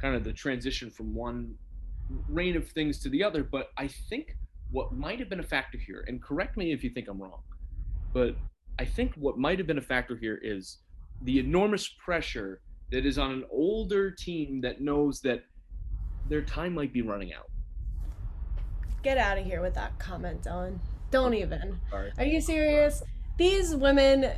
kind 0.00 0.14
of 0.14 0.24
the 0.24 0.32
transition 0.32 0.90
from 0.90 1.14
one 1.14 1.54
reign 2.28 2.56
of 2.56 2.68
things 2.68 2.98
to 3.00 3.08
the 3.08 3.22
other. 3.22 3.44
But 3.44 3.70
I 3.76 3.88
think 3.88 4.36
what 4.72 4.92
might 4.92 5.18
have 5.20 5.28
been 5.28 5.40
a 5.40 5.44
factor 5.44 5.78
here, 5.78 6.04
and 6.08 6.22
correct 6.22 6.56
me 6.56 6.72
if 6.72 6.82
you 6.82 6.90
think 6.90 7.08
I'm 7.08 7.20
wrong, 7.20 7.42
but 8.12 8.34
I 8.78 8.84
think 8.84 9.14
what 9.16 9.38
might 9.38 9.58
have 9.58 9.66
been 9.66 9.78
a 9.78 9.82
factor 9.82 10.16
here 10.16 10.38
is 10.42 10.78
the 11.22 11.38
enormous 11.38 11.88
pressure 12.04 12.60
that 12.90 13.06
is 13.06 13.18
on 13.18 13.30
an 13.30 13.44
older 13.50 14.10
team 14.10 14.60
that 14.62 14.80
knows 14.80 15.20
that 15.20 15.44
their 16.28 16.42
time 16.42 16.74
might 16.74 16.92
be 16.92 17.02
running 17.02 17.32
out. 17.32 17.50
Get 19.02 19.18
out 19.18 19.38
of 19.38 19.44
here 19.44 19.60
with 19.60 19.74
that 19.74 19.98
comment, 19.98 20.42
Dylan. 20.42 20.78
Don't 21.10 21.34
even. 21.34 21.78
Sorry. 21.90 22.12
Are 22.18 22.24
you 22.24 22.40
serious? 22.40 23.02
These 23.36 23.74
women 23.76 24.32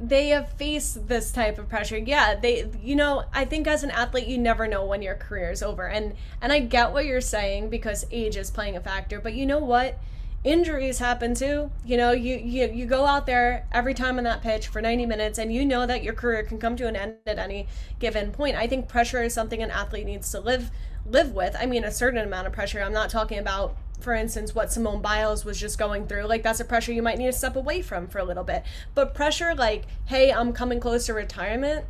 they 0.00 0.28
have 0.28 0.52
faced 0.52 1.08
this 1.08 1.30
type 1.32 1.58
of 1.58 1.68
pressure. 1.68 1.98
Yeah, 1.98 2.34
they 2.34 2.68
you 2.82 2.96
know, 2.96 3.24
I 3.32 3.44
think 3.44 3.66
as 3.66 3.82
an 3.82 3.90
athlete 3.90 4.26
you 4.26 4.38
never 4.38 4.66
know 4.66 4.84
when 4.84 5.02
your 5.02 5.14
career 5.14 5.50
is 5.50 5.62
over. 5.62 5.88
And 5.88 6.14
and 6.40 6.52
I 6.52 6.60
get 6.60 6.92
what 6.92 7.06
you're 7.06 7.20
saying 7.20 7.70
because 7.70 8.06
age 8.10 8.36
is 8.36 8.50
playing 8.50 8.76
a 8.76 8.80
factor, 8.80 9.20
but 9.20 9.34
you 9.34 9.46
know 9.46 9.58
what? 9.58 9.98
Injuries 10.44 10.98
happen 10.98 11.34
too. 11.34 11.70
You 11.84 11.96
know, 11.96 12.12
you 12.12 12.36
you 12.36 12.68
you 12.72 12.86
go 12.86 13.06
out 13.06 13.26
there 13.26 13.66
every 13.72 13.94
time 13.94 14.18
on 14.18 14.24
that 14.24 14.42
pitch 14.42 14.68
for 14.68 14.80
90 14.80 15.06
minutes 15.06 15.38
and 15.38 15.52
you 15.52 15.64
know 15.64 15.86
that 15.86 16.02
your 16.02 16.14
career 16.14 16.42
can 16.44 16.58
come 16.58 16.76
to 16.76 16.86
an 16.86 16.96
end 16.96 17.16
at 17.26 17.38
any 17.38 17.66
given 17.98 18.30
point. 18.30 18.56
I 18.56 18.66
think 18.66 18.88
pressure 18.88 19.22
is 19.22 19.34
something 19.34 19.62
an 19.62 19.70
athlete 19.70 20.06
needs 20.06 20.30
to 20.32 20.40
live 20.40 20.70
live 21.04 21.32
with. 21.32 21.56
I 21.58 21.66
mean, 21.66 21.84
a 21.84 21.90
certain 21.90 22.20
amount 22.20 22.46
of 22.46 22.52
pressure. 22.52 22.82
I'm 22.82 22.92
not 22.92 23.10
talking 23.10 23.38
about 23.38 23.76
for 24.00 24.14
instance, 24.14 24.54
what 24.54 24.72
Simone 24.72 25.02
Biles 25.02 25.44
was 25.44 25.58
just 25.58 25.78
going 25.78 26.06
through, 26.06 26.24
like 26.24 26.42
that's 26.42 26.60
a 26.60 26.64
pressure 26.64 26.92
you 26.92 27.02
might 27.02 27.18
need 27.18 27.26
to 27.26 27.32
step 27.32 27.56
away 27.56 27.82
from 27.82 28.06
for 28.06 28.18
a 28.18 28.24
little 28.24 28.44
bit. 28.44 28.62
But 28.94 29.14
pressure 29.14 29.54
like, 29.54 29.84
hey, 30.06 30.32
I'm 30.32 30.52
coming 30.52 30.80
close 30.80 31.06
to 31.06 31.14
retirement, 31.14 31.86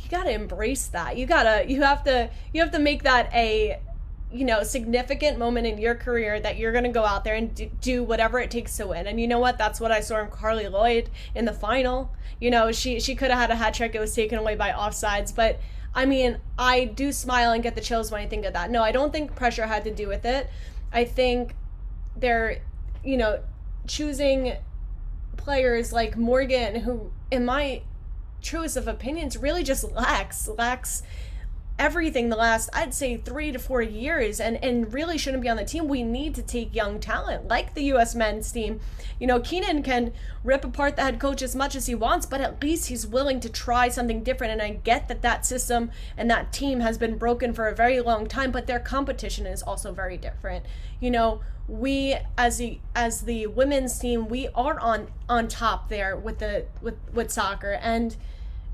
you 0.00 0.08
gotta 0.10 0.30
embrace 0.30 0.86
that. 0.88 1.16
You 1.16 1.26
gotta, 1.26 1.68
you 1.68 1.82
have 1.82 2.04
to, 2.04 2.30
you 2.52 2.60
have 2.60 2.70
to 2.72 2.78
make 2.78 3.02
that 3.02 3.32
a, 3.34 3.80
you 4.30 4.44
know, 4.44 4.62
significant 4.62 5.38
moment 5.38 5.66
in 5.66 5.78
your 5.78 5.94
career 5.94 6.38
that 6.40 6.58
you're 6.58 6.72
gonna 6.72 6.92
go 6.92 7.04
out 7.04 7.24
there 7.24 7.34
and 7.34 7.70
do 7.80 8.04
whatever 8.04 8.38
it 8.38 8.50
takes 8.50 8.76
to 8.76 8.86
win. 8.86 9.06
And 9.06 9.20
you 9.20 9.26
know 9.26 9.38
what? 9.38 9.58
That's 9.58 9.80
what 9.80 9.90
I 9.90 10.00
saw 10.00 10.20
in 10.20 10.28
Carli 10.28 10.70
Lloyd 10.70 11.10
in 11.34 11.46
the 11.46 11.52
final. 11.52 12.14
You 12.40 12.50
know, 12.50 12.70
she 12.70 13.00
she 13.00 13.14
could 13.14 13.30
have 13.30 13.40
had 13.40 13.50
a 13.50 13.56
hat 13.56 13.74
trick. 13.74 13.94
It 13.94 14.00
was 14.00 14.14
taken 14.14 14.38
away 14.38 14.54
by 14.54 14.70
offsides, 14.70 15.34
but. 15.34 15.60
I 15.94 16.04
mean, 16.04 16.38
I 16.58 16.84
do 16.84 17.10
smile 17.10 17.50
and 17.50 17.62
get 17.62 17.74
the 17.74 17.80
chills 17.80 18.12
when 18.12 18.20
I 18.20 18.26
think 18.26 18.44
of 18.44 18.52
that. 18.52 18.70
No, 18.70 18.82
I 18.82 18.92
don't 18.92 19.10
think 19.10 19.34
pressure 19.34 19.66
had 19.66 19.84
to 19.84 19.90
do 19.90 20.06
with 20.06 20.24
it. 20.26 20.48
I 20.92 21.04
think 21.04 21.54
they're, 22.16 22.62
you 23.04 23.16
know, 23.16 23.40
choosing 23.86 24.54
players 25.36 25.92
like 25.92 26.16
Morgan, 26.16 26.76
who, 26.80 27.10
in 27.30 27.44
my 27.44 27.82
truest 28.42 28.76
of 28.76 28.88
opinions, 28.88 29.36
really 29.36 29.62
just 29.62 29.90
lacks 29.92 30.48
lacks 30.48 31.02
everything 31.78 32.28
the 32.28 32.36
last 32.36 32.68
I'd 32.72 32.92
say 32.92 33.16
three 33.16 33.52
to 33.52 33.58
four 33.58 33.80
years 33.80 34.40
and 34.40 34.62
and 34.64 34.92
really 34.92 35.16
shouldn't 35.16 35.42
be 35.42 35.48
on 35.48 35.56
the 35.56 35.64
team. 35.64 35.88
We 35.88 36.02
need 36.02 36.34
to 36.34 36.42
take 36.42 36.74
young 36.74 36.98
talent 36.98 37.48
like 37.48 37.74
the 37.74 37.82
US 37.94 38.14
men's 38.14 38.50
team. 38.50 38.80
You 39.20 39.26
know, 39.26 39.40
Keenan 39.40 39.82
can 39.82 40.12
rip 40.44 40.64
apart 40.64 40.96
the 40.96 41.02
head 41.02 41.20
coach 41.20 41.42
as 41.42 41.54
much 41.54 41.74
as 41.76 41.86
he 41.86 41.94
wants, 41.94 42.26
but 42.26 42.40
at 42.40 42.62
least 42.62 42.88
he's 42.88 43.06
willing 43.06 43.40
to 43.40 43.48
try 43.48 43.88
something 43.88 44.22
different 44.22 44.52
and 44.52 44.62
I 44.62 44.70
get 44.70 45.08
that 45.08 45.22
that 45.22 45.46
system 45.46 45.90
and 46.16 46.30
that 46.30 46.52
team 46.52 46.80
has 46.80 46.98
been 46.98 47.16
broken 47.16 47.52
for 47.52 47.68
a 47.68 47.74
very 47.74 48.00
long 48.00 48.26
time, 48.26 48.50
but 48.50 48.66
their 48.66 48.80
competition 48.80 49.46
is 49.46 49.62
also 49.62 49.92
very 49.92 50.16
different. 50.16 50.64
You 51.00 51.10
know, 51.10 51.40
we 51.68 52.16
as 52.36 52.58
the 52.58 52.80
as 52.94 53.22
the 53.22 53.46
women's 53.46 53.98
team, 53.98 54.28
we 54.28 54.48
are 54.54 54.80
on 54.80 55.08
on 55.28 55.48
top 55.48 55.90
there 55.90 56.16
with 56.16 56.38
the 56.38 56.66
with 56.80 56.96
with 57.12 57.30
soccer 57.30 57.72
and 57.82 58.16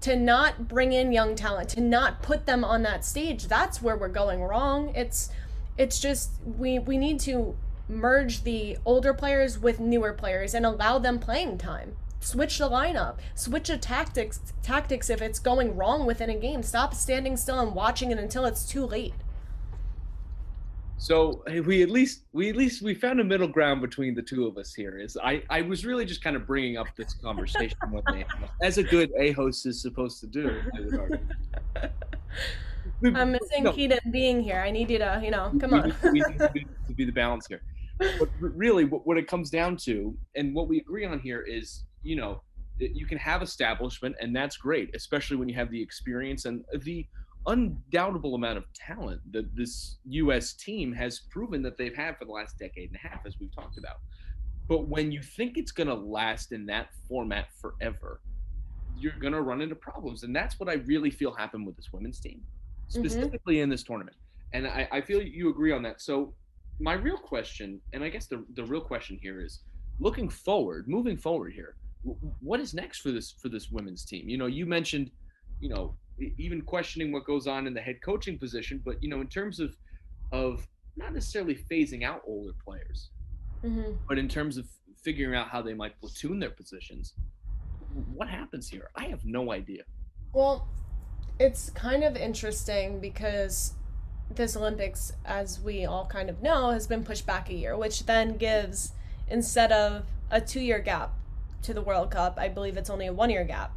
to 0.04 0.14
not 0.14 0.68
bring 0.68 0.92
in 0.92 1.12
young 1.12 1.34
talent, 1.34 1.70
to 1.70 1.80
not 1.80 2.20
put 2.20 2.44
them 2.44 2.62
on 2.62 2.82
that 2.82 3.06
stage, 3.06 3.48
that's 3.48 3.80
where 3.80 3.96
we're 3.96 4.08
going 4.08 4.42
wrong. 4.42 4.92
It's 4.94 5.30
it's 5.78 5.98
just 5.98 6.32
we 6.44 6.78
we 6.78 6.98
need 6.98 7.18
to 7.20 7.56
merge 7.88 8.44
the 8.44 8.76
older 8.84 9.14
players 9.14 9.58
with 9.58 9.80
newer 9.80 10.12
players 10.12 10.52
and 10.52 10.66
allow 10.66 10.98
them 10.98 11.18
playing 11.18 11.56
time. 11.56 11.96
Switch 12.20 12.58
the 12.58 12.68
lineup, 12.68 13.16
switch 13.34 13.68
the 13.68 13.78
tactics 13.78 14.52
tactics 14.62 15.08
if 15.08 15.22
it's 15.22 15.38
going 15.38 15.74
wrong 15.74 16.04
within 16.04 16.28
a 16.28 16.36
game. 16.36 16.62
Stop 16.62 16.92
standing 16.92 17.34
still 17.34 17.58
and 17.58 17.74
watching 17.74 18.10
it 18.10 18.18
until 18.18 18.44
it's 18.44 18.68
too 18.68 18.84
late. 18.84 19.14
So 20.96 21.42
we 21.66 21.82
at 21.82 21.90
least 21.90 22.22
we 22.32 22.50
at 22.50 22.56
least 22.56 22.80
we 22.80 22.94
found 22.94 23.20
a 23.20 23.24
middle 23.24 23.48
ground 23.48 23.80
between 23.80 24.14
the 24.14 24.22
two 24.22 24.46
of 24.46 24.56
us 24.56 24.72
here. 24.72 24.98
Is 24.98 25.16
I 25.22 25.42
I 25.50 25.62
was 25.62 25.84
really 25.84 26.04
just 26.04 26.22
kind 26.22 26.36
of 26.36 26.46
bringing 26.46 26.76
up 26.76 26.86
this 26.96 27.14
conversation 27.14 27.76
with 27.90 28.06
me, 28.12 28.24
as 28.62 28.78
a 28.78 28.82
good 28.82 29.10
a 29.18 29.32
host 29.32 29.66
is 29.66 29.82
supposed 29.82 30.20
to 30.20 30.26
do. 30.26 30.60
I 30.74 30.80
would 30.80 30.98
argue. 30.98 31.18
I'm 33.14 33.32
missing 33.32 33.64
no. 33.64 33.72
Keaton 33.72 34.10
being 34.10 34.42
here. 34.42 34.62
I 34.64 34.70
need 34.70 34.90
you 34.90 34.98
to 34.98 35.20
you 35.22 35.30
know 35.30 35.52
come 35.60 35.74
on. 35.74 35.94
we 36.04 36.20
need 36.20 36.38
to 36.38 36.50
be, 36.54 36.66
to 36.86 36.94
be 36.94 37.04
the 37.04 37.12
balance 37.12 37.46
here. 37.46 37.60
But 37.98 38.28
really, 38.40 38.84
what, 38.84 39.06
what 39.06 39.18
it 39.18 39.28
comes 39.28 39.50
down 39.50 39.76
to, 39.78 40.16
and 40.34 40.54
what 40.54 40.68
we 40.68 40.78
agree 40.78 41.04
on 41.04 41.20
here 41.20 41.42
is, 41.42 41.84
you 42.02 42.16
know, 42.16 42.42
you 42.78 43.06
can 43.06 43.18
have 43.18 43.42
establishment, 43.42 44.16
and 44.20 44.34
that's 44.34 44.56
great, 44.56 44.94
especially 44.96 45.36
when 45.36 45.48
you 45.48 45.54
have 45.54 45.70
the 45.70 45.80
experience 45.80 46.44
and 46.44 46.64
the 46.80 47.06
undoubtable 47.46 48.34
amount 48.34 48.58
of 48.58 48.64
talent 48.72 49.20
that 49.32 49.54
this 49.54 49.98
U.S. 50.06 50.54
team 50.54 50.92
has 50.92 51.20
proven 51.30 51.62
that 51.62 51.76
they've 51.76 51.94
had 51.94 52.16
for 52.18 52.24
the 52.24 52.32
last 52.32 52.58
decade 52.58 52.90
and 52.90 52.98
a 53.04 53.08
half, 53.08 53.26
as 53.26 53.38
we've 53.38 53.54
talked 53.54 53.78
about. 53.78 53.96
But 54.68 54.88
when 54.88 55.12
you 55.12 55.22
think 55.22 55.58
it's 55.58 55.72
going 55.72 55.88
to 55.88 55.94
last 55.94 56.52
in 56.52 56.66
that 56.66 56.88
format 57.08 57.48
forever, 57.60 58.20
you're 58.98 59.18
going 59.18 59.32
to 59.32 59.42
run 59.42 59.60
into 59.60 59.74
problems. 59.74 60.22
And 60.22 60.34
that's 60.34 60.58
what 60.58 60.68
I 60.68 60.74
really 60.74 61.10
feel 61.10 61.32
happened 61.32 61.66
with 61.66 61.76
this 61.76 61.92
women's 61.92 62.20
team, 62.20 62.40
mm-hmm. 62.40 63.00
specifically 63.00 63.56
mm-hmm. 63.56 63.64
in 63.64 63.68
this 63.68 63.82
tournament. 63.82 64.16
And 64.52 64.66
I, 64.66 64.88
I 64.90 65.00
feel 65.00 65.20
you 65.22 65.50
agree 65.50 65.72
on 65.72 65.82
that. 65.82 66.00
So, 66.00 66.32
my 66.80 66.94
real 66.94 67.16
question, 67.16 67.80
and 67.92 68.02
I 68.02 68.08
guess 68.08 68.26
the, 68.26 68.44
the 68.54 68.64
real 68.64 68.80
question 68.80 69.18
here 69.22 69.40
is 69.40 69.60
looking 70.00 70.28
forward, 70.28 70.88
moving 70.88 71.16
forward 71.16 71.52
here, 71.52 71.76
what 72.40 72.60
is 72.60 72.74
next 72.74 73.00
for 73.00 73.10
this 73.12 73.32
for 73.40 73.48
this 73.48 73.70
women's 73.70 74.04
team? 74.04 74.28
You 74.28 74.38
know, 74.38 74.46
you 74.46 74.66
mentioned, 74.66 75.10
you 75.64 75.70
know, 75.70 75.94
even 76.36 76.60
questioning 76.60 77.10
what 77.10 77.24
goes 77.24 77.46
on 77.46 77.66
in 77.66 77.72
the 77.72 77.80
head 77.80 78.02
coaching 78.04 78.38
position. 78.38 78.82
But 78.84 79.02
you 79.02 79.08
know, 79.08 79.22
in 79.22 79.28
terms 79.28 79.60
of 79.60 79.74
of 80.30 80.66
not 80.94 81.14
necessarily 81.14 81.58
phasing 81.70 82.04
out 82.04 82.20
older 82.26 82.52
players, 82.62 83.08
mm-hmm. 83.64 83.92
but 84.06 84.18
in 84.18 84.28
terms 84.28 84.58
of 84.58 84.66
figuring 85.02 85.34
out 85.34 85.48
how 85.48 85.62
they 85.62 85.72
might 85.72 85.98
platoon 86.00 86.38
their 86.38 86.50
positions, 86.50 87.14
what 88.12 88.28
happens 88.28 88.68
here? 88.68 88.90
I 88.94 89.06
have 89.06 89.24
no 89.24 89.52
idea. 89.52 89.84
Well, 90.34 90.68
it's 91.40 91.70
kind 91.70 92.04
of 92.04 92.14
interesting 92.14 93.00
because 93.00 93.72
this 94.30 94.56
Olympics, 94.56 95.14
as 95.24 95.60
we 95.60 95.86
all 95.86 96.04
kind 96.04 96.28
of 96.28 96.42
know, 96.42 96.72
has 96.72 96.86
been 96.86 97.04
pushed 97.04 97.24
back 97.24 97.48
a 97.48 97.54
year, 97.54 97.74
which 97.74 98.04
then 98.04 98.36
gives 98.36 98.92
instead 99.28 99.72
of 99.72 100.04
a 100.30 100.42
two 100.42 100.60
year 100.60 100.78
gap 100.78 101.14
to 101.62 101.72
the 101.72 101.80
World 101.80 102.10
Cup, 102.10 102.38
I 102.38 102.48
believe 102.48 102.76
it's 102.76 102.90
only 102.90 103.06
a 103.06 103.14
one 103.14 103.30
year 103.30 103.44
gap. 103.44 103.72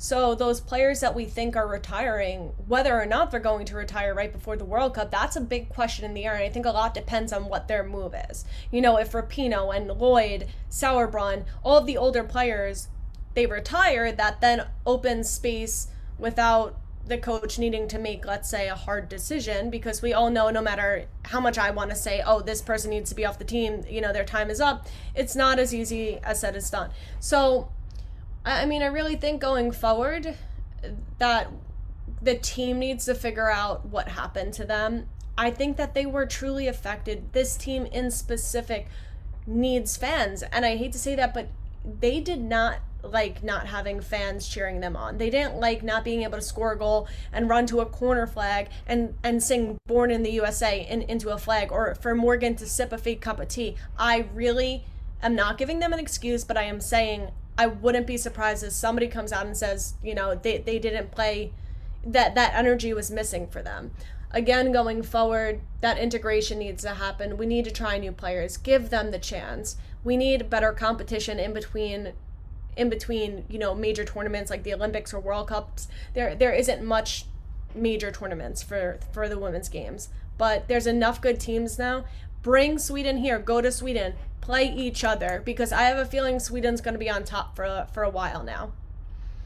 So 0.00 0.36
those 0.36 0.60
players 0.60 1.00
that 1.00 1.16
we 1.16 1.24
think 1.24 1.56
are 1.56 1.66
retiring, 1.66 2.52
whether 2.68 2.98
or 2.98 3.04
not 3.04 3.32
they're 3.32 3.40
going 3.40 3.66
to 3.66 3.76
retire 3.76 4.14
right 4.14 4.32
before 4.32 4.56
the 4.56 4.64
World 4.64 4.94
Cup, 4.94 5.10
that's 5.10 5.34
a 5.34 5.40
big 5.40 5.68
question 5.68 6.04
in 6.04 6.14
the 6.14 6.24
air. 6.24 6.34
And 6.34 6.44
I 6.44 6.48
think 6.48 6.66
a 6.66 6.70
lot 6.70 6.94
depends 6.94 7.32
on 7.32 7.48
what 7.48 7.66
their 7.66 7.82
move 7.82 8.14
is. 8.30 8.44
You 8.70 8.80
know, 8.80 8.96
if 8.96 9.10
Rapinoe 9.10 9.76
and 9.76 9.88
Lloyd, 9.88 10.46
Sauerbrunn, 10.70 11.44
all 11.64 11.78
of 11.78 11.86
the 11.86 11.96
older 11.96 12.22
players, 12.22 12.86
they 13.34 13.46
retire, 13.46 14.12
that 14.12 14.40
then 14.40 14.68
opens 14.86 15.28
space 15.28 15.88
without 16.16 16.78
the 17.08 17.18
coach 17.18 17.58
needing 17.58 17.88
to 17.88 17.98
make, 17.98 18.24
let's 18.24 18.48
say, 18.48 18.68
a 18.68 18.74
hard 18.74 19.08
decision 19.08 19.70
because 19.70 20.00
we 20.00 20.12
all 20.12 20.30
know 20.30 20.50
no 20.50 20.62
matter 20.62 21.06
how 21.24 21.40
much 21.40 21.58
I 21.58 21.70
want 21.70 21.90
to 21.90 21.96
say, 21.96 22.22
oh, 22.24 22.40
this 22.40 22.62
person 22.62 22.90
needs 22.90 23.10
to 23.10 23.16
be 23.16 23.24
off 23.24 23.38
the 23.38 23.44
team, 23.44 23.84
you 23.88 24.00
know, 24.00 24.12
their 24.12 24.24
time 24.24 24.50
is 24.50 24.60
up, 24.60 24.86
it's 25.14 25.34
not 25.34 25.58
as 25.58 25.74
easy 25.74 26.18
as 26.22 26.40
said 26.40 26.54
as 26.54 26.70
done. 26.70 26.90
So 27.18 27.72
I 28.44 28.66
mean, 28.66 28.82
I 28.82 28.86
really 28.86 29.16
think 29.16 29.40
going 29.40 29.72
forward 29.72 30.34
that 31.18 31.50
the 32.22 32.34
team 32.36 32.78
needs 32.78 33.04
to 33.06 33.14
figure 33.14 33.50
out 33.50 33.86
what 33.86 34.08
happened 34.08 34.54
to 34.54 34.64
them. 34.64 35.08
I 35.36 35.50
think 35.50 35.76
that 35.76 35.94
they 35.94 36.06
were 36.06 36.26
truly 36.26 36.66
affected. 36.66 37.32
This 37.32 37.56
team 37.56 37.86
in 37.86 38.10
specific 38.10 38.88
needs 39.46 39.96
fans. 39.96 40.42
And 40.42 40.64
I 40.64 40.76
hate 40.76 40.92
to 40.92 40.98
say 40.98 41.14
that, 41.14 41.32
but 41.34 41.48
they 42.00 42.20
did 42.20 42.40
not 42.40 42.78
like 43.02 43.44
not 43.44 43.66
having 43.66 44.00
fans 44.00 44.48
cheering 44.48 44.80
them 44.80 44.96
on. 44.96 45.18
They 45.18 45.30
didn't 45.30 45.60
like 45.60 45.82
not 45.82 46.04
being 46.04 46.22
able 46.22 46.38
to 46.38 46.42
score 46.42 46.72
a 46.72 46.78
goal 46.78 47.06
and 47.32 47.48
run 47.48 47.66
to 47.66 47.80
a 47.80 47.86
corner 47.86 48.26
flag 48.26 48.68
and 48.86 49.14
and 49.22 49.42
sing 49.42 49.78
"Born 49.86 50.10
in 50.10 50.22
the 50.22 50.32
USA" 50.32 50.84
in, 50.84 51.02
into 51.02 51.30
a 51.30 51.38
flag, 51.38 51.70
or 51.70 51.94
for 51.94 52.14
Morgan 52.14 52.56
to 52.56 52.66
sip 52.66 52.92
a 52.92 52.98
fake 52.98 53.20
cup 53.20 53.38
of 53.38 53.48
tea. 53.48 53.76
I 53.98 54.26
really 54.34 54.84
am 55.22 55.34
not 55.34 55.58
giving 55.58 55.78
them 55.78 55.92
an 55.92 55.98
excuse, 56.00 56.44
but 56.44 56.56
I 56.56 56.64
am 56.64 56.80
saying 56.80 57.30
I 57.58 57.66
wouldn't 57.66 58.06
be 58.06 58.16
surprised 58.16 58.62
if 58.62 58.72
somebody 58.72 59.08
comes 59.08 59.32
out 59.32 59.44
and 59.44 59.56
says, 59.56 59.94
you 60.02 60.14
know, 60.14 60.36
they, 60.36 60.58
they 60.58 60.78
didn't 60.78 61.10
play 61.10 61.52
that 62.06 62.36
that 62.36 62.54
energy 62.54 62.94
was 62.94 63.10
missing 63.10 63.48
for 63.48 63.62
them. 63.62 63.90
Again, 64.30 64.72
going 64.72 65.02
forward, 65.02 65.60
that 65.80 65.98
integration 65.98 66.60
needs 66.60 66.82
to 66.84 66.90
happen. 66.94 67.36
We 67.36 67.46
need 67.46 67.64
to 67.64 67.72
try 67.72 67.98
new 67.98 68.12
players, 68.12 68.56
give 68.56 68.90
them 68.90 69.10
the 69.10 69.18
chance. 69.18 69.76
We 70.04 70.16
need 70.16 70.48
better 70.48 70.72
competition 70.72 71.38
in 71.38 71.52
between 71.52 72.12
in 72.76 72.88
between, 72.88 73.44
you 73.48 73.58
know, 73.58 73.74
major 73.74 74.04
tournaments 74.04 74.50
like 74.50 74.62
the 74.62 74.72
Olympics 74.72 75.12
or 75.12 75.18
World 75.18 75.48
Cups. 75.48 75.88
There 76.14 76.36
there 76.36 76.52
isn't 76.52 76.84
much 76.84 77.24
major 77.74 78.12
tournaments 78.12 78.62
for 78.62 79.00
for 79.12 79.28
the 79.28 79.38
women's 79.38 79.68
games, 79.68 80.10
but 80.36 80.68
there's 80.68 80.86
enough 80.86 81.20
good 81.20 81.40
teams 81.40 81.78
now. 81.78 82.04
Bring 82.42 82.78
Sweden 82.78 83.16
here, 83.16 83.38
go 83.40 83.60
to 83.60 83.72
Sweden, 83.72 84.14
play 84.40 84.72
each 84.72 85.04
other 85.04 85.42
because 85.44 85.72
I 85.72 85.82
have 85.82 85.98
a 85.98 86.04
feeling 86.04 86.38
Sweden's 86.38 86.80
going 86.80 86.94
to 86.94 86.98
be 86.98 87.10
on 87.10 87.24
top 87.24 87.56
for 87.56 87.86
for 87.92 88.02
a 88.02 88.10
while 88.10 88.42
now. 88.42 88.72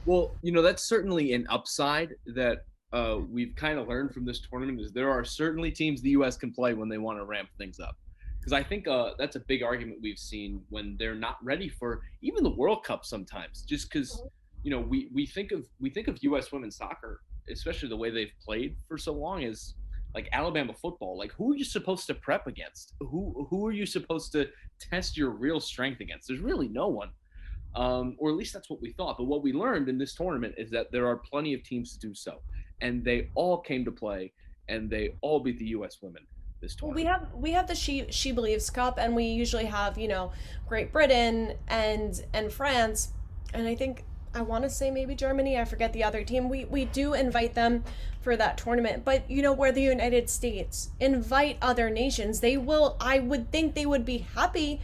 Well, 0.05 0.35
you 0.43 0.53
know 0.53 0.63
that's 0.63 0.83
certainly 0.83 1.33
an 1.33 1.47
upside 1.49 2.15
that 2.27 2.65
uh, 2.93 3.19
we've 3.31 3.55
kind 3.57 3.79
of 3.79 3.89
learned 3.89 4.13
from 4.13 4.25
this 4.25 4.41
tournament 4.41 4.81
is 4.81 4.93
there 4.93 5.11
are 5.11 5.25
certainly 5.25 5.71
teams 5.71 6.03
the 6.03 6.11
U.S. 6.11 6.37
can 6.37 6.53
play 6.53 6.75
when 6.75 6.89
they 6.89 6.99
want 6.99 7.19
to 7.19 7.25
ramp 7.25 7.49
things 7.57 7.81
up. 7.81 7.97
Because 8.39 8.53
I 8.53 8.63
think 8.63 8.89
uh, 8.89 9.13
that's 9.19 9.37
a 9.37 9.41
big 9.41 9.63
argument 9.63 10.01
we've 10.03 10.19
seen 10.19 10.63
when 10.69 10.97
they're 10.99 11.15
not 11.15 11.37
ready 11.43 11.69
for 11.69 12.03
even 12.23 12.43
the 12.43 12.51
World 12.51 12.85
Cup 12.85 13.05
sometimes. 13.05 13.63
Just 13.63 13.91
because 13.91 14.23
you 14.63 14.71
know 14.71 14.81
we 14.81 15.09
we 15.13 15.27
think 15.27 15.53
of 15.53 15.65
we 15.81 15.91
think 15.91 16.09
of 16.09 16.19
U.S. 16.23 16.51
women's 16.53 16.77
soccer, 16.77 17.21
especially 17.51 17.89
the 17.89 17.97
way 17.97 18.11
they've 18.11 18.33
played 18.45 18.77
for 18.89 18.99
so 18.99 19.13
long, 19.13 19.45
as 19.45 19.75
like 20.15 20.29
Alabama 20.33 20.73
football. 20.73 21.17
Like 21.19 21.33
who 21.33 21.53
are 21.53 21.57
you 21.57 21.65
supposed 21.65 22.07
to 22.09 22.15
prep 22.15 22.47
against? 22.47 22.95
Who 23.01 23.47
who 23.51 23.67
are 23.67 23.73
you 23.73 23.87
supposed 23.87 24.33
to 24.33 24.49
test 24.79 25.17
your 25.17 25.31
real 25.31 25.61
strength 25.61 26.01
against? 26.01 26.29
There's 26.29 26.41
really 26.41 26.69
no 26.69 26.89
one. 26.89 27.11
Um, 27.75 28.17
or 28.19 28.29
at 28.29 28.37
least 28.37 28.53
that's 28.53 28.69
what 28.69 28.83
we 28.83 28.93
thought. 28.93 29.17
But 29.17 29.25
what 29.25 29.43
we 29.43 29.55
learned 29.55 29.89
in 29.89 29.97
this 29.97 30.15
tournament 30.15 30.55
is 30.59 30.71
that 30.73 30.93
there 30.93 31.07
are 31.07 31.17
plenty 31.17 31.55
of 31.55 31.63
teams 31.63 31.95
to 31.95 31.99
do 32.07 32.15
so 32.15 32.43
and 32.83 33.05
they 33.05 33.31
all 33.35 33.59
came 33.59 33.85
to 33.87 33.93
play, 33.93 34.33
and 34.69 34.91
they 34.91 35.15
all 35.23 35.41
beat 35.41 35.59
the 35.59 35.67
U.S. 35.67 35.99
women 36.03 36.27
this 36.61 36.75
tournament. 36.75 36.97
We 36.97 37.05
have 37.05 37.29
we 37.35 37.53
have 37.53 37.67
the 37.67 37.75
She 37.75 38.07
She 38.11 38.33
Believes 38.33 38.69
Cup, 38.69 38.99
and 38.99 39.17
we 39.17 39.25
usually 39.25 39.65
have 39.65 39.97
you 39.97 40.09
know 40.09 40.33
Great 40.69 40.93
Britain 40.93 41.55
and 41.69 42.23
and 42.35 42.53
France, 42.53 43.13
and 43.55 43.67
I 43.67 43.75
think 43.75 44.05
I 44.35 44.43
want 44.43 44.65
to 44.65 44.71
say 44.71 44.91
maybe 44.91 45.15
Germany. 45.15 45.59
I 45.59 45.65
forget 45.65 45.93
the 45.93 46.05
other 46.05 46.25
team. 46.25 46.49
We 46.49 46.65
we 46.65 46.87
do 46.87 47.15
invite 47.15 47.55
them 47.55 47.85
for 48.21 48.37
that 48.37 48.57
tournament, 48.57 49.05
but 49.05 49.31
you 49.31 49.43
know 49.43 49.53
where 49.53 49.73
the 49.73 49.83
United 49.83 50.31
States 50.31 50.91
invite 51.01 51.59
other 51.61 51.91
nations, 51.91 52.41
they 52.41 52.57
will. 52.57 52.97
I 53.01 53.19
would 53.19 53.51
think 53.51 53.75
they 53.75 53.87
would 53.87 54.05
be 54.05 54.19
happy 54.19 54.81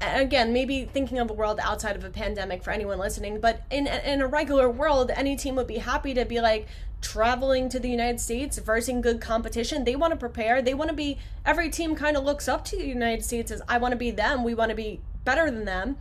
again, 0.00 0.52
maybe 0.52 0.84
thinking 0.84 1.18
of 1.18 1.30
a 1.30 1.32
world 1.32 1.58
outside 1.62 1.96
of 1.96 2.04
a 2.04 2.10
pandemic 2.10 2.62
for 2.62 2.70
anyone 2.70 2.98
listening, 2.98 3.40
but 3.40 3.62
in 3.70 3.86
in 3.86 4.20
a 4.20 4.26
regular 4.26 4.68
world, 4.70 5.10
any 5.14 5.36
team 5.36 5.56
would 5.56 5.66
be 5.66 5.78
happy 5.78 6.14
to 6.14 6.24
be 6.24 6.40
like 6.40 6.66
traveling 7.00 7.68
to 7.70 7.80
the 7.80 7.88
United 7.88 8.20
States, 8.20 8.58
versing 8.58 9.00
good 9.00 9.20
competition. 9.20 9.84
They 9.84 9.96
want 9.96 10.12
to 10.12 10.18
prepare. 10.18 10.60
They 10.62 10.74
want 10.74 10.90
to 10.90 10.96
be. 10.96 11.18
Every 11.44 11.70
team 11.70 11.94
kind 11.94 12.16
of 12.16 12.24
looks 12.24 12.48
up 12.48 12.64
to 12.66 12.76
the 12.76 12.86
United 12.86 13.24
States 13.24 13.50
as 13.50 13.62
I 13.68 13.78
want 13.78 13.92
to 13.92 13.98
be 13.98 14.10
them. 14.10 14.44
We 14.44 14.54
want 14.54 14.70
to 14.70 14.76
be 14.76 15.00
better 15.24 15.50
than 15.50 15.64
them. 15.64 15.96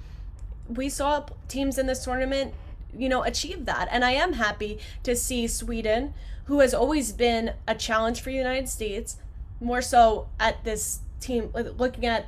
We 0.67 0.89
saw 0.89 1.25
teams 1.47 1.77
in 1.77 1.87
this 1.87 2.03
tournament, 2.03 2.53
you 2.97 3.09
know, 3.09 3.23
achieve 3.23 3.65
that, 3.65 3.87
and 3.91 4.03
I 4.03 4.11
am 4.11 4.33
happy 4.33 4.79
to 5.03 5.15
see 5.15 5.47
Sweden, 5.47 6.13
who 6.45 6.59
has 6.59 6.73
always 6.73 7.11
been 7.11 7.53
a 7.67 7.75
challenge 7.75 8.21
for 8.21 8.29
the 8.29 8.37
United 8.37 8.67
States, 8.69 9.17
more 9.61 9.81
so 9.81 10.29
at 10.39 10.63
this 10.63 10.99
team 11.19 11.51
looking 11.53 12.05
at 12.05 12.27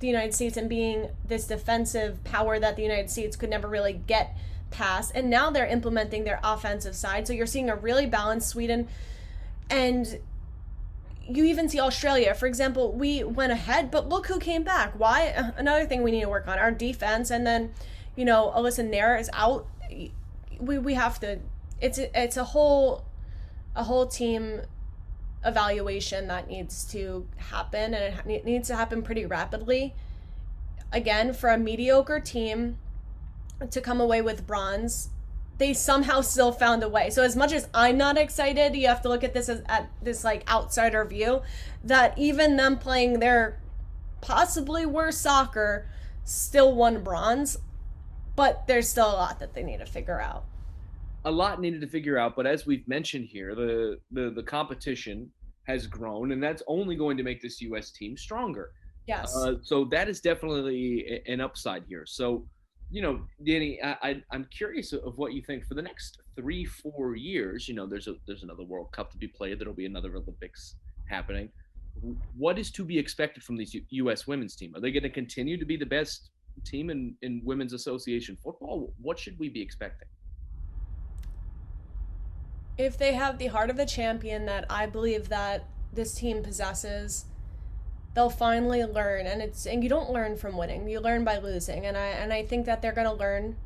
the 0.00 0.06
United 0.06 0.32
States 0.32 0.56
and 0.56 0.68
being 0.68 1.10
this 1.26 1.46
defensive 1.46 2.22
power 2.24 2.58
that 2.58 2.76
the 2.76 2.82
United 2.82 3.10
States 3.10 3.36
could 3.36 3.50
never 3.50 3.68
really 3.68 3.92
get 3.92 4.36
past. 4.70 5.12
And 5.14 5.28
now 5.28 5.50
they're 5.50 5.66
implementing 5.66 6.24
their 6.24 6.38
offensive 6.44 6.94
side. 6.94 7.26
So 7.26 7.32
you're 7.32 7.46
seeing 7.46 7.68
a 7.68 7.74
really 7.74 8.06
balanced 8.06 8.48
Sweden. 8.48 8.86
And 9.68 10.20
you 11.28 11.44
even 11.44 11.68
see 11.68 11.80
Australia. 11.80 12.34
For 12.34 12.46
example, 12.46 12.92
we 12.92 13.24
went 13.24 13.50
ahead, 13.50 13.90
but 13.90 14.08
look 14.08 14.28
who 14.28 14.38
came 14.38 14.62
back. 14.62 14.98
Why? 14.98 15.52
Another 15.56 15.84
thing 15.84 16.02
we 16.02 16.12
need 16.12 16.22
to 16.22 16.28
work 16.28 16.46
on 16.46 16.58
our 16.58 16.70
defense. 16.70 17.30
And 17.30 17.46
then, 17.46 17.72
you 18.14 18.24
know, 18.24 18.52
Alyssa 18.56 18.88
Naeher 18.88 19.20
is 19.20 19.28
out. 19.32 19.66
We, 20.58 20.78
we 20.78 20.94
have 20.94 21.20
to, 21.20 21.38
it's, 21.80 21.98
it's 21.98 22.36
a 22.36 22.44
whole, 22.44 23.04
a 23.76 23.84
whole 23.84 24.06
team 24.06 24.62
evaluation 25.44 26.26
that 26.28 26.48
needs 26.48 26.84
to 26.92 27.26
happen 27.36 27.94
and 27.94 28.30
it 28.30 28.44
needs 28.44 28.68
to 28.68 28.76
happen 28.76 29.02
pretty 29.02 29.24
rapidly. 29.24 29.94
Again, 30.92 31.32
for 31.32 31.50
a 31.50 31.58
mediocre 31.58 32.20
team 32.20 32.78
to 33.70 33.80
come 33.80 34.00
away 34.00 34.22
with 34.22 34.46
bronze, 34.46 35.10
they 35.58 35.74
somehow 35.74 36.20
still 36.20 36.52
found 36.52 36.82
a 36.82 36.88
way. 36.88 37.10
So 37.10 37.22
as 37.22 37.36
much 37.36 37.52
as 37.52 37.68
I'm 37.74 37.98
not 37.98 38.16
excited, 38.16 38.76
you 38.76 38.86
have 38.86 39.02
to 39.02 39.08
look 39.08 39.24
at 39.24 39.34
this 39.34 39.48
as 39.48 39.62
at 39.68 39.90
this 40.02 40.24
like 40.24 40.48
outsider 40.50 41.04
view 41.04 41.42
that 41.84 42.16
even 42.16 42.56
them 42.56 42.78
playing 42.78 43.18
their 43.18 43.60
possibly 44.20 44.86
worse 44.86 45.18
soccer 45.18 45.86
still 46.24 46.74
won 46.74 47.02
bronze, 47.02 47.58
but 48.38 48.66
there's 48.66 48.88
still 48.88 49.10
a 49.10 49.12
lot 49.12 49.38
that 49.40 49.52
they 49.52 49.62
need 49.62 49.80
to 49.80 49.86
figure 49.86 50.20
out 50.20 50.44
a 51.24 51.30
lot 51.30 51.60
needed 51.60 51.80
to 51.80 51.86
figure 51.86 52.18
out. 52.18 52.36
But 52.36 52.46
as 52.46 52.66
we've 52.66 52.86
mentioned 52.88 53.26
here, 53.26 53.54
the 53.54 53.98
the 54.10 54.30
the 54.30 54.42
competition 54.42 55.30
has 55.64 55.86
grown, 55.86 56.32
and 56.32 56.42
that's 56.42 56.62
only 56.66 56.96
going 56.96 57.16
to 57.18 57.22
make 57.22 57.42
this 57.42 57.60
U.S. 57.62 57.90
team 57.90 58.16
stronger. 58.16 58.70
Yes. 59.06 59.34
Uh, 59.36 59.54
so 59.62 59.84
that 59.86 60.08
is 60.08 60.20
definitely 60.20 61.22
an 61.26 61.40
upside 61.40 61.84
here. 61.88 62.04
So, 62.06 62.46
you 62.90 63.02
know, 63.02 63.20
Danny, 63.44 63.78
I, 63.82 63.96
I 64.02 64.22
am 64.34 64.46
curious 64.50 64.92
of 64.92 65.16
what 65.16 65.32
you 65.32 65.42
think 65.42 65.66
for 65.66 65.74
the 65.74 65.82
next 65.82 66.20
three 66.36 66.64
four 66.64 67.16
years. 67.16 67.68
You 67.68 67.74
know, 67.74 67.86
there's 67.86 68.08
a 68.08 68.14
there's 68.26 68.42
another 68.42 68.64
World 68.64 68.92
Cup 68.92 69.10
to 69.12 69.18
be 69.18 69.28
played. 69.28 69.58
There'll 69.58 69.74
be 69.74 69.86
another 69.86 70.14
Olympics 70.14 70.76
happening. 71.08 71.50
What 72.36 72.58
is 72.58 72.70
to 72.72 72.84
be 72.84 72.98
expected 72.98 73.42
from 73.42 73.56
this 73.56 73.74
U.S. 73.90 74.26
women's 74.26 74.54
team? 74.54 74.74
Are 74.76 74.80
they 74.80 74.92
going 74.92 75.02
to 75.02 75.10
continue 75.10 75.58
to 75.58 75.64
be 75.64 75.76
the 75.76 75.86
best 75.86 76.30
team 76.64 76.90
in, 76.90 77.14
in 77.22 77.42
women's 77.44 77.72
association 77.72 78.36
football? 78.36 78.92
What 79.00 79.18
should 79.18 79.38
we 79.38 79.48
be 79.48 79.60
expecting? 79.60 80.08
if 82.78 82.96
they 82.96 83.14
have 83.14 83.38
the 83.38 83.48
heart 83.48 83.70
of 83.70 83.76
the 83.76 83.84
champion 83.84 84.46
that 84.46 84.64
I 84.70 84.86
believe 84.86 85.28
that 85.28 85.64
this 85.92 86.14
team 86.14 86.44
possesses, 86.44 87.26
they'll 88.14 88.30
finally 88.30 88.84
learn 88.84 89.26
and 89.26 89.42
it's 89.42 89.66
and 89.66 89.82
you 89.82 89.90
don't 89.90 90.10
learn 90.10 90.36
from 90.36 90.56
winning. 90.56 90.88
You 90.88 91.00
learn 91.00 91.24
by 91.24 91.38
losing. 91.38 91.84
And 91.84 91.96
I 91.96 92.06
and 92.06 92.32
I 92.32 92.44
think 92.44 92.66
that 92.66 92.80
they're 92.80 92.92
going 92.92 93.08
to 93.08 93.12
learn 93.12 93.56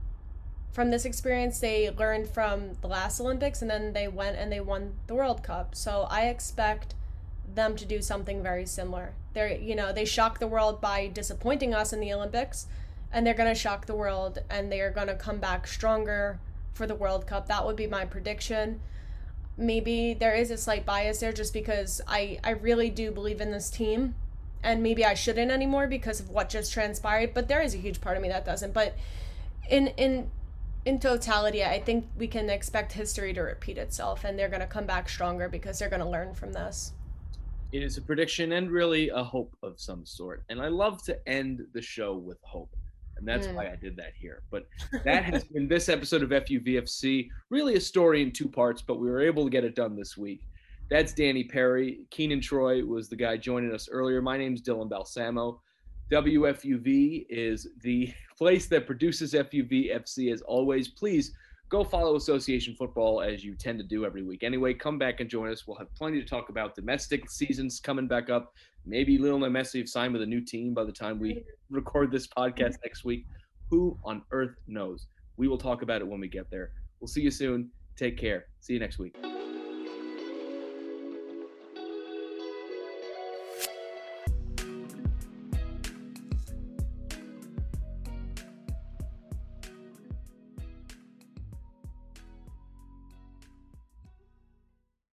from 0.72 0.90
this 0.90 1.04
experience. 1.04 1.60
They 1.60 1.90
learned 1.90 2.30
from 2.30 2.72
the 2.80 2.88
last 2.88 3.20
Olympics 3.20 3.60
and 3.60 3.70
then 3.70 3.92
they 3.92 4.08
went 4.08 4.36
and 4.36 4.50
they 4.50 4.60
won 4.60 4.94
the 5.06 5.14
World 5.14 5.42
Cup. 5.42 5.74
So 5.74 6.06
I 6.08 6.22
expect 6.22 6.94
them 7.54 7.76
to 7.76 7.84
do 7.84 8.00
something 8.00 8.42
very 8.42 8.64
similar. 8.64 9.12
They're 9.34 9.52
you 9.52 9.76
know, 9.76 9.92
they 9.92 10.06
shocked 10.06 10.40
the 10.40 10.46
world 10.46 10.80
by 10.80 11.08
disappointing 11.08 11.74
us 11.74 11.92
in 11.92 12.00
the 12.00 12.14
Olympics 12.14 12.66
and 13.12 13.26
they're 13.26 13.34
going 13.34 13.52
to 13.52 13.58
shock 13.58 13.86
the 13.86 13.94
world 13.94 14.38
and 14.48 14.72
they 14.72 14.80
are 14.80 14.90
going 14.90 15.08
to 15.08 15.14
come 15.14 15.38
back 15.38 15.66
stronger 15.66 16.40
for 16.72 16.86
the 16.86 16.94
World 16.94 17.26
Cup. 17.26 17.46
That 17.46 17.66
would 17.66 17.76
be 17.76 17.86
my 17.86 18.04
prediction. 18.04 18.80
Maybe 19.56 20.14
there 20.14 20.34
is 20.34 20.50
a 20.50 20.56
slight 20.56 20.86
bias 20.86 21.20
there 21.20 21.32
just 21.32 21.52
because 21.52 22.00
I, 22.08 22.38
I 22.42 22.50
really 22.50 22.88
do 22.88 23.10
believe 23.10 23.40
in 23.40 23.50
this 23.50 23.68
team 23.68 24.14
and 24.62 24.82
maybe 24.82 25.04
I 25.04 25.14
shouldn't 25.14 25.50
anymore 25.50 25.86
because 25.86 26.20
of 26.20 26.30
what 26.30 26.48
just 26.48 26.72
transpired 26.72 27.34
but 27.34 27.48
there 27.48 27.60
is 27.60 27.74
a 27.74 27.78
huge 27.78 28.00
part 28.00 28.16
of 28.16 28.22
me 28.22 28.28
that 28.30 28.46
doesn't. 28.46 28.72
But 28.72 28.96
in 29.68 29.88
in 29.88 30.30
in 30.84 30.98
totality 30.98 31.62
I 31.62 31.80
think 31.80 32.06
we 32.16 32.26
can 32.26 32.48
expect 32.48 32.92
history 32.92 33.34
to 33.34 33.42
repeat 33.42 33.76
itself 33.76 34.24
and 34.24 34.38
they're 34.38 34.48
going 34.48 34.60
to 34.60 34.66
come 34.66 34.86
back 34.86 35.08
stronger 35.08 35.48
because 35.48 35.78
they're 35.78 35.90
going 35.90 36.00
to 36.00 36.08
learn 36.08 36.34
from 36.34 36.52
this. 36.52 36.92
It 37.72 37.82
is 37.82 37.96
a 37.96 38.02
prediction 38.02 38.52
and 38.52 38.70
really 38.70 39.08
a 39.10 39.22
hope 39.22 39.54
of 39.62 39.78
some 39.78 40.06
sort 40.06 40.44
and 40.48 40.62
I 40.62 40.68
love 40.68 41.02
to 41.04 41.28
end 41.28 41.66
the 41.74 41.82
show 41.82 42.14
with 42.14 42.38
hope 42.42 42.74
and 43.22 43.28
that's 43.28 43.46
mm. 43.46 43.54
why 43.54 43.68
I 43.68 43.76
did 43.76 43.94
that 43.98 44.14
here. 44.18 44.42
But 44.50 44.66
that 45.04 45.22
has 45.22 45.44
been 45.44 45.68
this 45.68 45.88
episode 45.88 46.24
of 46.24 46.30
FUVFC. 46.30 47.28
Really 47.50 47.76
a 47.76 47.80
story 47.80 48.20
in 48.20 48.32
two 48.32 48.48
parts, 48.48 48.82
but 48.82 48.98
we 48.98 49.08
were 49.08 49.20
able 49.20 49.44
to 49.44 49.50
get 49.50 49.62
it 49.62 49.76
done 49.76 49.94
this 49.94 50.16
week. 50.16 50.48
That's 50.90 51.12
Danny 51.12 51.44
Perry. 51.44 52.00
Keenan 52.10 52.40
Troy 52.40 52.84
was 52.84 53.08
the 53.08 53.14
guy 53.14 53.36
joining 53.36 53.72
us 53.72 53.88
earlier. 53.88 54.20
My 54.20 54.36
name's 54.36 54.60
Dylan 54.60 54.90
Balsamo. 54.90 55.60
WFUV 56.10 57.26
is 57.30 57.68
the 57.82 58.12
place 58.36 58.66
that 58.66 58.88
produces 58.88 59.34
FUVFC 59.34 60.32
as 60.32 60.42
always. 60.42 60.88
Please 60.88 61.32
go 61.68 61.84
follow 61.84 62.16
Association 62.16 62.74
Football 62.74 63.22
as 63.22 63.44
you 63.44 63.54
tend 63.54 63.78
to 63.78 63.84
do 63.84 64.04
every 64.04 64.24
week. 64.24 64.42
Anyway, 64.42 64.74
come 64.74 64.98
back 64.98 65.20
and 65.20 65.30
join 65.30 65.48
us. 65.48 65.64
We'll 65.64 65.78
have 65.78 65.94
plenty 65.94 66.20
to 66.20 66.26
talk 66.26 66.48
about. 66.48 66.74
Domestic 66.74 67.30
seasons 67.30 67.78
coming 67.78 68.08
back 68.08 68.30
up. 68.30 68.52
Maybe 68.84 69.18
Lionel 69.18 69.48
Messi 69.48 69.78
have 69.78 69.88
signed 69.88 70.12
with 70.12 70.22
a 70.22 70.26
new 70.26 70.40
team 70.40 70.74
by 70.74 70.84
the 70.84 70.92
time 70.92 71.18
we 71.18 71.44
record 71.70 72.10
this 72.10 72.26
podcast 72.26 72.76
next 72.84 73.04
week. 73.04 73.26
Who 73.70 73.98
on 74.04 74.22
earth 74.32 74.56
knows? 74.66 75.06
We 75.36 75.48
will 75.48 75.58
talk 75.58 75.82
about 75.82 76.00
it 76.00 76.06
when 76.06 76.20
we 76.20 76.28
get 76.28 76.50
there. 76.50 76.72
We'll 77.00 77.08
see 77.08 77.22
you 77.22 77.30
soon. 77.30 77.70
Take 77.96 78.18
care. 78.18 78.46
See 78.60 78.74
you 78.74 78.80
next 78.80 78.98
week. 78.98 79.16